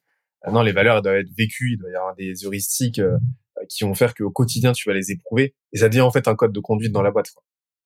Euh, 0.47 0.51
non, 0.51 0.61
les 0.61 0.71
valeurs 0.71 0.97
elles 0.97 1.03
doivent 1.03 1.15
être 1.17 1.35
vécues, 1.35 1.73
il 1.73 1.77
doit 1.77 1.89
y 1.89 1.95
avoir 1.95 2.15
des 2.15 2.45
heuristiques 2.45 2.99
euh, 2.99 3.17
qui 3.69 3.83
vont 3.83 3.93
faire 3.95 4.13
qu'au 4.13 4.31
quotidien 4.31 4.71
tu 4.71 4.89
vas 4.89 4.95
les 4.95 5.11
éprouver 5.11 5.55
et 5.73 5.77
ça 5.79 5.89
devient 5.89 6.01
en 6.01 6.11
fait 6.11 6.27
un 6.27 6.35
code 6.35 6.51
de 6.51 6.59
conduite 6.59 6.91
dans 6.91 7.01
la 7.01 7.11
boîte. 7.11 7.31
Quoi. 7.33 7.43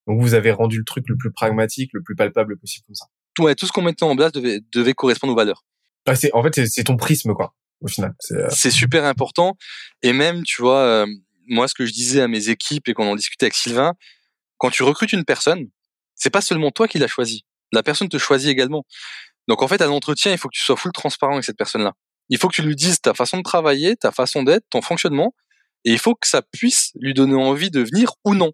Donc 0.08 0.22
vous 0.22 0.34
avez 0.34 0.52
rendu 0.52 0.78
le 0.78 0.84
truc 0.84 1.06
le 1.08 1.18
plus 1.18 1.32
pragmatique, 1.32 1.92
le 1.94 2.02
plus 2.02 2.16
palpable 2.16 2.58
possible 2.58 2.86
comme 2.86 2.96
ça. 2.96 3.06
Ouais, 3.40 3.56
tout 3.56 3.66
ce 3.66 3.72
qu'on 3.72 3.82
mettait 3.82 4.04
en 4.04 4.16
place 4.16 4.32
devait, 4.32 4.62
devait 4.74 4.94
correspondre 4.94 5.34
aux 5.34 5.36
valeurs. 5.36 5.66
Ah, 6.06 6.16
c'est 6.16 6.34
en 6.34 6.44
fait 6.44 6.66
c'est 6.68 6.84
ton 6.84 6.98
prisme 6.98 7.34
quoi 7.34 7.54
au 7.82 7.88
final. 7.88 8.14
C'est 8.20 8.68
euh... 8.68 8.72
super 8.72 9.06
important 9.06 9.58
et 10.02 10.14
même 10.14 10.44
tu 10.44 10.62
vois 10.62 10.80
euh, 10.80 11.06
moi 11.48 11.68
ce 11.68 11.74
que 11.74 11.86
je 11.86 11.92
disais 11.92 12.22
à 12.22 12.28
mes 12.28 12.50
équipes 12.50 12.88
et 12.88 12.94
quand 12.94 13.06
on 13.06 13.16
discutait 13.16 13.46
avec 13.46 13.56
Sylvain, 13.56 13.94
quand 14.58 14.70
tu 14.70 14.84
recrutes 14.84 15.14
une 15.14 15.26
personne, 15.26 15.68
c'est 16.16 16.30
pas 16.30 16.42
seulement 16.42 16.72
toi 16.72 16.88
qui 16.88 17.00
l'as 17.00 17.08
choisi, 17.08 17.46
la 17.72 17.84
personne 17.84 18.10
te 18.10 18.18
choisit 18.18 18.50
également. 18.50 18.86
Donc 19.48 19.62
en 19.62 19.68
fait 19.68 19.82
à 19.82 19.88
l'entretien 19.88 20.32
il 20.32 20.38
faut 20.38 20.48
que 20.48 20.56
tu 20.56 20.64
sois 20.64 20.78
full 20.78 20.92
transparent 20.92 21.34
avec 21.34 21.44
cette 21.44 21.58
personne 21.58 21.84
là. 21.84 21.94
Il 22.30 22.38
faut 22.38 22.48
que 22.48 22.56
tu 22.56 22.64
lui 22.64 22.76
dises 22.76 23.02
ta 23.02 23.14
façon 23.14 23.38
de 23.38 23.44
travailler, 23.44 23.96
ta 23.96 24.12
façon 24.12 24.44
d'être, 24.44 24.66
ton 24.70 24.82
fonctionnement, 24.82 25.36
et 25.86 25.92
il 25.92 26.00
faut 26.00 26.16
que 26.16 26.28
ça 26.28 26.42
puisse 26.42 26.92
lui 27.00 27.14
donner 27.14 27.36
envie 27.36 27.72
de 27.72 27.82
venir 27.82 28.12
ou 28.26 28.34
non. 28.34 28.52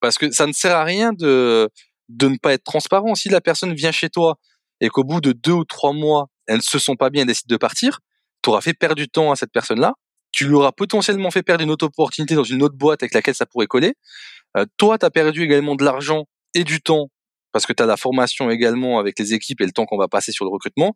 Parce 0.00 0.18
que 0.18 0.30
ça 0.30 0.46
ne 0.46 0.52
sert 0.52 0.76
à 0.76 0.84
rien 0.84 1.12
de, 1.12 1.68
de 2.10 2.28
ne 2.28 2.36
pas 2.36 2.52
être 2.52 2.64
transparent. 2.64 3.14
Si 3.14 3.30
la 3.30 3.40
personne 3.40 3.74
vient 3.74 3.92
chez 3.92 4.10
toi 4.10 4.38
et 4.80 4.88
qu'au 4.88 5.02
bout 5.02 5.22
de 5.22 5.32
deux 5.32 5.52
ou 5.52 5.64
trois 5.64 5.94
mois, 5.94 6.26
elle 6.46 6.58
ne 6.58 6.62
se 6.62 6.78
sent 6.78 6.96
pas 6.98 7.10
bien 7.10 7.22
et 7.22 7.26
décide 7.26 7.48
de 7.48 7.56
partir, 7.56 8.00
tu 8.42 8.50
auras 8.50 8.60
fait 8.60 8.74
perdre 8.74 8.96
du 8.96 9.08
temps 9.08 9.32
à 9.32 9.36
cette 9.36 9.52
personne-là. 9.52 9.94
Tu 10.32 10.46
lui 10.46 10.54
auras 10.54 10.72
potentiellement 10.72 11.30
fait 11.30 11.42
perdre 11.42 11.64
une 11.64 11.70
autre 11.70 11.86
opportunité 11.86 12.34
dans 12.34 12.44
une 12.44 12.62
autre 12.62 12.76
boîte 12.76 13.02
avec 13.02 13.14
laquelle 13.14 13.34
ça 13.34 13.46
pourrait 13.46 13.66
coller. 13.66 13.94
Euh, 14.58 14.66
toi, 14.76 14.98
tu 14.98 15.06
as 15.06 15.10
perdu 15.10 15.42
également 15.42 15.76
de 15.76 15.84
l'argent 15.84 16.26
et 16.54 16.62
du 16.62 16.82
temps 16.82 17.10
parce 17.52 17.64
que 17.64 17.72
tu 17.72 17.82
as 17.82 17.86
la 17.86 17.96
formation 17.96 18.50
également 18.50 18.98
avec 18.98 19.18
les 19.18 19.32
équipes 19.32 19.62
et 19.62 19.64
le 19.64 19.72
temps 19.72 19.86
qu'on 19.86 19.96
va 19.96 20.08
passer 20.08 20.30
sur 20.30 20.44
le 20.44 20.50
recrutement. 20.50 20.94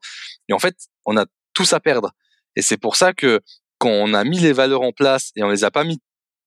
Et 0.49 0.53
en 0.53 0.59
fait, 0.59 0.77
on 1.07 1.17
a 1.17 1.25
tous 1.55 1.73
à 1.73 1.81
perdre. 1.81 2.13
Et 2.55 2.61
c'est 2.61 2.77
pour 2.77 2.97
ça 2.97 3.15
que 3.15 3.41
quand 3.81 3.89
on 3.89 4.13
a 4.15 4.23
mis 4.25 4.39
les 4.39 4.53
valeurs 4.53 4.83
en 4.83 4.93
place 4.93 5.33
et 5.35 5.43
on 5.43 5.49
les 5.49 5.65
a 5.65 5.71
pas 5.71 5.85
mis 5.85 5.99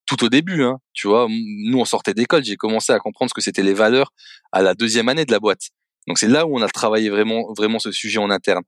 tout 0.06 0.24
au 0.24 0.30
début, 0.30 0.64
hein, 0.64 0.78
tu 0.94 1.08
vois, 1.08 1.28
nous 1.30 1.80
on 1.80 1.86
sortait 1.86 2.14
d'école, 2.14 2.44
j'ai 2.44 2.58
commencé 2.58 2.94
à 2.94 3.00
comprendre 3.00 3.30
ce 3.30 3.34
que 3.34 3.42
c'était 3.42 3.64
les 3.64 3.74
valeurs 3.74 4.14
à 4.52 4.62
la 4.62 4.76
deuxième 4.76 5.10
année 5.10 5.26
de 5.26 5.32
la 5.32 5.40
boîte. 5.40 5.70
Donc 6.08 6.20
c'est 6.20 6.28
là 6.28 6.46
où 6.46 6.58
on 6.58 6.62
a 6.62 6.68
travaillé 6.68 7.10
vraiment 7.10 7.52
vraiment 7.58 7.80
ce 7.80 7.92
sujet 7.92 8.20
en 8.20 8.30
interne. 8.30 8.64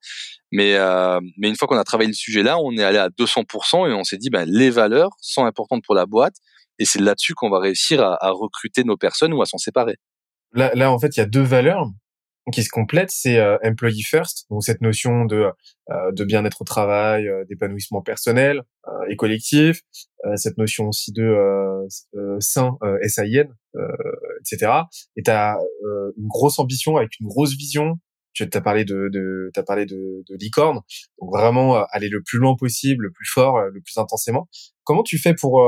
Mais 0.51 0.75
euh, 0.75 1.19
mais 1.38 1.49
une 1.49 1.56
fois 1.56 1.67
qu'on 1.67 1.78
a 1.78 1.84
travaillé 1.84 2.08
le 2.08 2.15
sujet 2.15 2.41
là, 2.41 2.58
on 2.58 2.75
est 2.78 2.84
allé 2.84 2.97
à 2.97 3.10
200% 3.10 3.89
et 3.89 3.93
on 3.93 4.04
s'est 4.04 4.17
dit 4.17 4.30
ben 4.30 4.45
les 4.49 4.69
valeurs 4.69 5.12
sont 5.19 5.45
importantes 5.45 5.84
pour 5.86 5.95
la 5.95 6.06
boîte 6.06 6.36
et 6.80 6.86
c'est 6.86 7.01
là-dessus 7.01 7.34
qu'on 7.36 7.49
va 7.49 7.60
réussir 7.60 8.01
à, 8.01 8.17
à, 8.25 8.32
recruter 8.32 8.84
nos 8.84 8.97
personnes 8.97 9.34
ou 9.34 9.41
à 9.41 9.45
s'en 9.45 9.58
séparer. 9.58 9.97
Là 10.54 10.73
là 10.73 10.91
en 10.91 10.97
fait 10.97 11.15
il 11.17 11.19
y 11.19 11.23
a 11.23 11.25
deux 11.25 11.43
valeurs 11.43 11.89
qui 12.51 12.63
se 12.63 12.69
complète, 12.69 13.10
c'est 13.12 13.39
euh, 13.39 13.58
employee 13.63 14.03
first, 14.03 14.45
donc 14.49 14.63
cette 14.63 14.81
notion 14.81 15.25
de 15.25 15.47
euh, 15.91 16.12
de 16.12 16.23
bien-être 16.23 16.62
au 16.62 16.63
travail, 16.63 17.27
euh, 17.27 17.43
d'épanouissement 17.45 18.01
personnel 18.01 18.63
et 19.10 19.15
collectif, 19.15 19.81
cette 20.36 20.58
notion 20.60 20.88
aussi 20.88 21.12
de 21.12 21.36
sain 22.39 22.77
SIN, 23.08 23.47
etc. 24.39 24.71
Et 25.15 25.23
tu 25.23 25.31
as 25.31 25.58
une 26.17 26.27
grosse 26.27 26.60
ambition 26.60 26.97
avec 26.97 27.19
une 27.19 27.27
grosse 27.27 27.55
vision. 27.55 27.95
Tu 28.34 28.47
as 28.51 28.62
parlé 28.62 28.86
de, 28.86 29.10
de 29.12 29.49
t'as 29.53 29.63
parlé 29.63 29.86
de, 29.86 30.23
de 30.29 30.36
licorne, 30.36 30.81
donc 31.19 31.31
vraiment 31.31 31.84
aller 31.91 32.10
le 32.10 32.21
plus 32.21 32.38
loin 32.38 32.55
possible, 32.55 33.05
le 33.05 33.12
plus 33.12 33.27
fort, 33.27 33.60
le 33.60 33.81
plus 33.81 33.97
intensément. 33.97 34.47
Comment 34.84 35.03
tu 35.03 35.17
fais 35.17 35.34
pour 35.34 35.60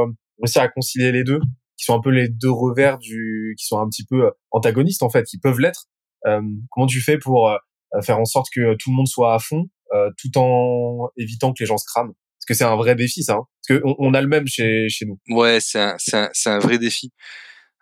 réussir 0.42 0.62
à 0.62 0.68
concilier 0.68 1.12
les 1.12 1.24
deux, 1.24 1.40
qui 1.78 1.86
sont 1.86 1.96
un 1.96 2.02
peu 2.02 2.12
les 2.12 2.30
deux 2.30 2.52
revers 2.52 3.00
du, 3.00 3.56
qui 3.58 3.66
sont 3.66 3.80
un 3.80 3.90
petit 3.90 4.06
peu 4.06 4.32
antagonistes 4.52 5.02
en 5.02 5.10
fait, 5.10 5.24
qui 5.24 5.40
peuvent 5.40 5.60
l'être, 5.60 5.88
comment 6.24 6.88
tu 6.88 7.02
fais 7.02 7.18
pour 7.18 7.50
euh, 7.50 8.02
faire 8.02 8.20
en 8.20 8.26
sorte 8.26 8.48
que 8.54 8.76
tout 8.76 8.90
le 8.92 8.96
monde 8.96 9.08
soit 9.08 9.34
à 9.34 9.40
fond, 9.40 9.70
euh, 9.94 10.10
tout 10.18 10.38
en 10.38 11.10
évitant 11.18 11.54
que 11.54 11.62
les 11.62 11.66
gens 11.66 11.78
se 11.78 11.86
crament? 11.86 12.14
Parce 12.40 12.46
que 12.48 12.54
c'est 12.54 12.66
un 12.66 12.76
vrai 12.76 12.96
défi, 12.96 13.24
ça. 13.24 13.34
Hein 13.34 13.44
Parce 13.68 13.80
qu'on 13.80 13.96
on 14.00 14.14
a 14.14 14.22
le 14.22 14.28
même 14.28 14.48
chez, 14.48 14.88
chez 14.90 15.06
nous. 15.06 15.20
Ouais, 15.30 15.60
c'est 15.60 15.80
un, 15.80 15.98
un, 16.14 16.30
un, 16.46 16.60
vrai 16.60 16.78
défi. 16.78 17.12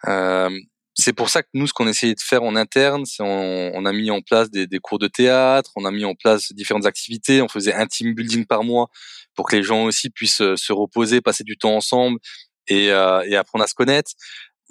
Euh, 0.08 0.50
c'est 0.94 1.14
pour 1.14 1.30
ça 1.30 1.44
que 1.44 1.50
nous, 1.54 1.68
ce 1.68 1.74
qu'on 1.74 1.88
essayait 1.88 2.14
de 2.14 2.22
faire 2.22 2.44
en 2.44 2.56
interne, 2.56 3.06
c'est 3.06 3.22
on, 3.22 3.72
on, 3.74 3.86
a 3.86 3.92
mis 3.92 4.12
en 4.12 4.22
place 4.22 4.50
des, 4.50 4.66
des, 4.66 4.80
cours 4.80 5.00
de 5.00 5.08
théâtre, 5.08 5.72
on 5.76 5.84
a 5.84 5.92
mis 5.92 6.06
en 6.06 6.16
place 6.16 6.54
différentes 6.54 6.86
activités, 6.86 7.42
on 7.42 7.50
faisait 7.50 7.74
un 7.74 7.86
team 7.86 8.14
building 8.14 8.46
par 8.46 8.64
mois 8.64 8.88
pour 9.36 9.48
que 9.48 9.58
les 9.58 9.64
gens 9.64 9.84
aussi 9.84 10.10
puissent 10.10 10.38
se 10.56 10.74
reposer, 10.74 11.20
passer 11.20 11.44
du 11.44 11.58
temps 11.58 11.76
ensemble 11.76 12.20
et, 12.68 12.92
euh, 12.92 13.22
et 13.28 13.36
apprendre 13.36 13.66
à 13.66 13.68
se 13.68 13.74
connaître 13.74 14.12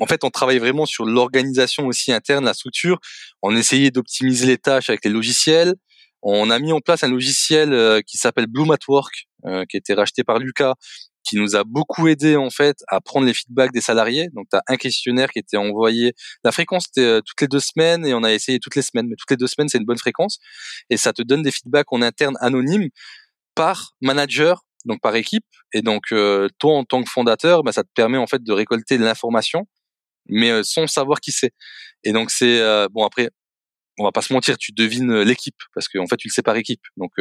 en 0.01 0.07
fait, 0.07 0.25
on 0.25 0.31
travaille 0.31 0.59
vraiment 0.59 0.87
sur 0.87 1.05
l'organisation 1.05 1.87
aussi 1.87 2.13
interne, 2.13 2.45
la 2.45 2.55
structure. 2.55 2.99
On 3.43 3.55
essayait 3.55 3.91
d'optimiser 3.91 4.47
les 4.47 4.59
tâches 4.59 4.91
avec 4.91 5.05
les 5.05 5.11
logiciels. 5.11 5.75
On 6.23 6.51
a 6.51 6.59
mis 6.59 6.73
en 6.73 6.81
place 6.81 7.05
un 7.05 7.09
logiciel 7.09 7.73
euh, 7.73 8.01
qui 8.01 8.17
s'appelle 8.17 8.47
Bloom 8.47 8.71
at 8.73 8.79
Work, 8.89 9.27
euh, 9.47 9.65
qui 9.69 9.77
a 9.77 9.79
été 9.79 9.95
racheté 9.95 10.25
par 10.25 10.39
Lucas, 10.39 10.75
qui 11.23 11.37
nous 11.37 11.55
a 11.55 11.65
beaucoup 11.65 12.09
aidé 12.09 12.37
en 12.37 12.51
fait 12.51 12.79
à 12.89 13.01
prendre 13.01 13.27
les 13.27 13.35
feedbacks 13.35 13.73
des 13.73 13.81
salariés. 13.81 14.29
Donc, 14.33 14.47
tu 14.51 14.57
as 14.57 14.63
un 14.67 14.77
questionnaire 14.77 15.31
qui 15.31 15.39
était 15.39 15.59
envoyé. 15.59 16.15
La 16.43 16.51
fréquence 16.51 16.87
était 16.89 17.07
euh, 17.07 17.21
toutes 17.21 17.41
les 17.43 17.49
deux 17.49 17.61
semaines 17.61 18.05
et 18.07 18.15
on 18.15 18.25
a 18.25 18.33
essayé 18.33 18.59
toutes 18.59 18.75
les 18.75 18.83
semaines, 18.83 19.07
mais 19.09 19.17
toutes 19.17 19.31
les 19.31 19.37
deux 19.37 19.47
semaines, 19.47 19.69
c'est 19.69 19.79
une 19.79 19.85
bonne 19.85 19.99
fréquence. 19.99 20.39
Et 20.91 20.97
ça 20.97 21.13
te 21.13 21.23
donne 21.23 21.43
des 21.43 21.53
feedbacks 21.53 21.93
en 21.93 22.03
interne 22.03 22.37
anonymes 22.41 22.89
par 23.55 23.93
manager, 24.01 24.65
donc 24.87 25.01
par 25.01 25.15
équipe. 25.15 25.45
Et 25.73 25.83
donc, 25.83 26.03
toi, 26.09 26.75
en 26.75 26.85
tant 26.85 27.03
que 27.03 27.11
fondateur, 27.11 27.63
bah, 27.63 27.73
ça 27.73 27.85
te 27.85 27.91
permet 27.95 28.19
en 28.19 28.27
fait 28.27 28.43
de 28.43 28.53
récolter 28.53 28.99
de 28.99 29.05
l'information 29.05 29.67
mais 30.27 30.51
euh, 30.51 30.63
sans 30.63 30.87
savoir 30.87 31.21
qui 31.21 31.33
c'est. 31.33 31.53
Et 32.05 32.13
donc 32.13 32.31
c'est 32.31 32.61
euh, 32.61 32.89
bon 32.91 33.05
après, 33.05 33.31
on 33.99 34.05
va 34.05 34.13
pas 34.13 34.23
se 34.23 34.33
mentir, 34.33 34.59
tu 34.59 34.73
devines 34.73 35.11
euh, 35.11 35.25
l'équipe 35.25 35.57
parce 35.75 35.89
qu'en 35.89 36.03
en 36.03 36.07
fait 36.07 36.17
tu 36.17 36.29
le 36.29 36.33
sais 36.33 36.43
par 36.43 36.57
équipe. 36.57 36.83
Donc, 36.97 37.13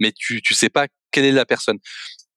mais 0.00 0.12
tu 0.16 0.42
tu 0.42 0.54
sais 0.54 0.70
pas 0.70 0.86
quelle 1.10 1.24
est 1.24 1.32
la 1.32 1.46
personne. 1.46 1.78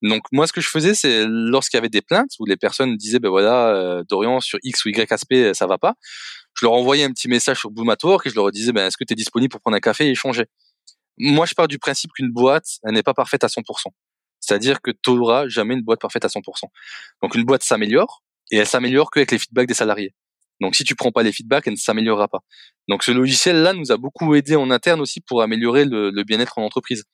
Donc 0.01 0.23
moi 0.32 0.47
ce 0.47 0.53
que 0.53 0.62
je 0.62 0.69
faisais 0.69 0.93
c'est 0.95 1.25
lorsqu'il 1.27 1.77
y 1.77 1.79
avait 1.79 1.89
des 1.89 2.01
plaintes 2.01 2.32
où 2.39 2.45
les 2.45 2.58
personnes 2.58 2.95
disaient 2.95 3.19
ben 3.19 3.29
voilà 3.29 4.01
Dorian 4.10 4.39
sur 4.39 4.58
X 4.63 4.86
ou 4.86 4.89
Y 4.89 5.12
aspect 5.12 5.53
ça 5.53 5.67
va 5.67 5.77
pas, 5.77 5.95
je 6.55 6.65
leur 6.65 6.73
envoyais 6.73 7.03
un 7.03 7.12
petit 7.12 7.27
message 7.27 7.60
sur 7.60 7.71
Boomator 7.71 8.21
et 8.25 8.29
je 8.29 8.36
leur 8.36 8.49
disais 8.51 8.71
ben 8.71 8.88
est-ce 8.88 8.97
que 8.97 9.03
tu 9.03 9.13
es 9.13 9.15
disponible 9.15 9.51
pour 9.51 9.62
prendre 9.62 9.75
un 9.75 9.82
café 9.82 10.08
et 10.08 10.12
échanger? 10.12 10.45
Moi 11.17 11.45
je 11.45 11.53
pars 11.53 11.67
du 11.67 11.79
principe 11.79 12.12
qu'une 12.13 12.32
boîte 12.32 12.79
elle 12.84 12.93
n'est 12.93 13.03
pas 13.03 13.13
parfaite 13.13 13.43
à 13.43 13.47
100%. 13.47 13.63
C'est-à-dire 14.39 14.82
que 14.82 14.91
tu 14.91 15.12
n'auras 15.12 15.47
jamais 15.47 15.73
une 15.73 15.84
boîte 15.84 15.99
parfaite 15.99 16.25
à 16.25 16.29
100%. 16.29 16.41
Donc 17.21 17.36
une 17.36 17.43
boîte 17.43 17.63
s'améliore, 17.63 18.23
et 18.51 18.57
elle 18.57 18.67
s'améliore 18.67 19.12
qu'avec 19.12 19.31
les 19.31 19.39
feedbacks 19.39 19.67
des 19.67 19.73
salariés. 19.73 20.13
Donc 20.62 20.75
si 20.75 20.83
tu 20.83 20.95
prends 20.95 21.12
pas 21.12 21.23
les 21.23 21.31
feedbacks, 21.31 21.67
elle 21.67 21.73
ne 21.73 21.77
s'améliorera 21.77 22.27
pas. 22.27 22.39
Donc 22.88 23.03
ce 23.03 23.12
logiciel-là 23.12 23.73
nous 23.73 23.91
a 23.91 23.97
beaucoup 23.97 24.35
aidé 24.35 24.55
en 24.55 24.69
interne 24.71 24.99
aussi 25.01 25.21
pour 25.21 25.41
améliorer 25.41 25.85
le, 25.85 26.12
le 26.12 26.23
bien-être 26.23 26.57
en 26.57 26.63
entreprise. 26.63 27.05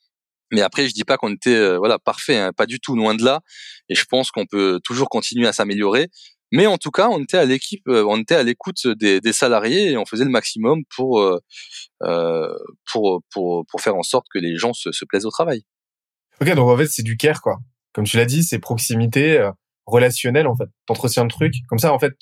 Mais 0.52 0.62
après, 0.62 0.88
je 0.88 0.94
dis 0.94 1.04
pas 1.04 1.18
qu'on 1.18 1.34
était 1.34 1.56
euh, 1.56 1.78
voilà 1.78 2.00
parfait, 2.00 2.38
hein, 2.38 2.54
pas 2.54 2.66
du 2.66 2.80
tout, 2.80 2.96
loin 2.96 3.16
de 3.16 3.24
là. 3.24 3.42
Et 3.90 3.96
je 3.96 4.06
pense 4.06 4.32
qu'on 4.32 4.46
peut 4.46 4.80
toujours 4.84 5.10
continuer 5.10 5.48
à 5.48 5.54
s'améliorer. 5.54 6.10
Mais 6.52 6.68
en 6.68 6.78
tout 6.78 6.92
cas, 6.92 7.10
on 7.10 7.22
était 7.22 7.38
à 7.38 7.46
l'équipe, 7.46 7.82
on 7.88 8.22
était 8.22 8.36
à 8.36 8.44
l'écoute 8.44 8.88
des, 8.88 9.20
des, 9.20 9.34
salariés 9.34 9.92
et 9.92 9.98
on 9.98 10.06
faisait 10.06 10.24
le 10.24 10.30
maximum 10.30 10.84
pour, 10.96 11.28
pour, 12.00 13.24
pour, 13.32 13.66
pour 13.66 13.82
faire 13.82 13.96
en 13.96 14.04
sorte 14.04 14.28
que 14.32 14.38
les 14.38 14.56
gens 14.56 14.72
se, 14.72 14.92
se 14.92 15.06
plaisent 15.06 15.26
au 15.26 15.32
travail. 15.32 15.64
Ok, 16.40 16.54
donc 16.54 16.70
en 16.70 16.78
fait, 16.78 16.86
c'est 16.86 17.02
du 17.04 17.18
care, 17.18 17.42
quoi. 17.42 17.58
Comme 17.94 18.06
tu 18.06 18.16
l'as 18.18 18.26
dit, 18.26 18.44
c'est 18.44 18.60
proximité 18.60 19.50
euh, 19.88 19.92
relationnelle, 19.92 20.48
en 20.48 20.56
fait. 20.56 20.70
T'entretiens 20.86 21.24
le 21.24 21.30
truc. 21.30 21.54
Comme 21.70 21.80
ça, 21.80 21.94
en 21.94 22.00
fait, 22.00 22.14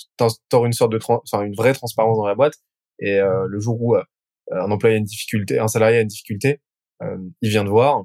t'auras 0.49 0.65
une 0.65 0.73
sorte 0.73 0.91
de, 0.91 0.99
enfin, 1.03 1.43
une 1.43 1.55
vraie 1.55 1.73
transparence 1.73 2.17
dans 2.17 2.27
la 2.27 2.35
boîte. 2.35 2.55
Et 2.99 3.19
euh, 3.19 3.45
le 3.47 3.59
jour 3.59 3.81
où 3.81 3.95
euh, 3.95 4.03
un 4.51 4.71
employé 4.71 4.95
a 4.95 4.99
une 4.99 5.05
difficulté, 5.05 5.59
un 5.59 5.67
salarié 5.67 5.97
a 5.97 6.01
une 6.01 6.07
difficulté, 6.07 6.61
euh, 7.01 7.17
il 7.41 7.49
vient 7.49 7.63
te 7.63 7.69
voir 7.69 8.03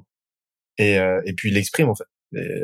et, 0.77 0.95
et 1.25 1.33
puis 1.33 1.49
il 1.49 1.55
l'exprime, 1.55 1.89
en 1.89 1.95
fait. 1.95 2.05
Et, 2.35 2.61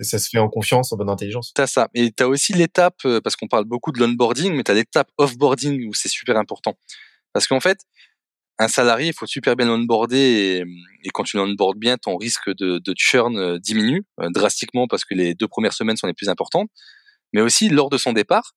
ça 0.00 0.18
se 0.18 0.30
fait 0.30 0.38
en 0.38 0.48
confiance, 0.48 0.90
en 0.92 0.96
bonne 0.96 1.10
intelligence. 1.10 1.52
T'as 1.54 1.66
ça. 1.66 1.90
Et 1.92 2.12
t'as 2.12 2.24
aussi 2.24 2.54
l'étape, 2.54 2.96
parce 3.22 3.36
qu'on 3.36 3.46
parle 3.46 3.66
beaucoup 3.66 3.92
de 3.92 4.00
l'onboarding, 4.00 4.54
mais 4.54 4.62
t'as 4.62 4.72
l'étape 4.72 5.10
offboarding 5.18 5.86
où 5.86 5.92
c'est 5.92 6.08
super 6.08 6.38
important. 6.38 6.78
Parce 7.34 7.46
qu'en 7.46 7.60
fait, 7.60 7.78
un 8.58 8.68
salarié, 8.68 9.08
il 9.08 9.14
faut 9.14 9.26
super 9.26 9.56
bien 9.56 9.66
l'onboarder 9.66 10.16
et, 10.18 10.64
et 11.04 11.10
quand 11.10 11.24
tu 11.24 11.36
l'onboardes 11.36 11.78
bien, 11.78 11.96
ton 11.96 12.16
risque 12.16 12.50
de, 12.50 12.78
de 12.78 12.94
churn 12.96 13.36
euh, 13.36 13.58
diminue 13.58 14.04
euh, 14.20 14.28
drastiquement 14.30 14.86
parce 14.86 15.04
que 15.04 15.14
les 15.14 15.34
deux 15.34 15.48
premières 15.48 15.72
semaines 15.72 15.96
sont 15.96 16.06
les 16.06 16.14
plus 16.14 16.28
importantes. 16.28 16.68
Mais 17.32 17.40
aussi, 17.40 17.68
lors 17.68 17.90
de 17.90 17.98
son 17.98 18.12
départ, 18.12 18.52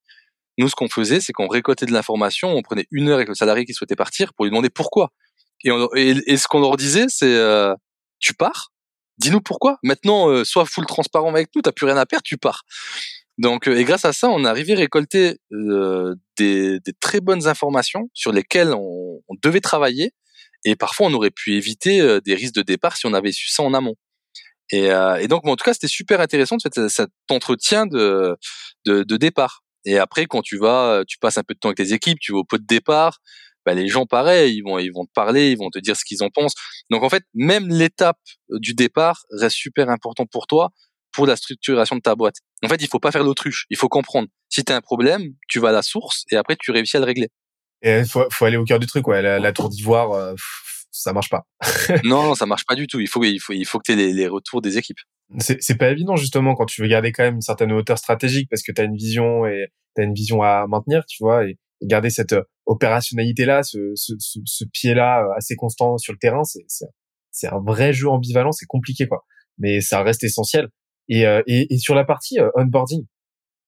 nous, 0.58 0.69
ce 0.69 0.75
qu'on 0.75 0.89
faisait, 0.89 1.19
c'est 1.19 1.34
qu'on 1.34 1.47
récoltait 1.47 1.86
de 1.86 1.93
l'information, 1.93 2.49
on 2.49 2.62
prenait 2.62 2.88
une 2.91 3.10
heure 3.10 3.15
avec 3.15 3.27
le 3.27 3.36
salarié 3.36 3.65
qui 3.65 3.73
souhaitait 3.73 3.95
partir 3.95 4.34
pour 4.34 4.45
lui 4.45 4.51
demander 4.51 4.69
pourquoi. 4.69 5.12
Et, 5.63 5.69
et, 6.27 6.38
ce 6.38 6.47
qu'on 6.47 6.60
leur 6.60 6.77
disait, 6.77 7.05
c'est 7.08 7.34
euh, 7.34 7.73
tu 8.19 8.34
pars, 8.34 8.71
dis-nous 9.17 9.41
pourquoi. 9.41 9.77
Maintenant, 9.84 10.43
sois 10.43 10.65
full 10.65 10.86
transparent 10.86 11.29
avec 11.29 11.49
nous, 11.55 11.62
t'as 11.62 11.71
plus 11.71 11.86
rien 11.86 11.97
à 11.97 12.05
perdre, 12.05 12.23
tu 12.23 12.38
pars. 12.38 12.63
Donc, 13.37 13.67
et 13.67 13.83
grâce 13.83 14.05
à 14.05 14.13
ça, 14.13 14.29
on 14.29 14.45
est 14.45 14.47
arrivé 14.47 14.73
à 14.73 14.77
récolter 14.77 15.37
euh, 15.51 16.15
des, 16.37 16.79
des, 16.79 16.93
très 16.93 17.19
bonnes 17.19 17.47
informations 17.47 18.09
sur 18.13 18.31
lesquelles 18.31 18.73
on, 18.73 19.21
on, 19.27 19.35
devait 19.43 19.59
travailler. 19.59 20.13
Et 20.63 20.75
parfois, 20.75 21.07
on 21.07 21.13
aurait 21.13 21.31
pu 21.31 21.53
éviter 21.55 21.99
euh, 21.99 22.21
des 22.21 22.33
risques 22.33 22.55
de 22.55 22.61
départ 22.61 22.95
si 22.95 23.05
on 23.05 23.13
avait 23.13 23.33
su 23.33 23.49
ça 23.49 23.63
en 23.63 23.73
amont. 23.73 23.95
Et, 24.71 24.89
euh, 24.91 25.17
et 25.17 25.27
donc, 25.27 25.45
en 25.45 25.55
tout 25.55 25.65
cas, 25.65 25.73
c'était 25.73 25.87
super 25.87 26.21
intéressant 26.21 26.55
de 26.55 26.61
fait, 26.61 26.87
cet 26.89 27.09
entretien 27.29 27.85
de, 27.85 28.37
de, 28.85 29.03
de, 29.03 29.17
départ. 29.17 29.63
Et 29.83 29.99
après, 29.99 30.25
quand 30.27 30.41
tu 30.41 30.57
vas, 30.57 31.03
tu 31.07 31.17
passes 31.19 31.37
un 31.37 31.43
peu 31.43 31.53
de 31.53 31.59
temps 31.59 31.69
avec 31.69 31.79
les 31.79 31.93
équipes, 31.93 32.19
tu 32.19 32.31
vas 32.31 32.39
au 32.39 32.43
pot 32.45 32.57
de 32.57 32.65
départ. 32.65 33.19
Bah, 33.65 33.73
les 33.73 33.87
gens, 33.87 34.05
pareil, 34.05 34.55
ils 34.57 34.61
vont, 34.61 34.79
ils 34.79 34.91
vont 34.91 35.05
te 35.05 35.11
parler, 35.13 35.51
ils 35.51 35.57
vont 35.57 35.69
te 35.69 35.79
dire 35.79 35.95
ce 35.97 36.05
qu'ils 36.05 36.23
en 36.23 36.29
pensent. 36.29 36.53
Donc, 36.89 37.03
en 37.03 37.09
fait, 37.09 37.23
même 37.33 37.67
l'étape 37.67 38.19
du 38.49 38.73
départ 38.73 39.25
reste 39.31 39.57
super 39.57 39.89
important 39.89 40.25
pour 40.25 40.47
toi 40.47 40.71
pour 41.15 41.25
la 41.25 41.36
structuration 41.36 41.95
de 41.95 42.01
ta 42.01 42.15
boîte. 42.15 42.36
En 42.63 42.67
fait, 42.67 42.82
il 42.82 42.88
faut 42.88 42.99
pas 42.99 43.12
faire 43.12 43.23
l'autruche. 43.23 43.65
Il 43.69 43.78
faut 43.78 43.89
comprendre. 43.89 44.28
Si 44.49 44.63
tu 44.63 44.71
as 44.71 44.75
un 44.75 44.82
problème, 44.82 45.34
tu 45.47 45.60
vas 45.60 45.69
à 45.69 45.71
la 45.71 45.82
source 45.82 46.25
et 46.32 46.36
après 46.36 46.56
tu 46.60 46.71
réussis 46.71 46.97
à 46.97 46.99
le 46.99 47.06
régler. 47.06 47.30
Et 47.82 48.04
faut, 48.04 48.25
faut 48.32 48.45
aller 48.45 48.58
au 48.58 48.65
cœur 48.65 48.80
du 48.80 48.88
truc. 48.88 49.08
Ouais. 49.08 49.21
La, 49.21 49.51
tour 49.54 49.69
d'ivoire, 49.69 50.12
euh, 50.12 50.34
ça 50.91 51.13
marche 51.13 51.30
pas. 51.30 51.43
non, 52.04 52.23
non, 52.23 52.36
ça 52.36 52.45
marche 52.45 52.65
pas 52.65 52.75
du 52.75 52.88
tout. 52.88 52.99
Il 52.99 53.08
faut, 53.08 53.23
il 53.23 53.39
faut, 53.39 53.54
il 53.54 53.65
faut 53.65 53.80
que 53.80 53.84
tu 53.86 53.93
aies 53.93 53.95
les, 53.95 54.13
les, 54.13 54.28
retours 54.28 54.62
des 54.62 54.78
équipes. 54.78 54.99
C'est 55.39 55.78
pas 55.78 55.89
évident 55.89 56.15
justement 56.15 56.54
quand 56.56 56.65
tu 56.65 56.82
veux 56.82 56.88
garder 56.88 57.12
quand 57.12 57.23
même 57.23 57.36
une 57.36 57.41
certaine 57.41 57.71
hauteur 57.71 57.97
stratégique 57.97 58.47
parce 58.49 58.62
que 58.62 58.71
tu 58.71 58.82
as 58.82 58.84
une 58.84 58.95
vision 58.95 59.45
et 59.47 59.67
tu 59.95 60.01
as 60.01 60.06
une 60.06 60.13
vision 60.13 60.43
à 60.43 60.67
maintenir, 60.67 61.04
tu 61.08 61.17
vois, 61.23 61.45
et, 61.45 61.58
garder 61.82 62.10
cette 62.10 62.34
euh, 62.34 62.41
opérationnalité 62.65 63.45
là, 63.45 63.62
ce, 63.62 63.78
ce, 63.95 64.13
ce, 64.17 64.39
ce 64.45 64.63
pied 64.71 64.93
là 64.93 65.23
euh, 65.23 65.38
assez 65.38 65.56
constant 65.56 65.97
sur 65.97 66.13
le 66.13 66.19
terrain, 66.19 66.41
c'est 67.32 67.47
un 67.47 67.60
vrai 67.60 67.93
jeu 67.93 68.10
ambivalent, 68.10 68.51
c'est 68.51 68.65
compliqué 68.65 69.08
quoi. 69.08 69.25
Mais 69.58 69.82
ça 69.82 70.01
reste 70.01 70.23
essentiel. 70.23 70.69
Et, 71.09 71.25
euh, 71.25 71.41
et, 71.47 71.73
et, 71.73 71.77
sur 71.77 71.95
la 71.95 72.03
partie 72.03 72.39
euh, 72.39 72.49
onboarding, 72.55 73.05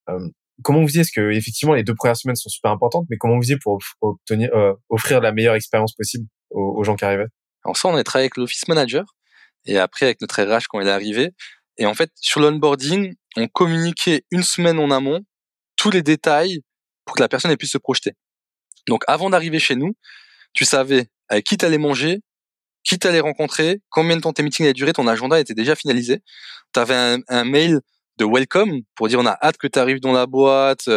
euh, 0.10 0.30
comment 0.64 0.82
vous 0.82 0.88
faisiez? 0.88 1.02
Parce 1.02 1.12
que 1.12 1.32
effectivement, 1.32 1.74
les 1.74 1.84
deux 1.84 1.96
premières 1.96 2.18
semaines 2.18 2.36
sont 2.36 2.50
super 2.50 2.72
importantes, 2.72 3.06
mais 3.10 3.18
comment 3.18 3.36
vous 3.36 3.42
faisiez 3.42 3.58
pour 3.62 3.80
obtenir, 4.02 4.50
offrir 4.90 5.22
la 5.22 5.32
meilleure 5.32 5.56
expérience 5.56 5.94
possible 5.94 6.28
aux, 6.50 6.84
gens 6.84 6.96
qui 6.96 7.06
arrivaient? 7.06 7.28
Alors 7.64 7.78
ça, 7.78 7.90
on 7.90 7.96
a 7.96 8.04
travaillé 8.04 8.26
avec 8.26 8.38
l'office 8.38 8.68
manager 8.68 9.04
et 9.66 9.78
après 9.78 10.06
avec 10.06 10.22
notre 10.22 10.42
RH 10.42 10.66
quand 10.70 10.80
il 10.80 10.88
est 10.88 10.92
arrivé. 10.92 11.32
Et 11.78 11.86
en 11.86 11.94
fait, 11.94 12.12
sur 12.16 12.40
l'onboarding, 12.40 13.14
on 13.36 13.48
communiquait 13.48 14.24
une 14.32 14.44
semaine 14.44 14.80
en 14.80 14.90
amont 14.90 15.22
tous 15.76 15.92
les 15.92 16.02
détails 16.02 16.62
pour 17.06 17.16
que 17.16 17.22
la 17.22 17.30
personne 17.30 17.56
puisse 17.56 17.72
se 17.72 17.78
projeter. 17.78 18.14
Donc 18.88 19.04
avant 19.08 19.30
d'arriver 19.30 19.60
chez 19.60 19.76
nous, 19.76 19.96
tu 20.54 20.66
savais 20.66 21.08
avec 21.30 21.46
qui 21.46 21.58
t'allais 21.58 21.78
manger, 21.78 22.22
qui 22.84 23.00
t'allais 23.00 23.20
rencontrer, 23.20 23.82
combien 23.90 24.16
de 24.16 24.22
temps 24.22 24.34
tes 24.34 24.44
meetings 24.44 24.66
allaient 24.66 24.74
durer, 24.74 24.94
ton 24.94 25.08
agenda 25.08 25.40
était 25.40 25.54
déjà 25.54 25.76
finalisé. 25.76 26.22
Tu 26.74 26.80
avais 26.80 26.96
un, 26.96 27.20
un, 27.28 27.44
mail 27.44 27.82
de 28.18 28.26
welcome 28.26 28.82
pour 28.96 29.08
dire 29.08 29.20
on 29.20 29.26
a 29.26 29.38
hâte 29.42 29.58
que 29.58 29.68
tu 29.68 29.78
arrives 29.80 30.00
dans 30.00 30.12
la 30.12 30.26
boîte, 30.26 30.90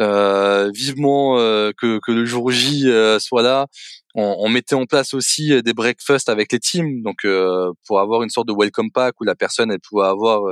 euh, 0.00 0.70
vivement 0.74 1.38
euh, 1.38 1.72
que, 1.76 2.00
que, 2.04 2.12
le 2.12 2.24
jour 2.24 2.50
J 2.50 2.88
euh, 2.88 3.18
soit 3.18 3.42
là. 3.42 3.66
On, 4.14 4.36
on, 4.40 4.48
mettait 4.50 4.74
en 4.74 4.84
place 4.84 5.14
aussi 5.14 5.62
des 5.62 5.72
breakfasts 5.72 6.28
avec 6.28 6.52
les 6.52 6.58
teams, 6.58 7.02
donc 7.02 7.24
euh, 7.24 7.72
pour 7.86 7.98
avoir 7.98 8.22
une 8.22 8.28
sorte 8.28 8.46
de 8.46 8.52
welcome 8.56 8.90
pack 8.92 9.18
où 9.20 9.24
la 9.24 9.34
personne 9.34 9.70
elle 9.70 9.80
pouvait 9.80 10.04
avoir 10.06 10.42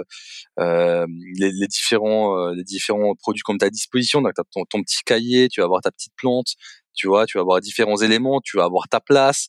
les, 0.59 1.07
les, 1.53 1.67
différents 1.67 2.49
les 2.51 2.65
différents 2.65 3.15
produits 3.17 3.43
comme 3.43 3.59
à 3.61 3.69
disposition. 3.69 4.23
Donc 4.23 4.33
as 4.39 4.45
ton, 4.51 4.65
ton, 4.65 4.83
petit 4.83 5.03
cahier, 5.05 5.49
tu 5.49 5.61
vas 5.61 5.67
avoir 5.67 5.83
ta 5.83 5.91
petite 5.91 6.15
plante, 6.17 6.55
tu 6.95 7.09
vois, 7.09 7.27
tu 7.27 7.37
vas 7.39 7.43
avoir 7.43 7.61
différents 7.61 7.99
éléments, 7.99 8.41
tu 8.43 8.57
vas 8.57 8.65
avoir 8.65 8.89
ta 8.89 9.01
place. 9.01 9.49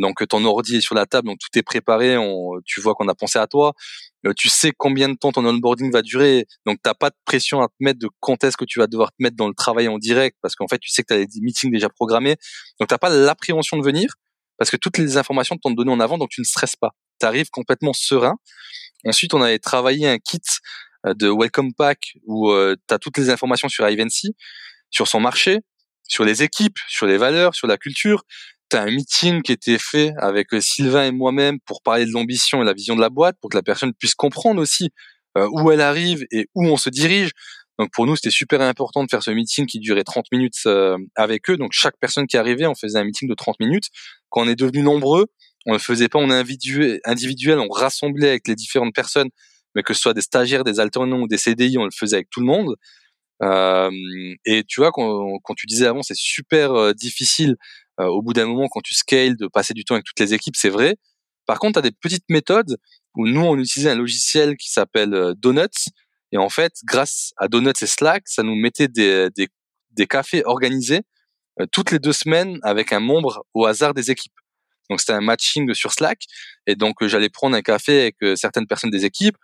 Donc 0.00 0.26
ton 0.28 0.44
ordi 0.44 0.76
est 0.76 0.80
sur 0.80 0.94
la 0.94 1.06
table, 1.06 1.28
donc 1.28 1.38
tout 1.38 1.58
est 1.58 1.62
préparé. 1.62 2.16
On, 2.16 2.60
tu 2.64 2.80
vois 2.80 2.94
qu'on 2.94 3.08
a 3.08 3.14
pensé 3.14 3.38
à 3.38 3.46
toi. 3.46 3.72
Euh, 4.26 4.32
tu 4.36 4.48
sais 4.48 4.72
combien 4.76 5.08
de 5.08 5.14
temps 5.14 5.32
ton 5.32 5.44
onboarding 5.44 5.92
va 5.92 6.02
durer, 6.02 6.46
donc 6.66 6.78
t'as 6.82 6.94
pas 6.94 7.10
de 7.10 7.16
pression 7.24 7.62
à 7.62 7.68
te 7.68 7.74
mettre 7.78 8.00
de 8.00 8.08
quand 8.18 8.42
est-ce 8.42 8.56
que 8.56 8.64
tu 8.64 8.80
vas 8.80 8.88
devoir 8.88 9.10
te 9.10 9.16
mettre 9.20 9.36
dans 9.36 9.46
le 9.46 9.54
travail 9.54 9.86
en 9.86 9.98
direct, 9.98 10.36
parce 10.42 10.56
qu'en 10.56 10.66
fait 10.66 10.78
tu 10.78 10.90
sais 10.90 11.02
que 11.02 11.14
tu 11.14 11.20
as 11.20 11.24
des 11.24 11.40
meetings 11.40 11.70
déjà 11.70 11.88
programmés. 11.88 12.36
Donc 12.80 12.88
t'as 12.88 12.98
pas 12.98 13.10
l'appréhension 13.10 13.76
de 13.76 13.84
venir, 13.84 14.14
parce 14.58 14.70
que 14.70 14.76
toutes 14.76 14.98
les 14.98 15.16
informations 15.16 15.56
t'ont 15.56 15.70
donné 15.70 15.92
en 15.92 16.00
avant, 16.00 16.18
donc 16.18 16.30
tu 16.30 16.40
ne 16.40 16.44
stresses 16.44 16.76
pas. 16.76 16.90
Tu 17.20 17.26
arrives 17.26 17.48
complètement 17.50 17.92
serein. 17.92 18.34
Ensuite, 19.06 19.32
on 19.34 19.40
avait 19.40 19.60
travaillé 19.60 20.08
un 20.08 20.18
kit 20.18 20.40
euh, 21.06 21.14
de 21.14 21.28
welcome 21.28 21.72
pack 21.74 22.14
où 22.26 22.50
euh, 22.50 22.74
tu 22.88 22.94
as 22.94 22.98
toutes 22.98 23.16
les 23.18 23.30
informations 23.30 23.68
sur 23.68 23.88
Ivancy, 23.88 24.34
sur 24.90 25.06
son 25.06 25.20
marché, 25.20 25.60
sur 26.08 26.24
les 26.24 26.42
équipes, 26.42 26.78
sur 26.88 27.06
les 27.06 27.18
valeurs, 27.18 27.54
sur 27.54 27.68
la 27.68 27.76
culture 27.76 28.24
t'as 28.68 28.82
un 28.82 28.90
meeting 28.90 29.42
qui 29.42 29.52
était 29.52 29.78
fait 29.78 30.12
avec 30.18 30.52
euh, 30.52 30.60
Sylvain 30.60 31.04
et 31.04 31.12
moi-même 31.12 31.58
pour 31.60 31.82
parler 31.82 32.06
de 32.06 32.12
l'ambition 32.12 32.62
et 32.62 32.64
la 32.64 32.74
vision 32.74 32.96
de 32.96 33.00
la 33.00 33.10
boîte, 33.10 33.36
pour 33.40 33.50
que 33.50 33.56
la 33.56 33.62
personne 33.62 33.94
puisse 33.94 34.14
comprendre 34.14 34.60
aussi 34.60 34.90
euh, 35.36 35.48
où 35.52 35.70
elle 35.70 35.80
arrive 35.80 36.24
et 36.30 36.48
où 36.54 36.66
on 36.66 36.76
se 36.76 36.90
dirige. 36.90 37.30
Donc 37.78 37.90
pour 37.92 38.06
nous, 38.06 38.16
c'était 38.16 38.30
super 38.30 38.60
important 38.60 39.04
de 39.04 39.08
faire 39.08 39.22
ce 39.22 39.30
meeting 39.30 39.66
qui 39.66 39.78
durait 39.78 40.04
30 40.04 40.26
minutes 40.32 40.54
euh, 40.66 40.98
avec 41.14 41.48
eux. 41.50 41.56
Donc 41.56 41.70
chaque 41.72 41.96
personne 42.00 42.26
qui 42.26 42.36
arrivait, 42.36 42.66
on 42.66 42.74
faisait 42.74 42.98
un 42.98 43.04
meeting 43.04 43.28
de 43.28 43.34
30 43.34 43.60
minutes. 43.60 43.86
Quand 44.30 44.42
on 44.42 44.48
est 44.48 44.56
devenu 44.56 44.82
nombreux, 44.82 45.26
on 45.66 45.74
ne 45.74 45.78
faisait 45.78 46.08
pas 46.08 46.18
en 46.18 46.30
individuel, 46.30 47.58
on 47.58 47.68
rassemblait 47.68 48.28
avec 48.28 48.48
les 48.48 48.54
différentes 48.54 48.94
personnes, 48.94 49.28
mais 49.74 49.82
que 49.82 49.94
ce 49.94 50.00
soit 50.00 50.14
des 50.14 50.22
stagiaires, 50.22 50.64
des 50.64 50.80
alternants 50.80 51.20
ou 51.20 51.28
des 51.28 51.38
CDI, 51.38 51.78
on 51.78 51.84
le 51.84 51.90
faisait 51.96 52.16
avec 52.16 52.30
tout 52.30 52.40
le 52.40 52.46
monde. 52.46 52.74
Euh, 53.42 53.90
et 54.44 54.64
tu 54.64 54.80
vois, 54.80 54.90
quand, 54.90 55.38
quand 55.44 55.54
tu 55.54 55.66
disais 55.66 55.86
avant, 55.86 56.02
c'est 56.02 56.16
super 56.16 56.94
difficile 56.94 57.56
euh, 58.00 58.06
au 58.06 58.22
bout 58.22 58.32
d'un 58.32 58.46
moment, 58.46 58.68
quand 58.68 58.80
tu 58.80 58.94
scales, 58.94 59.36
de 59.36 59.46
passer 59.46 59.74
du 59.74 59.84
temps 59.84 59.94
avec 59.94 60.04
toutes 60.04 60.20
les 60.20 60.34
équipes, 60.34 60.56
c'est 60.56 60.68
vrai. 60.68 60.96
Par 61.46 61.58
contre, 61.58 61.74
tu 61.74 61.86
as 61.86 61.90
des 61.90 61.96
petites 61.96 62.28
méthodes 62.28 62.76
où 63.14 63.26
nous, 63.26 63.40
on 63.40 63.56
utilisait 63.58 63.90
un 63.90 63.96
logiciel 63.96 64.56
qui 64.56 64.70
s'appelle 64.70 65.14
euh, 65.14 65.34
Donuts. 65.36 65.90
Et 66.32 66.38
en 66.38 66.48
fait, 66.48 66.72
grâce 66.84 67.32
à 67.36 67.48
Donuts 67.48 67.72
et 67.80 67.86
Slack, 67.86 68.22
ça 68.26 68.42
nous 68.42 68.54
mettait 68.54 68.88
des, 68.88 69.28
des, 69.34 69.48
des 69.92 70.06
cafés 70.06 70.44
organisés 70.44 71.02
euh, 71.60 71.66
toutes 71.72 71.90
les 71.90 71.98
deux 71.98 72.12
semaines 72.12 72.58
avec 72.62 72.92
un 72.92 73.00
membre 73.00 73.44
au 73.54 73.66
hasard 73.66 73.94
des 73.94 74.10
équipes. 74.10 74.32
Donc 74.90 75.00
c'était 75.00 75.14
un 75.14 75.20
matching 75.20 75.72
sur 75.74 75.92
Slack. 75.92 76.20
Et 76.66 76.74
donc 76.74 77.04
j'allais 77.06 77.28
prendre 77.28 77.56
un 77.56 77.62
café 77.62 78.00
avec 78.02 78.38
certaines 78.38 78.66
personnes 78.66 78.90
des 78.90 79.04
équipes. 79.04 79.36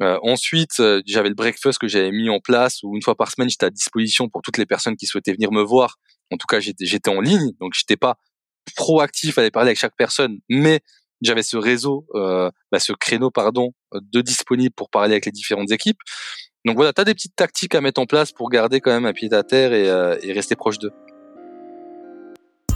Euh, 0.00 0.18
ensuite, 0.22 0.82
j'avais 1.06 1.28
le 1.28 1.34
breakfast 1.34 1.78
que 1.78 1.86
j'avais 1.86 2.12
mis 2.12 2.30
en 2.30 2.40
place 2.40 2.82
où 2.82 2.94
une 2.96 3.02
fois 3.02 3.14
par 3.14 3.30
semaine, 3.30 3.50
j'étais 3.50 3.66
à 3.66 3.70
disposition 3.70 4.28
pour 4.28 4.42
toutes 4.42 4.56
les 4.58 4.66
personnes 4.66 4.96
qui 4.96 5.06
souhaitaient 5.06 5.32
venir 5.32 5.52
me 5.52 5.62
voir 5.62 5.98
en 6.32 6.36
tout 6.36 6.46
cas, 6.46 6.60
j'étais 6.60 7.10
en 7.10 7.20
ligne, 7.20 7.52
donc 7.60 7.72
j'étais 7.74 7.96
pas 7.96 8.16
proactif 8.74 9.38
à 9.38 9.42
aller 9.42 9.50
parler 9.50 9.68
avec 9.68 9.78
chaque 9.78 9.96
personne, 9.96 10.38
mais 10.48 10.80
j'avais 11.20 11.42
ce 11.42 11.56
réseau, 11.56 12.06
euh, 12.14 12.50
bah, 12.72 12.80
ce 12.80 12.92
créneau, 12.92 13.30
pardon, 13.30 13.72
de 13.92 14.20
disponible 14.20 14.74
pour 14.74 14.90
parler 14.90 15.12
avec 15.12 15.26
les 15.26 15.32
différentes 15.32 15.70
équipes. 15.70 15.98
Donc 16.64 16.76
voilà, 16.76 16.92
tu 16.92 17.00
as 17.00 17.04
des 17.04 17.14
petites 17.14 17.36
tactiques 17.36 17.74
à 17.74 17.80
mettre 17.80 18.00
en 18.00 18.06
place 18.06 18.32
pour 18.32 18.48
garder 18.48 18.80
quand 18.80 18.92
même 18.92 19.06
un 19.06 19.12
pied 19.12 19.32
à 19.32 19.42
terre 19.42 19.72
et, 19.72 19.88
euh, 19.88 20.16
et 20.22 20.32
rester 20.32 20.56
proche 20.56 20.78
d'eux. 20.78 20.92